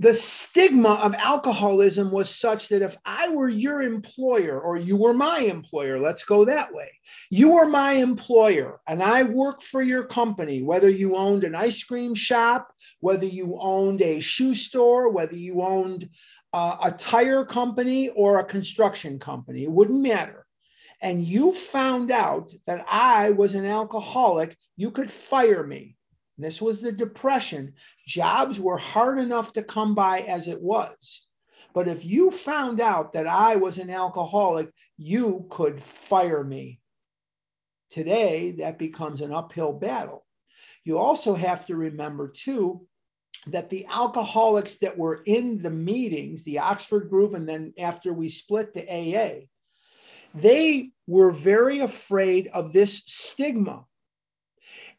the 0.02 0.14
stigma 0.14 0.94
of 0.94 1.14
alcoholism 1.16 2.12
was 2.12 2.34
such 2.34 2.70
that 2.70 2.82
if 2.82 2.96
I 3.06 3.30
were 3.30 3.50
your 3.50 3.82
employer 3.82 4.60
or 4.60 4.78
you 4.78 4.96
were 4.96 5.14
my 5.14 5.40
employer, 5.40 6.00
let's 6.00 6.24
go 6.24 6.46
that 6.46 6.74
way. 6.74 6.90
You 7.30 7.52
were 7.52 7.68
my 7.68 7.94
employer 7.94 8.80
and 8.88 9.04
I 9.04 9.24
work 9.24 9.62
for 9.62 9.82
your 9.82 10.06
company, 10.06 10.64
whether 10.64 10.88
you 10.88 11.18
owned 11.18 11.44
an 11.44 11.54
ice 11.54 11.84
cream 11.84 12.16
shop, 12.16 12.70
whether 13.02 13.26
you 13.26 13.58
owned 13.60 14.02
a 14.02 14.22
shoe 14.22 14.56
store, 14.56 15.10
whether 15.10 15.36
you 15.36 15.62
owned 15.62 16.10
uh, 16.54 16.78
a 16.84 16.92
tire 16.92 17.46
company 17.46 18.10
or 18.10 18.40
a 18.40 18.46
construction 18.46 19.20
company, 19.20 19.64
it 19.64 19.72
wouldn't 19.72 20.02
matter. 20.02 20.46
And 21.02 21.24
you 21.24 21.54
found 21.54 22.12
out 22.12 22.54
that 22.68 22.86
I 22.90 23.32
was 23.32 23.56
an 23.56 23.66
alcoholic, 23.66 24.58
you 24.76 24.92
could 24.92 25.10
fire 25.10 25.66
me. 25.66 25.96
This 26.38 26.62
was 26.62 26.82
the 26.82 26.92
depression. 26.92 27.74
Jobs 28.08 28.60
were 28.60 28.78
hard 28.78 29.20
enough 29.20 29.54
to 29.54 29.64
come 29.64 29.94
by 29.94 30.22
as 30.22 30.48
it 30.48 30.62
was. 30.62 31.28
But 31.74 31.88
if 31.88 32.06
you 32.06 32.32
found 32.32 32.82
out 32.82 33.14
that 33.14 33.28
I 33.28 33.58
was 33.58 33.78
an 33.78 33.90
alcoholic, 33.90 34.72
you 34.98 35.46
could 35.50 35.82
fire 35.82 36.44
me. 36.44 36.80
Today, 37.92 38.52
that 38.60 38.80
becomes 38.80 39.22
an 39.22 39.34
uphill 39.34 39.74
battle. 39.74 40.26
You 40.84 40.98
also 40.98 41.36
have 41.36 41.66
to 41.68 41.76
remember, 41.76 42.30
too, 42.30 42.88
that 43.48 43.70
the 43.70 43.86
alcoholics 43.88 44.76
that 44.76 44.98
were 44.98 45.22
in 45.26 45.62
the 45.62 45.70
meetings, 45.70 46.44
the 46.44 46.60
Oxford 46.60 47.10
group, 47.10 47.34
and 47.34 47.48
then 47.48 47.74
after 47.80 48.14
we 48.14 48.30
split 48.30 48.74
to 48.74 48.86
AA, 48.88 49.46
they 50.34 50.92
were 51.08 51.32
very 51.32 51.80
afraid 51.80 52.48
of 52.48 52.74
this 52.74 53.02
stigma. 53.06 53.86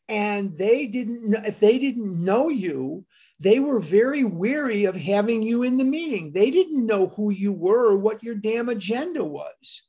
And 0.08 0.56
they 0.56 0.86
didn't, 0.86 1.34
if 1.46 1.60
they 1.60 1.78
didn't 1.78 2.24
know 2.24 2.48
you, 2.48 3.04
they 3.38 3.60
were 3.60 3.80
very 3.80 4.24
weary 4.24 4.84
of 4.84 4.96
having 4.96 5.42
you 5.42 5.62
in 5.62 5.76
the 5.76 5.84
meeting. 5.84 6.32
They 6.32 6.50
didn't 6.50 6.84
know 6.84 7.08
who 7.08 7.30
you 7.30 7.52
were 7.52 7.92
or 7.92 7.96
what 7.96 8.22
your 8.22 8.34
damn 8.34 8.68
agenda 8.68 9.24
was. 9.24 9.82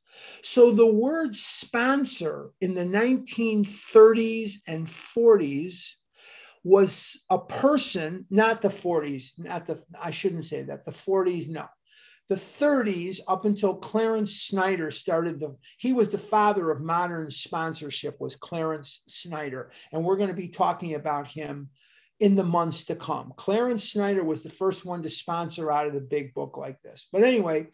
So 0.43 0.71
the 0.71 0.87
word 0.87 1.35
sponsor 1.35 2.51
in 2.61 2.75
the 2.75 2.85
1930s 2.85 4.57
and 4.67 4.85
40s 4.85 5.95
was 6.63 7.23
a 7.29 7.39
person, 7.39 8.25
not 8.29 8.61
the 8.61 8.69
40s, 8.69 9.31
not 9.37 9.65
the, 9.65 9.81
I 9.99 10.11
shouldn't 10.11 10.45
say 10.45 10.63
that, 10.63 10.85
the 10.85 10.91
40s, 10.91 11.49
no. 11.49 11.65
The 12.29 12.35
30s, 12.35 13.19
up 13.27 13.43
until 13.43 13.75
Clarence 13.75 14.43
Snyder 14.43 14.89
started 14.89 15.39
the, 15.39 15.55
he 15.77 15.91
was 15.91 16.09
the 16.09 16.17
father 16.17 16.71
of 16.71 16.79
modern 16.79 17.29
sponsorship, 17.29 18.21
was 18.21 18.37
Clarence 18.37 19.03
Snyder. 19.07 19.71
And 19.91 20.03
we're 20.03 20.15
going 20.15 20.29
to 20.29 20.35
be 20.35 20.47
talking 20.47 20.95
about 20.95 21.27
him 21.27 21.69
in 22.21 22.35
the 22.35 22.43
months 22.43 22.85
to 22.85 22.95
come. 22.95 23.33
Clarence 23.35 23.91
Snyder 23.91 24.23
was 24.23 24.43
the 24.43 24.49
first 24.49 24.85
one 24.85 25.03
to 25.03 25.09
sponsor 25.09 25.71
out 25.71 25.87
of 25.87 25.93
the 25.93 25.99
big 25.99 26.33
book 26.33 26.55
like 26.55 26.81
this. 26.83 27.07
But 27.11 27.23
anyway, 27.23 27.67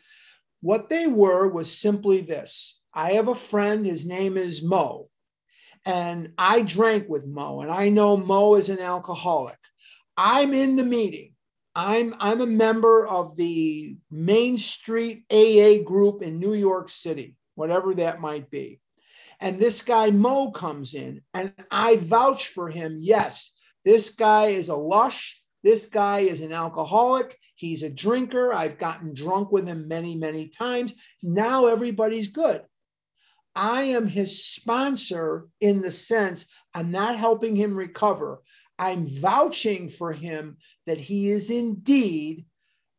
what 0.62 0.90
they 0.90 1.06
were 1.06 1.50
was 1.50 1.72
simply 1.72 2.22
this 2.22 2.80
I 2.94 3.12
have 3.12 3.28
a 3.28 3.36
friend, 3.36 3.86
his 3.86 4.06
name 4.06 4.38
is 4.38 4.64
Mo 4.64 5.10
and 5.88 6.34
I 6.38 6.64
drank 6.64 7.08
with 7.08 7.26
Mo, 7.26 7.62
and 7.62 7.72
I 7.72 7.88
know 7.88 8.18
Mo 8.18 8.56
is 8.56 8.68
an 8.68 8.82
alcoholic. 8.82 9.58
I'm 10.18 10.54
in 10.54 10.76
the 10.76 10.84
meeting. 10.84 11.32
I'm 11.76 12.14
I'm 12.20 12.42
a 12.42 12.46
member 12.46 13.08
of 13.08 13.38
the 13.38 13.96
Main 14.12 14.58
Street 14.58 15.24
AA 15.32 15.82
group 15.86 16.22
in 16.24 16.40
New 16.40 16.54
York 16.54 16.90
City, 16.90 17.38
whatever 17.56 17.96
that 17.96 18.20
might 18.20 18.50
be. 18.50 18.82
And 19.40 19.60
this 19.60 19.82
guy 19.82 20.12
Mo 20.12 20.52
comes 20.52 20.94
in, 20.94 21.22
and 21.34 21.54
I 21.72 21.96
vouch 21.96 22.50
for 22.50 22.70
him. 22.70 22.98
Yes, 23.00 23.52
this 23.86 24.10
guy 24.10 24.48
is 24.48 24.68
a 24.68 24.76
lush. 24.76 25.42
This 25.64 25.86
guy 25.86 26.20
is 26.20 26.42
an 26.42 26.52
alcoholic. 26.52 27.40
He's 27.56 27.84
a 27.84 27.90
drinker. 27.90 28.54
I've 28.54 28.78
gotten 28.78 29.14
drunk 29.14 29.54
with 29.54 29.66
him 29.66 29.88
many, 29.88 30.16
many 30.16 30.50
times. 30.50 30.94
Now 31.24 31.68
everybody's 31.68 32.28
good. 32.28 32.62
I 33.58 33.82
am 33.82 34.06
his 34.08 34.46
sponsor 34.46 35.48
in 35.60 35.82
the 35.82 35.92
sense 35.92 36.46
I'm 36.76 36.92
not 36.92 37.18
helping 37.18 37.56
him 37.56 37.76
recover. 37.76 38.44
I'm 38.78 39.08
vouching 39.08 39.90
for 39.90 40.14
him 40.14 40.58
that 40.86 41.00
he 41.00 41.32
is 41.32 41.50
indeed 41.50 42.46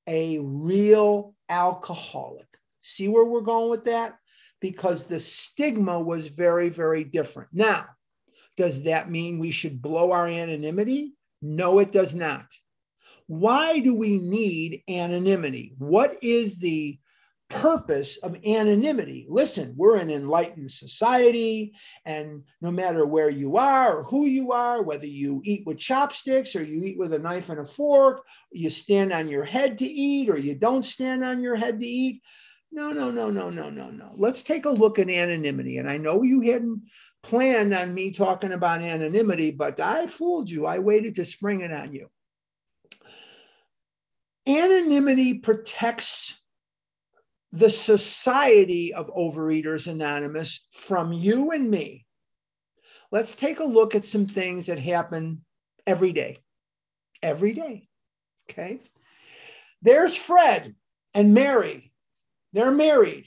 a 0.09 0.41
real 0.41 1.37
alcoholic. 1.49 2.49
See 2.81 3.07
where 3.07 3.25
we're 3.25 3.43
going 3.43 3.71
with 3.71 3.85
that? 3.85 4.17
Because 4.61 5.05
the 5.05 5.21
stigma 5.21 6.01
was 6.01 6.27
very, 6.27 6.71
very 6.71 7.05
different. 7.05 7.51
Now, 7.53 7.87
does 8.57 8.83
that 8.83 9.13
mean 9.13 9.39
we 9.39 9.53
should 9.53 9.81
blow 9.81 10.11
our 10.11 10.27
anonymity? 10.27 11.13
No, 11.41 11.79
it 11.79 11.93
does 11.93 12.15
not. 12.15 12.47
Why 13.29 13.79
do 13.79 13.95
we 13.95 14.19
need 14.19 14.83
anonymity? 14.89 15.75
What 15.79 16.19
is 16.21 16.57
the 16.57 16.99
purpose 17.49 18.19
of 18.19 18.37
anonymity. 18.45 19.27
Listen, 19.29 19.75
we're 19.77 19.97
an 19.97 20.11
enlightened 20.11 20.71
society, 20.71 21.75
and 22.05 22.43
no 22.61 22.71
matter 22.71 23.07
where 23.07 23.31
you 23.31 23.57
are 23.57 23.99
or 23.99 24.05
who 24.05 24.27
you 24.27 24.53
are, 24.53 24.83
whether 24.83 25.07
you 25.07 25.41
eat 25.45 25.67
with 25.67 25.79
chopsticks 25.79 26.55
or 26.55 26.63
you 26.63 26.83
eat 26.85 26.99
with 26.99 27.15
a 27.15 27.19
knife 27.19 27.49
and 27.49 27.61
a 27.61 27.67
fork, 27.67 28.27
you 28.53 28.69
stand 28.69 29.13
on 29.13 29.29
your 29.29 29.45
head 29.45 29.79
to 29.79 29.87
eat 29.87 30.29
or 30.29 30.39
you 30.39 30.55
don't 30.55 30.85
stand 30.85 31.25
on 31.25 31.41
your 31.41 31.57
head 31.57 31.81
to 31.81 31.87
eat. 31.87 32.23
No, 32.71 32.93
no, 32.93 33.11
no, 33.11 33.31
no, 33.31 33.49
no, 33.49 33.71
no, 33.71 33.91
no. 33.91 34.13
Let's 34.15 34.43
take 34.43 34.67
a 34.67 34.71
look 34.71 34.99
at 34.99 35.09
anonymity. 35.09 35.79
And 35.79 35.89
I 35.89 35.97
know 35.97 36.23
you 36.23 36.43
hadn't 36.43 36.83
planned 37.23 37.73
on 37.73 37.95
me 37.95 38.11
talking 38.11 38.53
about 38.53 38.83
anonymity, 38.83 39.53
but 39.53 39.81
I 39.81 40.07
fooled 40.07 40.51
you. 40.51 40.67
I 40.67 40.79
waited 40.79 41.15
to 41.15 41.25
spring 41.25 41.63
it 41.63 41.73
on 41.73 41.95
you. 41.95 42.09
Anonymity 44.47 45.35
protects 45.35 46.39
the 47.53 47.71
Society 47.71 48.93
of 48.93 49.15
Overeaters 49.15 49.91
Anonymous 49.91 50.67
from 50.73 51.13
you 51.13 51.51
and 51.51 51.71
me. 51.71 52.07
Let's 53.11 53.35
take 53.35 53.61
a 53.61 53.65
look 53.65 53.95
at 53.95 54.05
some 54.05 54.27
things 54.27 54.67
that 54.67 54.79
happen 54.79 55.45
every 55.87 56.13
day. 56.13 56.39
Every 57.23 57.55
day. 57.55 57.89
Okay. 58.51 58.81
There's 59.81 60.15
Fred 60.15 60.75
and 61.15 61.33
Mary. 61.33 61.93
They're 62.53 62.71
married. 62.71 63.27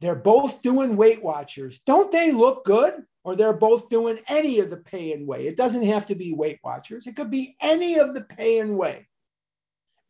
They're 0.00 0.16
both 0.16 0.62
doing 0.62 0.96
Weight 0.96 1.22
Watchers. 1.22 1.80
Don't 1.86 2.12
they 2.12 2.32
look 2.32 2.64
good? 2.64 3.04
Or 3.24 3.36
they're 3.36 3.52
both 3.52 3.88
doing 3.88 4.18
any 4.28 4.58
of 4.58 4.68
the 4.68 4.78
pay 4.78 5.12
and 5.12 5.26
weigh. 5.28 5.46
It 5.46 5.56
doesn't 5.56 5.84
have 5.84 6.06
to 6.06 6.16
be 6.16 6.34
Weight 6.34 6.58
Watchers, 6.64 7.06
it 7.06 7.14
could 7.14 7.30
be 7.30 7.56
any 7.60 7.98
of 7.98 8.14
the 8.14 8.22
pay 8.22 8.58
and 8.58 8.76
weigh. 8.76 9.06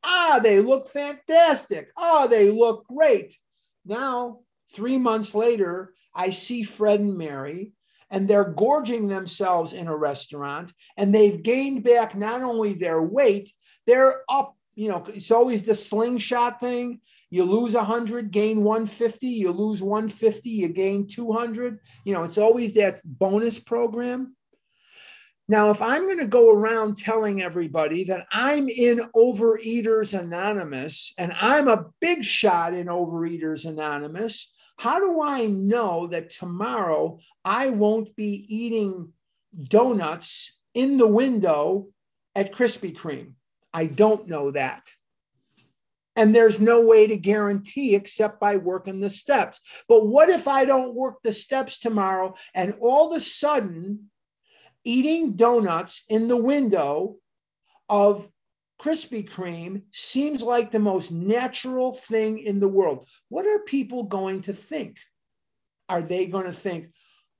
Ah, 0.02 0.40
they 0.42 0.60
look 0.60 0.88
fantastic. 0.88 1.92
Oh, 1.96 2.26
they 2.26 2.50
look 2.50 2.86
great. 2.88 3.36
Now, 3.84 4.40
three 4.74 4.98
months 4.98 5.34
later, 5.34 5.94
I 6.14 6.30
see 6.30 6.62
Fred 6.62 7.00
and 7.00 7.16
Mary, 7.16 7.72
and 8.10 8.28
they're 8.28 8.44
gorging 8.44 9.08
themselves 9.08 9.72
in 9.72 9.88
a 9.88 9.96
restaurant, 9.96 10.72
and 10.96 11.14
they've 11.14 11.42
gained 11.42 11.82
back 11.82 12.14
not 12.14 12.42
only 12.42 12.74
their 12.74 13.02
weight, 13.02 13.50
they're 13.86 14.22
up. 14.28 14.56
You 14.74 14.88
know, 14.88 15.04
it's 15.08 15.30
always 15.30 15.64
the 15.64 15.74
slingshot 15.74 16.60
thing. 16.60 17.00
You 17.30 17.44
lose 17.44 17.74
100, 17.74 18.30
gain 18.30 18.62
150. 18.62 19.26
You 19.26 19.52
lose 19.52 19.82
150, 19.82 20.48
you 20.50 20.68
gain 20.68 21.06
200. 21.06 21.78
You 22.04 22.14
know, 22.14 22.24
it's 22.24 22.38
always 22.38 22.74
that 22.74 23.00
bonus 23.04 23.58
program. 23.58 24.36
Now, 25.52 25.68
if 25.68 25.82
I'm 25.82 26.06
going 26.06 26.18
to 26.18 26.24
go 26.24 26.50
around 26.50 26.96
telling 26.96 27.42
everybody 27.42 28.04
that 28.04 28.26
I'm 28.32 28.70
in 28.70 29.02
Overeaters 29.14 30.18
Anonymous 30.18 31.12
and 31.18 31.30
I'm 31.38 31.68
a 31.68 31.90
big 32.00 32.24
shot 32.24 32.72
in 32.72 32.86
Overeaters 32.86 33.66
Anonymous, 33.66 34.50
how 34.78 34.98
do 34.98 35.20
I 35.20 35.48
know 35.48 36.06
that 36.06 36.30
tomorrow 36.30 37.18
I 37.44 37.68
won't 37.68 38.16
be 38.16 38.46
eating 38.48 39.12
donuts 39.64 40.58
in 40.72 40.96
the 40.96 41.06
window 41.06 41.88
at 42.34 42.54
Krispy 42.54 42.96
Kreme? 42.96 43.34
I 43.74 43.88
don't 43.88 44.28
know 44.28 44.52
that. 44.52 44.88
And 46.16 46.34
there's 46.34 46.62
no 46.62 46.86
way 46.86 47.06
to 47.06 47.16
guarantee 47.18 47.94
except 47.94 48.40
by 48.40 48.56
working 48.56 49.00
the 49.00 49.10
steps. 49.10 49.60
But 49.86 50.06
what 50.06 50.30
if 50.30 50.48
I 50.48 50.64
don't 50.64 50.94
work 50.94 51.16
the 51.22 51.32
steps 51.34 51.78
tomorrow 51.78 52.36
and 52.54 52.74
all 52.80 53.10
of 53.10 53.16
a 53.18 53.20
sudden 53.20 54.08
eating 54.84 55.32
donuts 55.36 56.04
in 56.08 56.28
the 56.28 56.36
window 56.36 57.16
of 57.88 58.28
Krispy 58.80 59.28
Kreme 59.28 59.82
seems 59.92 60.42
like 60.42 60.72
the 60.72 60.80
most 60.80 61.12
natural 61.12 61.92
thing 61.92 62.40
in 62.40 62.58
the 62.58 62.68
world. 62.68 63.08
What 63.28 63.46
are 63.46 63.60
people 63.60 64.04
going 64.04 64.40
to 64.42 64.52
think? 64.52 64.98
Are 65.88 66.02
they 66.02 66.26
going 66.26 66.46
to 66.46 66.52
think, 66.52 66.88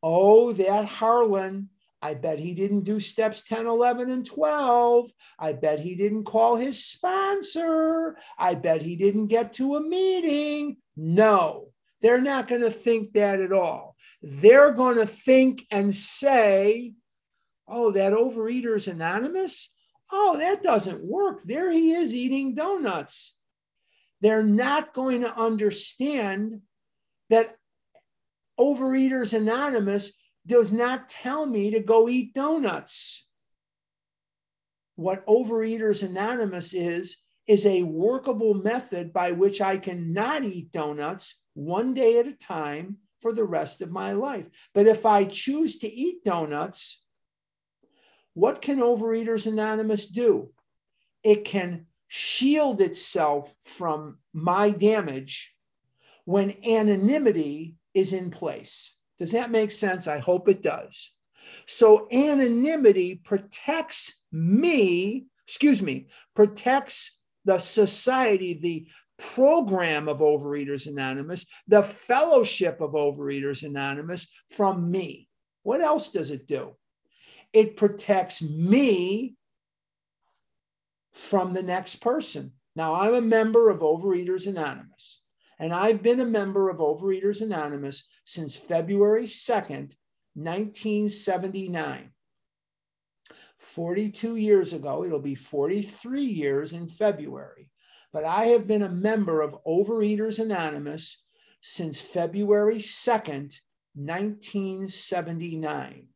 oh, 0.02 0.52
that 0.52 0.84
Harlan, 0.84 1.68
I 2.00 2.14
bet 2.14 2.38
he 2.38 2.54
didn't 2.54 2.84
do 2.84 3.00
steps 3.00 3.42
10, 3.42 3.66
11, 3.66 4.10
and 4.10 4.26
12. 4.26 5.10
I 5.38 5.52
bet 5.52 5.80
he 5.80 5.94
didn't 5.94 6.24
call 6.24 6.56
his 6.56 6.84
sponsor. 6.84 8.16
I 8.38 8.54
bet 8.54 8.82
he 8.82 8.96
didn't 8.96 9.28
get 9.28 9.52
to 9.54 9.76
a 9.76 9.80
meeting. 9.80 10.76
No, 10.96 11.68
they're 12.02 12.20
not 12.20 12.48
going 12.48 12.62
to 12.62 12.70
think 12.70 13.12
that 13.14 13.40
at 13.40 13.52
all. 13.52 13.96
They're 14.20 14.72
going 14.72 14.96
to 14.98 15.06
think 15.06 15.66
and 15.70 15.94
say, 15.94 16.92
oh, 17.68 17.92
that 17.92 18.12
Overeaters 18.12 18.90
Anonymous? 18.90 19.72
Oh, 20.10 20.36
that 20.38 20.62
doesn't 20.62 21.04
work. 21.04 21.42
There 21.44 21.70
he 21.70 21.92
is 21.92 22.14
eating 22.14 22.54
donuts. 22.54 23.34
They're 24.20 24.42
not 24.42 24.94
going 24.94 25.22
to 25.22 25.36
understand 25.36 26.60
that 27.30 27.56
Overeaters 28.58 29.36
Anonymous 29.36 30.12
does 30.46 30.70
not 30.70 31.08
tell 31.08 31.46
me 31.46 31.70
to 31.70 31.80
go 31.80 32.08
eat 32.08 32.34
donuts. 32.34 33.26
What 34.96 35.26
Overeaters 35.26 36.06
Anonymous 36.06 36.74
is, 36.74 37.16
is 37.46 37.66
a 37.66 37.82
workable 37.82 38.54
method 38.54 39.12
by 39.12 39.32
which 39.32 39.60
I 39.60 39.78
can 39.78 40.12
not 40.12 40.44
eat 40.44 40.70
donuts 40.72 41.40
one 41.54 41.94
day 41.94 42.18
at 42.18 42.28
a 42.28 42.32
time 42.32 42.98
for 43.20 43.32
the 43.32 43.44
rest 43.44 43.80
of 43.80 43.90
my 43.90 44.12
life. 44.12 44.48
But 44.74 44.86
if 44.86 45.06
I 45.06 45.24
choose 45.24 45.78
to 45.78 45.88
eat 45.88 46.24
donuts, 46.24 47.02
what 48.34 48.62
can 48.62 48.78
Overeaters 48.78 49.46
Anonymous 49.46 50.06
do? 50.06 50.50
It 51.22 51.44
can 51.44 51.86
shield 52.08 52.80
itself 52.80 53.54
from 53.62 54.18
my 54.32 54.70
damage 54.70 55.54
when 56.24 56.54
anonymity 56.66 57.76
is 57.94 58.12
in 58.12 58.30
place. 58.30 58.94
Does 59.18 59.32
that 59.32 59.50
make 59.50 59.70
sense? 59.70 60.06
I 60.06 60.18
hope 60.18 60.48
it 60.48 60.62
does. 60.62 61.12
So, 61.66 62.08
anonymity 62.12 63.16
protects 63.16 64.22
me, 64.30 65.26
excuse 65.46 65.82
me, 65.82 66.06
protects 66.34 67.18
the 67.44 67.58
society, 67.58 68.54
the 68.54 68.86
program 69.34 70.08
of 70.08 70.18
Overeaters 70.18 70.86
Anonymous, 70.86 71.46
the 71.66 71.82
fellowship 71.82 72.80
of 72.80 72.92
Overeaters 72.92 73.64
Anonymous 73.64 74.28
from 74.50 74.90
me. 74.90 75.28
What 75.62 75.80
else 75.80 76.08
does 76.08 76.30
it 76.30 76.46
do? 76.46 76.76
It 77.52 77.76
protects 77.76 78.42
me 78.42 79.36
from 81.12 81.52
the 81.52 81.62
next 81.62 81.96
person. 81.96 82.52
Now, 82.74 82.94
I'm 82.94 83.12
a 83.14 83.20
member 83.20 83.68
of 83.68 83.80
Overeaters 83.80 84.46
Anonymous, 84.46 85.20
and 85.58 85.74
I've 85.74 86.02
been 86.02 86.20
a 86.20 86.24
member 86.24 86.70
of 86.70 86.78
Overeaters 86.78 87.42
Anonymous 87.42 88.04
since 88.24 88.56
February 88.56 89.24
2nd, 89.24 89.94
1979. 90.34 92.10
42 93.58 94.36
years 94.36 94.72
ago, 94.72 95.04
it'll 95.04 95.20
be 95.20 95.34
43 95.34 96.22
years 96.22 96.72
in 96.72 96.88
February, 96.88 97.68
but 98.12 98.24
I 98.24 98.46
have 98.46 98.66
been 98.66 98.82
a 98.82 98.88
member 98.88 99.42
of 99.42 99.62
Overeaters 99.66 100.38
Anonymous 100.38 101.22
since 101.60 102.00
February 102.00 102.78
2nd, 102.78 103.60
1979. 103.94 106.08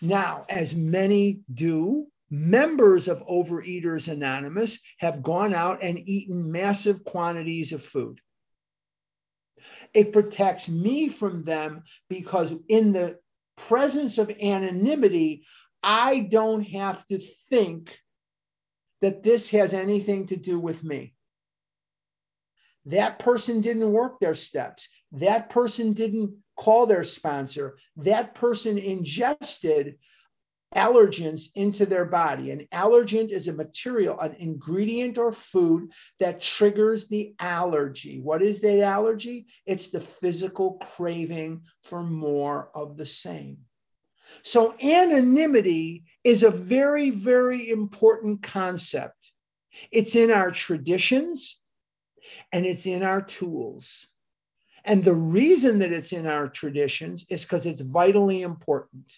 Now, 0.00 0.44
as 0.48 0.74
many 0.74 1.40
do, 1.52 2.06
members 2.30 3.08
of 3.08 3.24
Overeaters 3.26 4.08
Anonymous 4.10 4.80
have 4.98 5.22
gone 5.22 5.54
out 5.54 5.82
and 5.82 5.98
eaten 5.98 6.50
massive 6.50 7.04
quantities 7.04 7.72
of 7.72 7.82
food. 7.82 8.20
It 9.92 10.12
protects 10.12 10.68
me 10.68 11.08
from 11.08 11.44
them 11.44 11.84
because, 12.08 12.54
in 12.68 12.92
the 12.92 13.18
presence 13.56 14.18
of 14.18 14.30
anonymity, 14.42 15.46
I 15.82 16.20
don't 16.30 16.62
have 16.68 17.06
to 17.08 17.18
think 17.18 17.98
that 19.00 19.22
this 19.22 19.50
has 19.50 19.74
anything 19.74 20.26
to 20.28 20.36
do 20.36 20.58
with 20.58 20.82
me. 20.82 21.14
That 22.86 23.18
person 23.18 23.60
didn't 23.60 23.92
work 23.92 24.18
their 24.18 24.34
steps. 24.34 24.88
That 25.12 25.50
person 25.50 25.92
didn't 25.92 26.36
call 26.56 26.86
their 26.86 27.04
sponsor, 27.04 27.76
that 27.96 28.34
person 28.34 28.78
ingested 28.78 29.96
allergens 30.74 31.50
into 31.54 31.86
their 31.86 32.04
body. 32.04 32.50
An 32.50 32.66
allergen 32.72 33.30
is 33.30 33.48
a 33.48 33.52
material, 33.52 34.18
an 34.20 34.34
ingredient 34.34 35.18
or 35.18 35.32
food 35.32 35.90
that 36.18 36.40
triggers 36.40 37.08
the 37.08 37.34
allergy. 37.38 38.20
What 38.20 38.42
is 38.42 38.60
the 38.60 38.82
allergy? 38.82 39.46
It's 39.66 39.88
the 39.88 40.00
physical 40.00 40.72
craving 40.96 41.62
for 41.82 42.02
more 42.02 42.70
of 42.74 42.96
the 42.96 43.06
same. 43.06 43.58
So, 44.42 44.74
anonymity 44.82 46.04
is 46.24 46.42
a 46.42 46.50
very, 46.50 47.10
very 47.10 47.70
important 47.70 48.42
concept. 48.42 49.32
It's 49.92 50.16
in 50.16 50.30
our 50.30 50.50
traditions 50.50 51.60
and 52.52 52.64
it's 52.66 52.86
in 52.86 53.02
our 53.02 53.22
tools. 53.22 54.08
And 54.84 55.02
the 55.02 55.14
reason 55.14 55.78
that 55.78 55.92
it's 55.92 56.12
in 56.12 56.26
our 56.26 56.48
traditions 56.48 57.24
is 57.30 57.42
because 57.44 57.66
it's 57.66 57.80
vitally 57.80 58.42
important. 58.42 59.12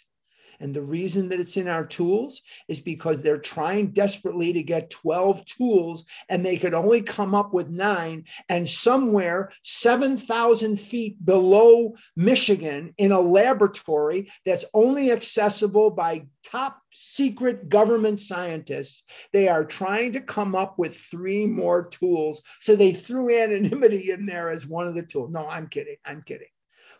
And 0.60 0.74
the 0.74 0.82
reason 0.82 1.28
that 1.28 1.40
it's 1.40 1.56
in 1.56 1.68
our 1.68 1.86
tools 1.86 2.42
is 2.68 2.80
because 2.80 3.22
they're 3.22 3.38
trying 3.38 3.88
desperately 3.88 4.52
to 4.52 4.62
get 4.62 4.90
12 4.90 5.44
tools 5.44 6.04
and 6.28 6.44
they 6.44 6.56
could 6.56 6.74
only 6.74 7.02
come 7.02 7.34
up 7.34 7.52
with 7.52 7.68
nine. 7.68 8.24
And 8.48 8.68
somewhere 8.68 9.50
7,000 9.62 10.78
feet 10.78 11.24
below 11.24 11.94
Michigan 12.16 12.94
in 12.98 13.12
a 13.12 13.20
laboratory 13.20 14.30
that's 14.44 14.64
only 14.74 15.12
accessible 15.12 15.90
by 15.90 16.26
top 16.44 16.80
secret 16.90 17.68
government 17.68 18.20
scientists, 18.20 19.02
they 19.32 19.48
are 19.48 19.64
trying 19.64 20.12
to 20.12 20.20
come 20.20 20.54
up 20.54 20.78
with 20.78 20.96
three 20.96 21.46
more 21.46 21.84
tools. 21.84 22.42
So 22.60 22.76
they 22.76 22.92
threw 22.92 23.36
anonymity 23.36 24.10
in 24.10 24.26
there 24.26 24.50
as 24.50 24.66
one 24.66 24.86
of 24.86 24.94
the 24.94 25.02
tools. 25.02 25.30
No, 25.30 25.46
I'm 25.46 25.68
kidding. 25.68 25.96
I'm 26.04 26.22
kidding. 26.22 26.48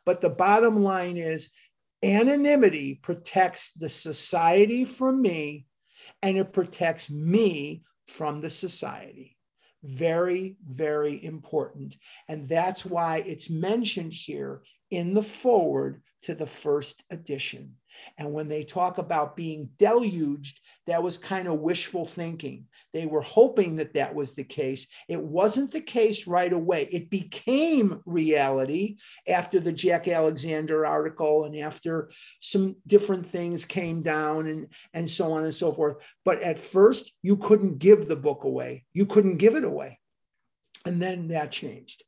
But 0.04 0.20
the 0.20 0.30
bottom 0.30 0.82
line 0.82 1.16
is 1.16 1.50
anonymity 2.02 2.94
protects 3.02 3.72
the 3.72 3.88
society 3.88 4.84
from 4.84 5.20
me 5.20 5.66
and 6.22 6.36
it 6.36 6.52
protects 6.52 7.10
me 7.10 7.82
from 8.06 8.40
the 8.40 8.50
society. 8.50 9.36
Very, 9.82 10.56
very 10.66 11.22
important. 11.24 11.96
And 12.28 12.48
that's 12.48 12.84
why 12.84 13.18
it's 13.26 13.50
mentioned 13.50 14.12
here 14.12 14.62
in 14.90 15.14
the 15.14 15.22
foreword 15.22 16.02
to 16.22 16.34
the 16.34 16.46
first 16.46 17.04
edition. 17.10 17.74
And 18.18 18.32
when 18.32 18.48
they 18.48 18.64
talk 18.64 18.98
about 18.98 19.36
being 19.36 19.70
deluged, 19.78 20.60
that 20.86 21.02
was 21.02 21.18
kind 21.18 21.48
of 21.48 21.60
wishful 21.60 22.06
thinking. 22.06 22.66
They 22.92 23.06
were 23.06 23.22
hoping 23.22 23.76
that 23.76 23.94
that 23.94 24.14
was 24.14 24.34
the 24.34 24.44
case. 24.44 24.86
It 25.08 25.20
wasn't 25.20 25.72
the 25.72 25.80
case 25.80 26.26
right 26.26 26.52
away. 26.52 26.88
It 26.90 27.10
became 27.10 28.00
reality 28.06 28.96
after 29.28 29.60
the 29.60 29.72
Jack 29.72 30.08
Alexander 30.08 30.86
article 30.86 31.44
and 31.44 31.56
after 31.56 32.10
some 32.40 32.76
different 32.86 33.26
things 33.26 33.64
came 33.64 34.02
down 34.02 34.46
and, 34.46 34.68
and 34.94 35.10
so 35.10 35.32
on 35.32 35.44
and 35.44 35.54
so 35.54 35.72
forth. 35.72 35.96
But 36.24 36.42
at 36.42 36.58
first, 36.58 37.12
you 37.22 37.36
couldn't 37.36 37.78
give 37.78 38.06
the 38.06 38.16
book 38.16 38.44
away, 38.44 38.84
you 38.92 39.06
couldn't 39.06 39.36
give 39.38 39.56
it 39.56 39.64
away. 39.64 39.98
And 40.84 41.02
then 41.02 41.28
that 41.28 41.50
changed. 41.50 42.04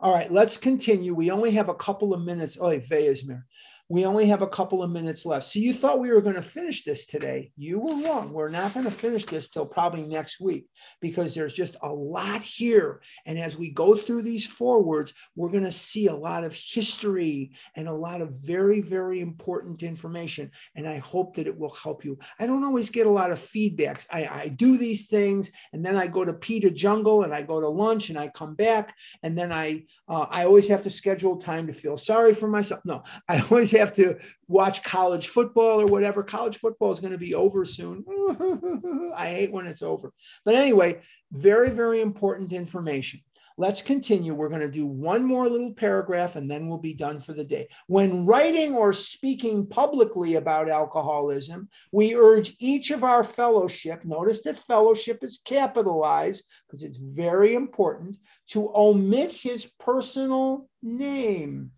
All 0.00 0.14
right, 0.14 0.32
let's 0.32 0.56
continue. 0.56 1.14
We 1.14 1.30
only 1.30 1.50
have 1.52 1.68
a 1.68 1.74
couple 1.74 2.14
of 2.14 2.22
minutes. 2.22 2.56
Oh, 2.58 2.70
Veyesmer. 2.70 3.42
We 3.90 4.06
only 4.06 4.26
have 4.26 4.40
a 4.40 4.46
couple 4.46 4.84
of 4.84 4.90
minutes 4.92 5.26
left. 5.26 5.46
So 5.46 5.58
you 5.58 5.74
thought 5.74 5.98
we 5.98 6.12
were 6.12 6.20
going 6.20 6.36
to 6.36 6.42
finish 6.42 6.84
this 6.84 7.06
today. 7.06 7.50
You 7.56 7.80
were 7.80 8.04
wrong. 8.04 8.32
We're 8.32 8.48
not 8.48 8.72
going 8.72 8.86
to 8.86 8.92
finish 8.92 9.26
this 9.26 9.48
till 9.48 9.66
probably 9.66 10.04
next 10.04 10.40
week 10.40 10.66
because 11.00 11.34
there's 11.34 11.54
just 11.54 11.76
a 11.82 11.92
lot 11.92 12.40
here. 12.40 13.02
And 13.26 13.36
as 13.36 13.58
we 13.58 13.70
go 13.70 13.96
through 13.96 14.22
these 14.22 14.46
forewords, 14.46 15.12
we're 15.34 15.50
going 15.50 15.64
to 15.64 15.72
see 15.72 16.06
a 16.06 16.14
lot 16.14 16.44
of 16.44 16.54
history 16.54 17.50
and 17.74 17.88
a 17.88 17.92
lot 17.92 18.20
of 18.20 18.32
very, 18.44 18.80
very 18.80 19.20
important 19.20 19.82
information. 19.82 20.52
And 20.76 20.86
I 20.86 20.98
hope 20.98 21.34
that 21.34 21.48
it 21.48 21.58
will 21.58 21.74
help 21.82 22.04
you. 22.04 22.16
I 22.38 22.46
don't 22.46 22.64
always 22.64 22.90
get 22.90 23.08
a 23.08 23.10
lot 23.10 23.32
of 23.32 23.40
feedbacks. 23.40 24.06
I, 24.08 24.24
I 24.26 24.48
do 24.48 24.78
these 24.78 25.08
things 25.08 25.50
and 25.72 25.84
then 25.84 25.96
I 25.96 26.06
go 26.06 26.24
to 26.24 26.32
Peter 26.32 26.70
Jungle 26.70 27.24
and 27.24 27.34
I 27.34 27.42
go 27.42 27.60
to 27.60 27.68
lunch 27.68 28.08
and 28.08 28.18
I 28.18 28.28
come 28.28 28.54
back 28.54 28.94
and 29.24 29.36
then 29.36 29.50
I 29.50 29.84
uh, 30.08 30.26
I 30.30 30.44
always 30.44 30.68
have 30.68 30.82
to 30.84 30.90
schedule 30.90 31.36
time 31.36 31.66
to 31.66 31.72
feel 31.72 31.96
sorry 31.96 32.34
for 32.34 32.46
myself. 32.46 32.80
No, 32.84 33.02
I 33.28 33.40
always 33.50 33.72
have 33.72 33.79
to 33.94 34.18
watch 34.48 34.82
college 34.82 35.28
football 35.28 35.80
or 35.80 35.86
whatever. 35.86 36.22
College 36.22 36.58
football 36.58 36.92
is 36.92 37.00
going 37.00 37.12
to 37.12 37.18
be 37.18 37.34
over 37.34 37.64
soon. 37.64 38.04
I 39.16 39.26
hate 39.26 39.52
when 39.52 39.66
it's 39.66 39.82
over. 39.82 40.12
But 40.44 40.54
anyway, 40.54 41.00
very, 41.32 41.70
very 41.70 42.00
important 42.00 42.52
information. 42.52 43.20
Let's 43.60 43.82
continue. 43.82 44.32
We're 44.32 44.48
going 44.48 44.62
to 44.62 44.70
do 44.70 44.86
one 44.86 45.22
more 45.22 45.46
little 45.46 45.74
paragraph 45.74 46.34
and 46.34 46.50
then 46.50 46.66
we'll 46.66 46.78
be 46.78 46.94
done 46.94 47.20
for 47.20 47.34
the 47.34 47.44
day. 47.44 47.68
When 47.88 48.24
writing 48.24 48.74
or 48.74 48.94
speaking 48.94 49.66
publicly 49.66 50.36
about 50.36 50.70
alcoholism, 50.70 51.68
we 51.92 52.14
urge 52.14 52.56
each 52.58 52.90
of 52.90 53.04
our 53.04 53.22
fellowship, 53.22 54.02
notice 54.02 54.40
that 54.44 54.56
fellowship 54.56 55.22
is 55.22 55.42
capitalized 55.44 56.42
because 56.66 56.82
it's 56.82 56.96
very 56.96 57.52
important, 57.52 58.16
to 58.52 58.72
omit 58.74 59.30
his 59.30 59.66
personal 59.78 60.66
name, 60.82 61.70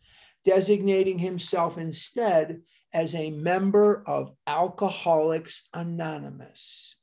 designating 0.45 1.19
himself 1.19 1.79
instead 1.79 2.61
as 2.93 3.15
a 3.15 3.31
member 3.31 4.03
of 4.07 4.33
Alcoholics 4.47 5.69
Anonymous. 5.73 6.97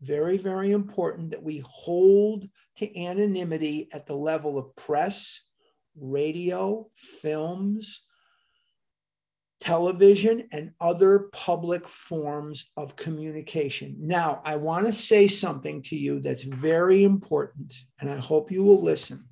Very, 0.00 0.38
very 0.38 0.72
important 0.72 1.30
that 1.30 1.42
we 1.42 1.62
hold 1.64 2.48
to 2.76 2.98
anonymity 2.98 3.88
at 3.92 4.06
the 4.06 4.16
level 4.16 4.58
of 4.58 4.74
press, 4.76 5.42
radio, 5.96 6.88
films, 6.94 8.04
television, 9.60 10.48
and 10.52 10.72
other 10.80 11.30
public 11.32 11.86
forms 11.88 12.70
of 12.76 12.94
communication. 12.94 13.96
Now, 13.98 14.40
I 14.44 14.56
want 14.56 14.86
to 14.86 14.92
say 14.92 15.26
something 15.26 15.82
to 15.82 15.96
you 15.96 16.20
that's 16.20 16.44
very 16.44 17.02
important, 17.02 17.74
and 18.00 18.08
I 18.08 18.18
hope 18.18 18.52
you 18.52 18.62
will 18.62 18.80
listen. 18.80 19.27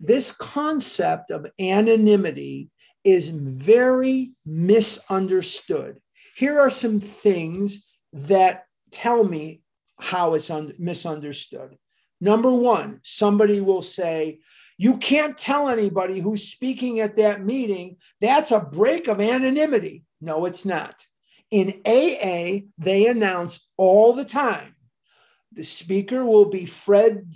This 0.00 0.30
concept 0.30 1.30
of 1.30 1.46
anonymity 1.58 2.70
is 3.04 3.28
very 3.28 4.32
misunderstood. 4.46 6.00
Here 6.36 6.60
are 6.60 6.70
some 6.70 7.00
things 7.00 7.92
that 8.12 8.64
tell 8.90 9.24
me 9.24 9.62
how 9.98 10.34
it's 10.34 10.50
un- 10.50 10.72
misunderstood. 10.78 11.76
Number 12.20 12.54
one, 12.54 13.00
somebody 13.02 13.60
will 13.60 13.82
say, 13.82 14.40
you 14.76 14.96
can't 14.98 15.36
tell 15.36 15.68
anybody 15.68 16.20
who's 16.20 16.44
speaking 16.44 17.00
at 17.00 17.16
that 17.16 17.44
meeting. 17.44 17.96
That's 18.20 18.52
a 18.52 18.60
break 18.60 19.08
of 19.08 19.20
anonymity. 19.20 20.04
No, 20.20 20.44
it's 20.44 20.64
not. 20.64 21.04
In 21.50 21.80
AA, 21.84 22.66
they 22.78 23.06
announce 23.08 23.68
all 23.76 24.12
the 24.12 24.24
time 24.24 24.76
the 25.52 25.64
speaker 25.64 26.24
will 26.24 26.44
be 26.46 26.66
Fred 26.66 27.32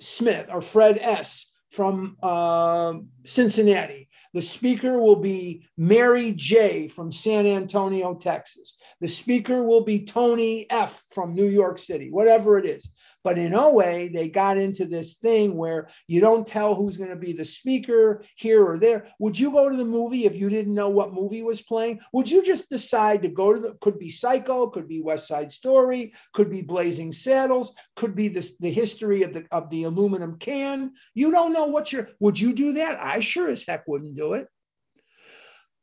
Smith 0.00 0.50
or 0.52 0.60
Fred 0.60 0.98
S. 0.98 1.49
from 1.70 2.16
uh, 2.22 2.94
Cincinnati. 3.24 4.08
The 4.32 4.42
speaker 4.42 4.98
will 4.98 5.16
be 5.16 5.66
Mary 5.76 6.32
J. 6.32 6.88
from 6.88 7.10
San 7.10 7.46
Antonio, 7.46 8.14
Texas. 8.14 8.76
The 9.00 9.08
speaker 9.08 9.62
will 9.62 9.82
be 9.82 10.04
Tony 10.04 10.66
F. 10.70 11.04
from 11.12 11.34
New 11.34 11.46
York 11.46 11.78
City, 11.78 12.10
whatever 12.10 12.58
it 12.58 12.66
is. 12.66 12.88
But 13.22 13.38
in 13.38 13.54
OA, 13.54 14.08
they 14.08 14.28
got 14.28 14.56
into 14.56 14.86
this 14.86 15.14
thing 15.14 15.56
where 15.56 15.88
you 16.06 16.20
don't 16.20 16.46
tell 16.46 16.74
who's 16.74 16.96
going 16.96 17.10
to 17.10 17.16
be 17.16 17.32
the 17.32 17.44
speaker 17.44 18.24
here 18.36 18.64
or 18.64 18.78
there. 18.78 19.08
Would 19.18 19.38
you 19.38 19.50
go 19.50 19.68
to 19.68 19.76
the 19.76 19.84
movie 19.84 20.24
if 20.24 20.34
you 20.34 20.48
didn't 20.48 20.74
know 20.74 20.88
what 20.88 21.12
movie 21.12 21.42
was 21.42 21.60
playing? 21.60 22.00
Would 22.12 22.30
you 22.30 22.44
just 22.44 22.70
decide 22.70 23.22
to 23.22 23.28
go 23.28 23.52
to 23.52 23.60
the, 23.60 23.74
could 23.80 23.98
be 23.98 24.10
Psycho, 24.10 24.68
could 24.68 24.88
be 24.88 25.02
West 25.02 25.28
Side 25.28 25.52
Story, 25.52 26.14
could 26.32 26.50
be 26.50 26.62
Blazing 26.62 27.12
Saddles, 27.12 27.74
could 27.96 28.14
be 28.14 28.28
the, 28.28 28.48
the 28.60 28.70
history 28.70 29.22
of 29.22 29.34
the, 29.34 29.44
of 29.50 29.68
the 29.70 29.84
aluminum 29.84 30.38
can. 30.38 30.92
You 31.14 31.30
don't 31.30 31.52
know 31.52 31.66
what 31.66 31.92
you're, 31.92 32.08
would 32.20 32.40
you 32.40 32.54
do 32.54 32.74
that? 32.74 32.98
I 33.00 33.20
sure 33.20 33.50
as 33.50 33.64
heck 33.64 33.86
wouldn't 33.86 34.16
do 34.16 34.34
it. 34.34 34.48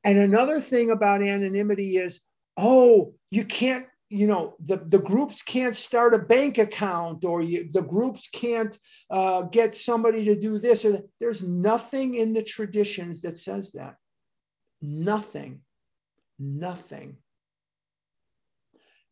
And 0.03 0.17
another 0.17 0.59
thing 0.59 0.89
about 0.89 1.21
anonymity 1.21 1.97
is, 1.97 2.21
oh, 2.55 3.13
you 3.29 3.45
can't 3.45 3.85
you 4.09 4.27
know 4.27 4.55
the, 4.63 4.77
the 4.77 4.99
groups 4.99 5.41
can't 5.41 5.75
start 5.75 6.13
a 6.13 6.19
bank 6.19 6.57
account 6.57 7.25
or 7.25 7.41
you, 7.41 7.69
the 7.73 7.81
groups 7.81 8.29
can't 8.29 8.77
uh, 9.09 9.41
get 9.43 9.75
somebody 9.75 10.23
to 10.25 10.35
do 10.39 10.59
this 10.59 10.85
or 10.85 11.01
there's 11.19 11.41
nothing 11.41 12.15
in 12.15 12.33
the 12.33 12.43
traditions 12.43 13.21
that 13.21 13.37
says 13.37 13.71
that. 13.73 13.95
Nothing. 14.81 15.61
Nothing. 16.39 17.17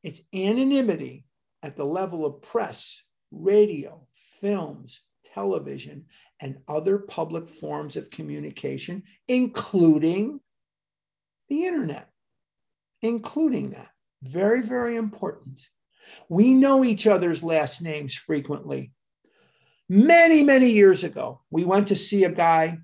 It's 0.03 0.21
anonymity 0.33 1.25
at 1.63 1.75
the 1.75 1.85
level 1.85 2.25
of 2.25 2.41
press 2.41 3.03
radio 3.31 4.05
films 4.39 5.01
television 5.25 6.05
and 6.39 6.57
other 6.67 6.99
public 6.99 7.49
forms 7.49 7.97
of 7.97 8.09
communication 8.11 9.03
including 9.27 10.39
the 11.49 11.65
internet. 11.65 12.09
Including 13.01 13.71
that 13.71 13.89
very, 14.27 14.61
very 14.61 14.95
important. 14.95 15.61
We 16.29 16.53
know 16.53 16.83
each 16.83 17.07
other's 17.07 17.43
last 17.43 17.81
names 17.81 18.13
frequently. 18.13 18.91
Many, 19.87 20.43
many 20.43 20.71
years 20.71 21.03
ago, 21.03 21.41
we 21.51 21.63
went 21.63 21.89
to 21.89 21.95
see 21.95 22.23
a 22.23 22.31
guy. 22.31 22.79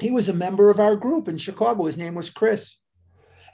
He 0.00 0.10
was 0.10 0.28
a 0.28 0.34
member 0.34 0.70
of 0.70 0.80
our 0.80 0.96
group 0.96 1.28
in 1.28 1.36
Chicago. 1.36 1.84
His 1.84 1.98
name 1.98 2.14
was 2.14 2.30
Chris. 2.30 2.78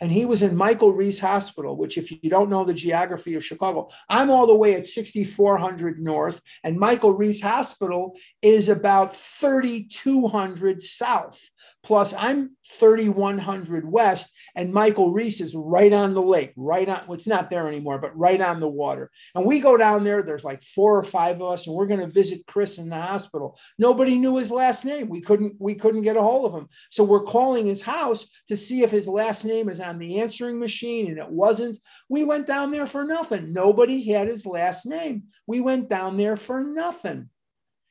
And 0.01 0.11
he 0.11 0.25
was 0.25 0.41
in 0.41 0.57
Michael 0.57 0.95
Reese 0.95 1.21
Hospital, 1.21 1.77
which, 1.77 1.99
if 1.99 2.11
you 2.11 2.31
don't 2.31 2.49
know 2.49 2.65
the 2.65 2.73
geography 2.73 3.35
of 3.35 3.45
Chicago, 3.45 3.91
I'm 4.09 4.31
all 4.31 4.47
the 4.47 4.55
way 4.55 4.75
at 4.75 4.87
6400 4.87 6.01
North, 6.01 6.41
and 6.65 6.79
Michael 6.79 7.13
Reese 7.13 7.43
Hospital 7.43 8.17
is 8.41 8.71
about 8.71 9.15
3200 9.15 10.81
South. 10.81 11.39
Plus, 11.83 12.13
I'm 12.13 12.57
3100 12.69 13.91
west, 13.91 14.31
and 14.55 14.73
Michael 14.73 15.13
Reese 15.13 15.41
is 15.41 15.55
right 15.55 15.93
on 15.93 16.13
the 16.13 16.23
lake, 16.23 16.53
right 16.55 16.87
on. 16.87 17.01
Well, 17.07 17.15
it's 17.15 17.27
not 17.27 17.49
there 17.49 17.67
anymore, 17.67 17.99
but 17.99 18.17
right 18.19 18.41
on 18.41 18.61
the 18.61 18.69
water. 18.69 19.11
And 19.35 19.47
we 19.47 19.61
go 19.61 19.79
down 19.79 20.05
there. 20.05 20.23
There's 20.23 20.45
like 20.45 20.63
four 20.63 20.99
or 20.99 21.03
five 21.03 21.37
of 21.37 21.51
us, 21.51 21.67
and 21.67 21.75
we're 21.75 21.87
going 21.87 22.01
to 22.01 22.07
visit 22.07 22.47
Chris 22.47 22.77
in 22.77 22.91
the 22.91 23.01
hospital. 23.01 23.59
Nobody 23.79 24.19
knew 24.19 24.37
his 24.37 24.51
last 24.51 24.85
name. 24.85 25.09
We 25.09 25.23
couldn't. 25.23 25.57
We 25.59 25.75
couldn't 25.75 26.03
get 26.03 26.19
a 26.19 26.23
hold 26.23 26.53
of 26.53 26.61
him. 26.61 26.69
So 26.91 27.03
we're 27.03 27.25
calling 27.25 27.67
his 27.67 27.83
house 27.83 28.29
to 28.49 28.59
see 28.59 28.83
if 28.83 28.91
his 28.91 29.09
last 29.09 29.47
name 29.47 29.71
is 29.71 29.81
on 29.81 29.99
the 29.99 30.21
answering 30.21 30.59
machine, 30.59 31.09
and 31.09 31.19
it 31.19 31.31
wasn't. 31.31 31.79
We 32.11 32.25
went 32.25 32.47
down 32.47 32.71
there 32.71 32.87
for 32.87 33.05
nothing. 33.05 33.55
Nobody 33.55 34.05
had 34.13 34.29
his 34.29 34.45
last 34.45 34.85
name. 34.85 35.25
We 35.47 35.61
went 35.61 35.89
down 35.89 36.19
there 36.19 36.37
for 36.37 36.63
nothing, 36.63 37.31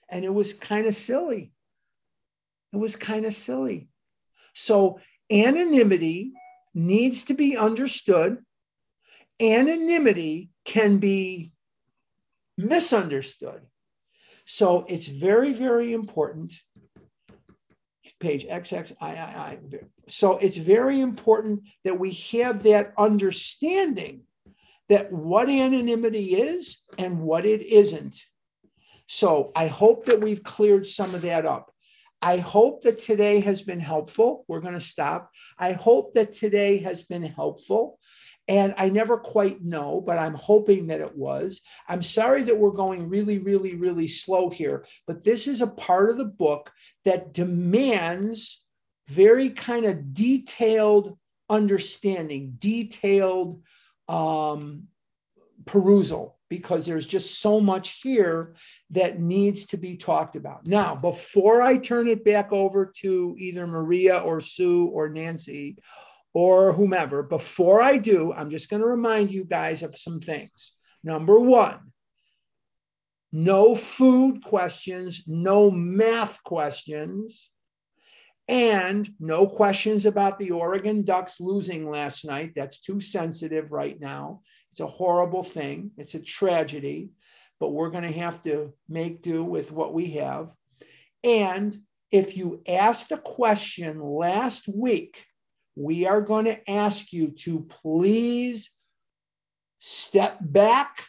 and 0.10 0.24
it 0.24 0.34
was 0.34 0.54
kind 0.54 0.86
of 0.86 0.94
silly. 0.94 1.52
It 2.74 2.78
was 2.78 2.96
kind 2.96 3.26
of 3.26 3.34
silly. 3.34 3.88
So 4.54 5.00
anonymity 5.32 6.34
needs 6.74 7.24
to 7.26 7.34
be 7.34 7.58
understood. 7.58 8.38
Anonymity 9.40 10.50
can 10.66 10.98
be 10.98 11.52
misunderstood. 12.58 13.62
So 14.46 14.86
it's 14.88 15.08
very, 15.08 15.54
very 15.54 15.94
important. 15.94 16.54
Page 18.20 18.46
XXIII. 18.48 19.80
So 20.08 20.38
it's 20.40 20.58
very 20.58 21.00
important 21.00 21.62
that 21.86 21.98
we 21.98 22.12
have 22.34 22.64
that 22.64 22.94
understanding 22.98 24.24
that 24.90 25.12
what 25.14 25.48
anonymity 25.50 26.36
is 26.36 26.82
and 26.98 27.22
what 27.22 27.46
it 27.46 27.62
isn't. 27.62 28.18
So 29.08 29.52
I 29.56 29.68
hope 29.68 30.06
that 30.06 30.20
we've 30.20 30.44
cleared 30.44 30.86
some 30.86 31.16
of 31.16 31.22
that 31.22 31.46
up. 31.46 31.72
I 32.22 32.38
hope 32.38 32.84
that 32.84 33.00
today 33.00 33.40
has 33.42 33.62
been 33.62 33.80
helpful. 33.80 34.46
We're 34.48 34.60
going 34.60 34.74
to 34.74 34.80
stop. 34.80 35.32
I 35.58 35.74
hope 35.74 36.14
that 36.16 36.34
today 36.34 36.80
has 36.80 37.04
been 37.04 37.24
helpful. 37.24 38.00
And 38.48 38.74
I 38.78 38.90
never 38.90 39.18
quite 39.18 39.64
know, 39.64 40.02
but 40.02 40.18
I'm 40.18 40.34
hoping 40.34 40.88
that 40.88 41.02
it 41.02 41.16
was. 41.16 41.62
I'm 41.88 42.02
sorry 42.02 42.42
that 42.44 42.58
we're 42.58 42.72
going 42.72 43.08
really, 43.08 43.38
really, 43.38 43.76
really 43.76 44.08
slow 44.08 44.50
here, 44.50 44.86
but 45.06 45.24
this 45.24 45.48
is 45.48 45.62
a 45.62 45.68
part 45.68 46.10
of 46.10 46.18
the 46.18 46.26
book 46.26 46.72
that 47.06 47.32
demands 47.32 48.66
very 49.08 49.52
kind 49.52 49.86
of 49.86 50.16
detailed 50.16 51.16
understanding, 51.48 52.56
detailed 52.58 53.62
um, 54.08 54.88
perusal 55.66 56.39
because 56.50 56.86
there's 56.86 57.08
just 57.08 57.42
so 57.42 57.62
much 57.62 58.00
here 58.02 58.56
that 58.90 59.20
needs 59.20 59.68
to 59.68 59.78
be 59.78 59.96
talked 59.96 60.36
about. 60.36 60.66
Now, 60.66 60.96
before 60.96 61.62
I 61.62 61.78
turn 61.78 62.08
it 62.08 62.26
back 62.26 62.52
over 62.52 62.92
to 62.98 63.36
either 63.38 63.68
Maria 63.68 64.18
or 64.18 64.42
Sue 64.42 64.88
or 64.88 65.10
Nancy 65.10 65.78
or 66.34 66.74
whomever, 66.74 67.24
before 67.24 67.82
I 67.82 67.98
do, 67.98 68.34
I'm 68.34 68.50
just 68.50 68.70
going 68.70 68.82
to 68.82 68.88
remind 68.88 69.32
you 69.32 69.46
guys 69.46 69.84
of 69.84 69.96
some 69.96 70.20
things. 70.20 70.74
Number 71.04 71.40
one, 71.40 71.92
no 73.32 73.76
food 73.76 74.44
questions, 74.44 75.24
no 75.28 75.70
math 75.70 76.42
questions, 76.44 77.52
and 78.48 79.08
no 79.20 79.46
questions 79.46 80.08
about 80.08 80.40
the 80.40 80.52
Oregon 80.52 81.04
Ducks 81.04 81.40
losing 81.40 81.90
last 81.90 82.26
night. 82.26 82.54
That's 82.56 82.80
too 82.80 83.00
sensitive 83.00 83.72
right 83.72 84.00
now. 84.00 84.42
It's 84.72 84.80
a 84.80 84.88
horrible 84.88 85.44
thing, 85.44 85.92
it's 85.98 86.16
a 86.16 86.20
tragedy, 86.20 87.12
but 87.60 87.70
we're 87.70 87.90
going 87.90 88.04
to 88.04 88.20
have 88.20 88.42
to 88.44 88.74
make 88.88 89.22
do 89.22 89.44
with 89.44 89.72
what 89.72 89.94
we 89.94 90.12
have. 90.12 90.54
And 91.24 91.76
if 92.12 92.38
you 92.38 92.62
asked 92.68 93.12
a 93.12 93.18
question 93.18 94.00
last 94.02 94.68
week, 94.68 95.26
we 95.76 96.08
are 96.08 96.22
going 96.22 96.46
to 96.46 96.70
ask 96.70 97.14
you 97.14 97.32
to 97.32 97.62
please 97.62 98.72
step 99.80 100.38
back 100.42 101.06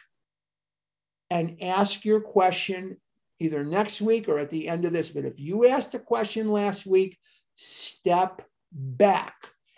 and 1.29 1.57
ask 1.61 2.05
your 2.05 2.21
question 2.21 2.97
either 3.39 3.63
next 3.63 4.01
week 4.01 4.29
or 4.29 4.37
at 4.37 4.49
the 4.49 4.67
end 4.67 4.85
of 4.85 4.93
this. 4.93 5.09
But 5.09 5.25
if 5.25 5.39
you 5.39 5.67
asked 5.67 5.95
a 5.95 5.99
question 5.99 6.51
last 6.51 6.85
week, 6.85 7.17
step 7.55 8.43
back 8.71 9.33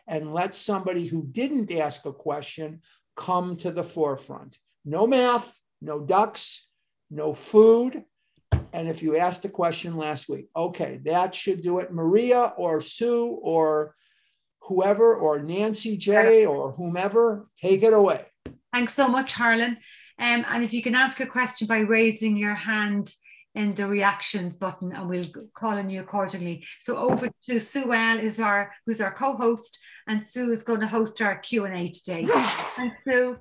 and 0.07 0.33
let 0.33 0.53
somebody 0.53 1.05
who 1.05 1.25
didn't 1.31 1.71
ask 1.71 2.05
a 2.05 2.13
question 2.13 2.81
come 3.15 3.57
to 3.57 3.71
the 3.71 3.83
forefront. 3.83 4.57
No 4.85 5.07
math, 5.07 5.53
no 5.81 5.99
ducks, 5.99 6.67
no 7.09 7.33
food. 7.33 8.03
And 8.73 8.87
if 8.87 9.03
you 9.03 9.17
asked 9.17 9.45
a 9.45 9.49
question 9.49 9.97
last 9.97 10.27
week, 10.27 10.47
okay, 10.55 10.99
that 11.05 11.35
should 11.35 11.61
do 11.61 11.79
it. 11.79 11.93
Maria 11.93 12.53
or 12.57 12.81
Sue 12.81 13.27
or 13.41 13.95
whoever 14.61 15.15
or 15.15 15.39
Nancy 15.39 15.97
J 15.97 16.45
or 16.45 16.71
whomever, 16.71 17.47
take 17.61 17.83
it 17.83 17.93
away. 17.93 18.25
Thanks 18.71 18.95
so 18.95 19.07
much, 19.07 19.33
Harlan. 19.33 19.77
Um, 20.19 20.45
and 20.47 20.63
if 20.63 20.73
you 20.73 20.81
can 20.81 20.95
ask 20.95 21.19
a 21.19 21.25
question 21.25 21.67
by 21.67 21.79
raising 21.79 22.37
your 22.37 22.55
hand 22.55 23.13
in 23.55 23.75
the 23.75 23.87
reactions 23.87 24.55
button 24.55 24.93
and 24.93 25.07
we'll 25.07 25.27
call 25.53 25.77
on 25.77 25.89
you 25.89 26.01
accordingly. 26.01 26.65
So 26.83 26.97
over 26.97 27.29
to 27.47 27.59
Sue 27.59 27.93
L 27.93 28.19
is 28.19 28.39
our 28.39 28.71
who's 28.85 29.01
our 29.01 29.13
co-host 29.13 29.77
and 30.07 30.25
Sue 30.25 30.51
is 30.51 30.63
going 30.63 30.81
to 30.81 30.87
host 30.87 31.21
our 31.21 31.37
Q&A 31.37 31.89
today. 31.89 32.25
Thanks 32.27 32.97
Sue. 33.05 33.37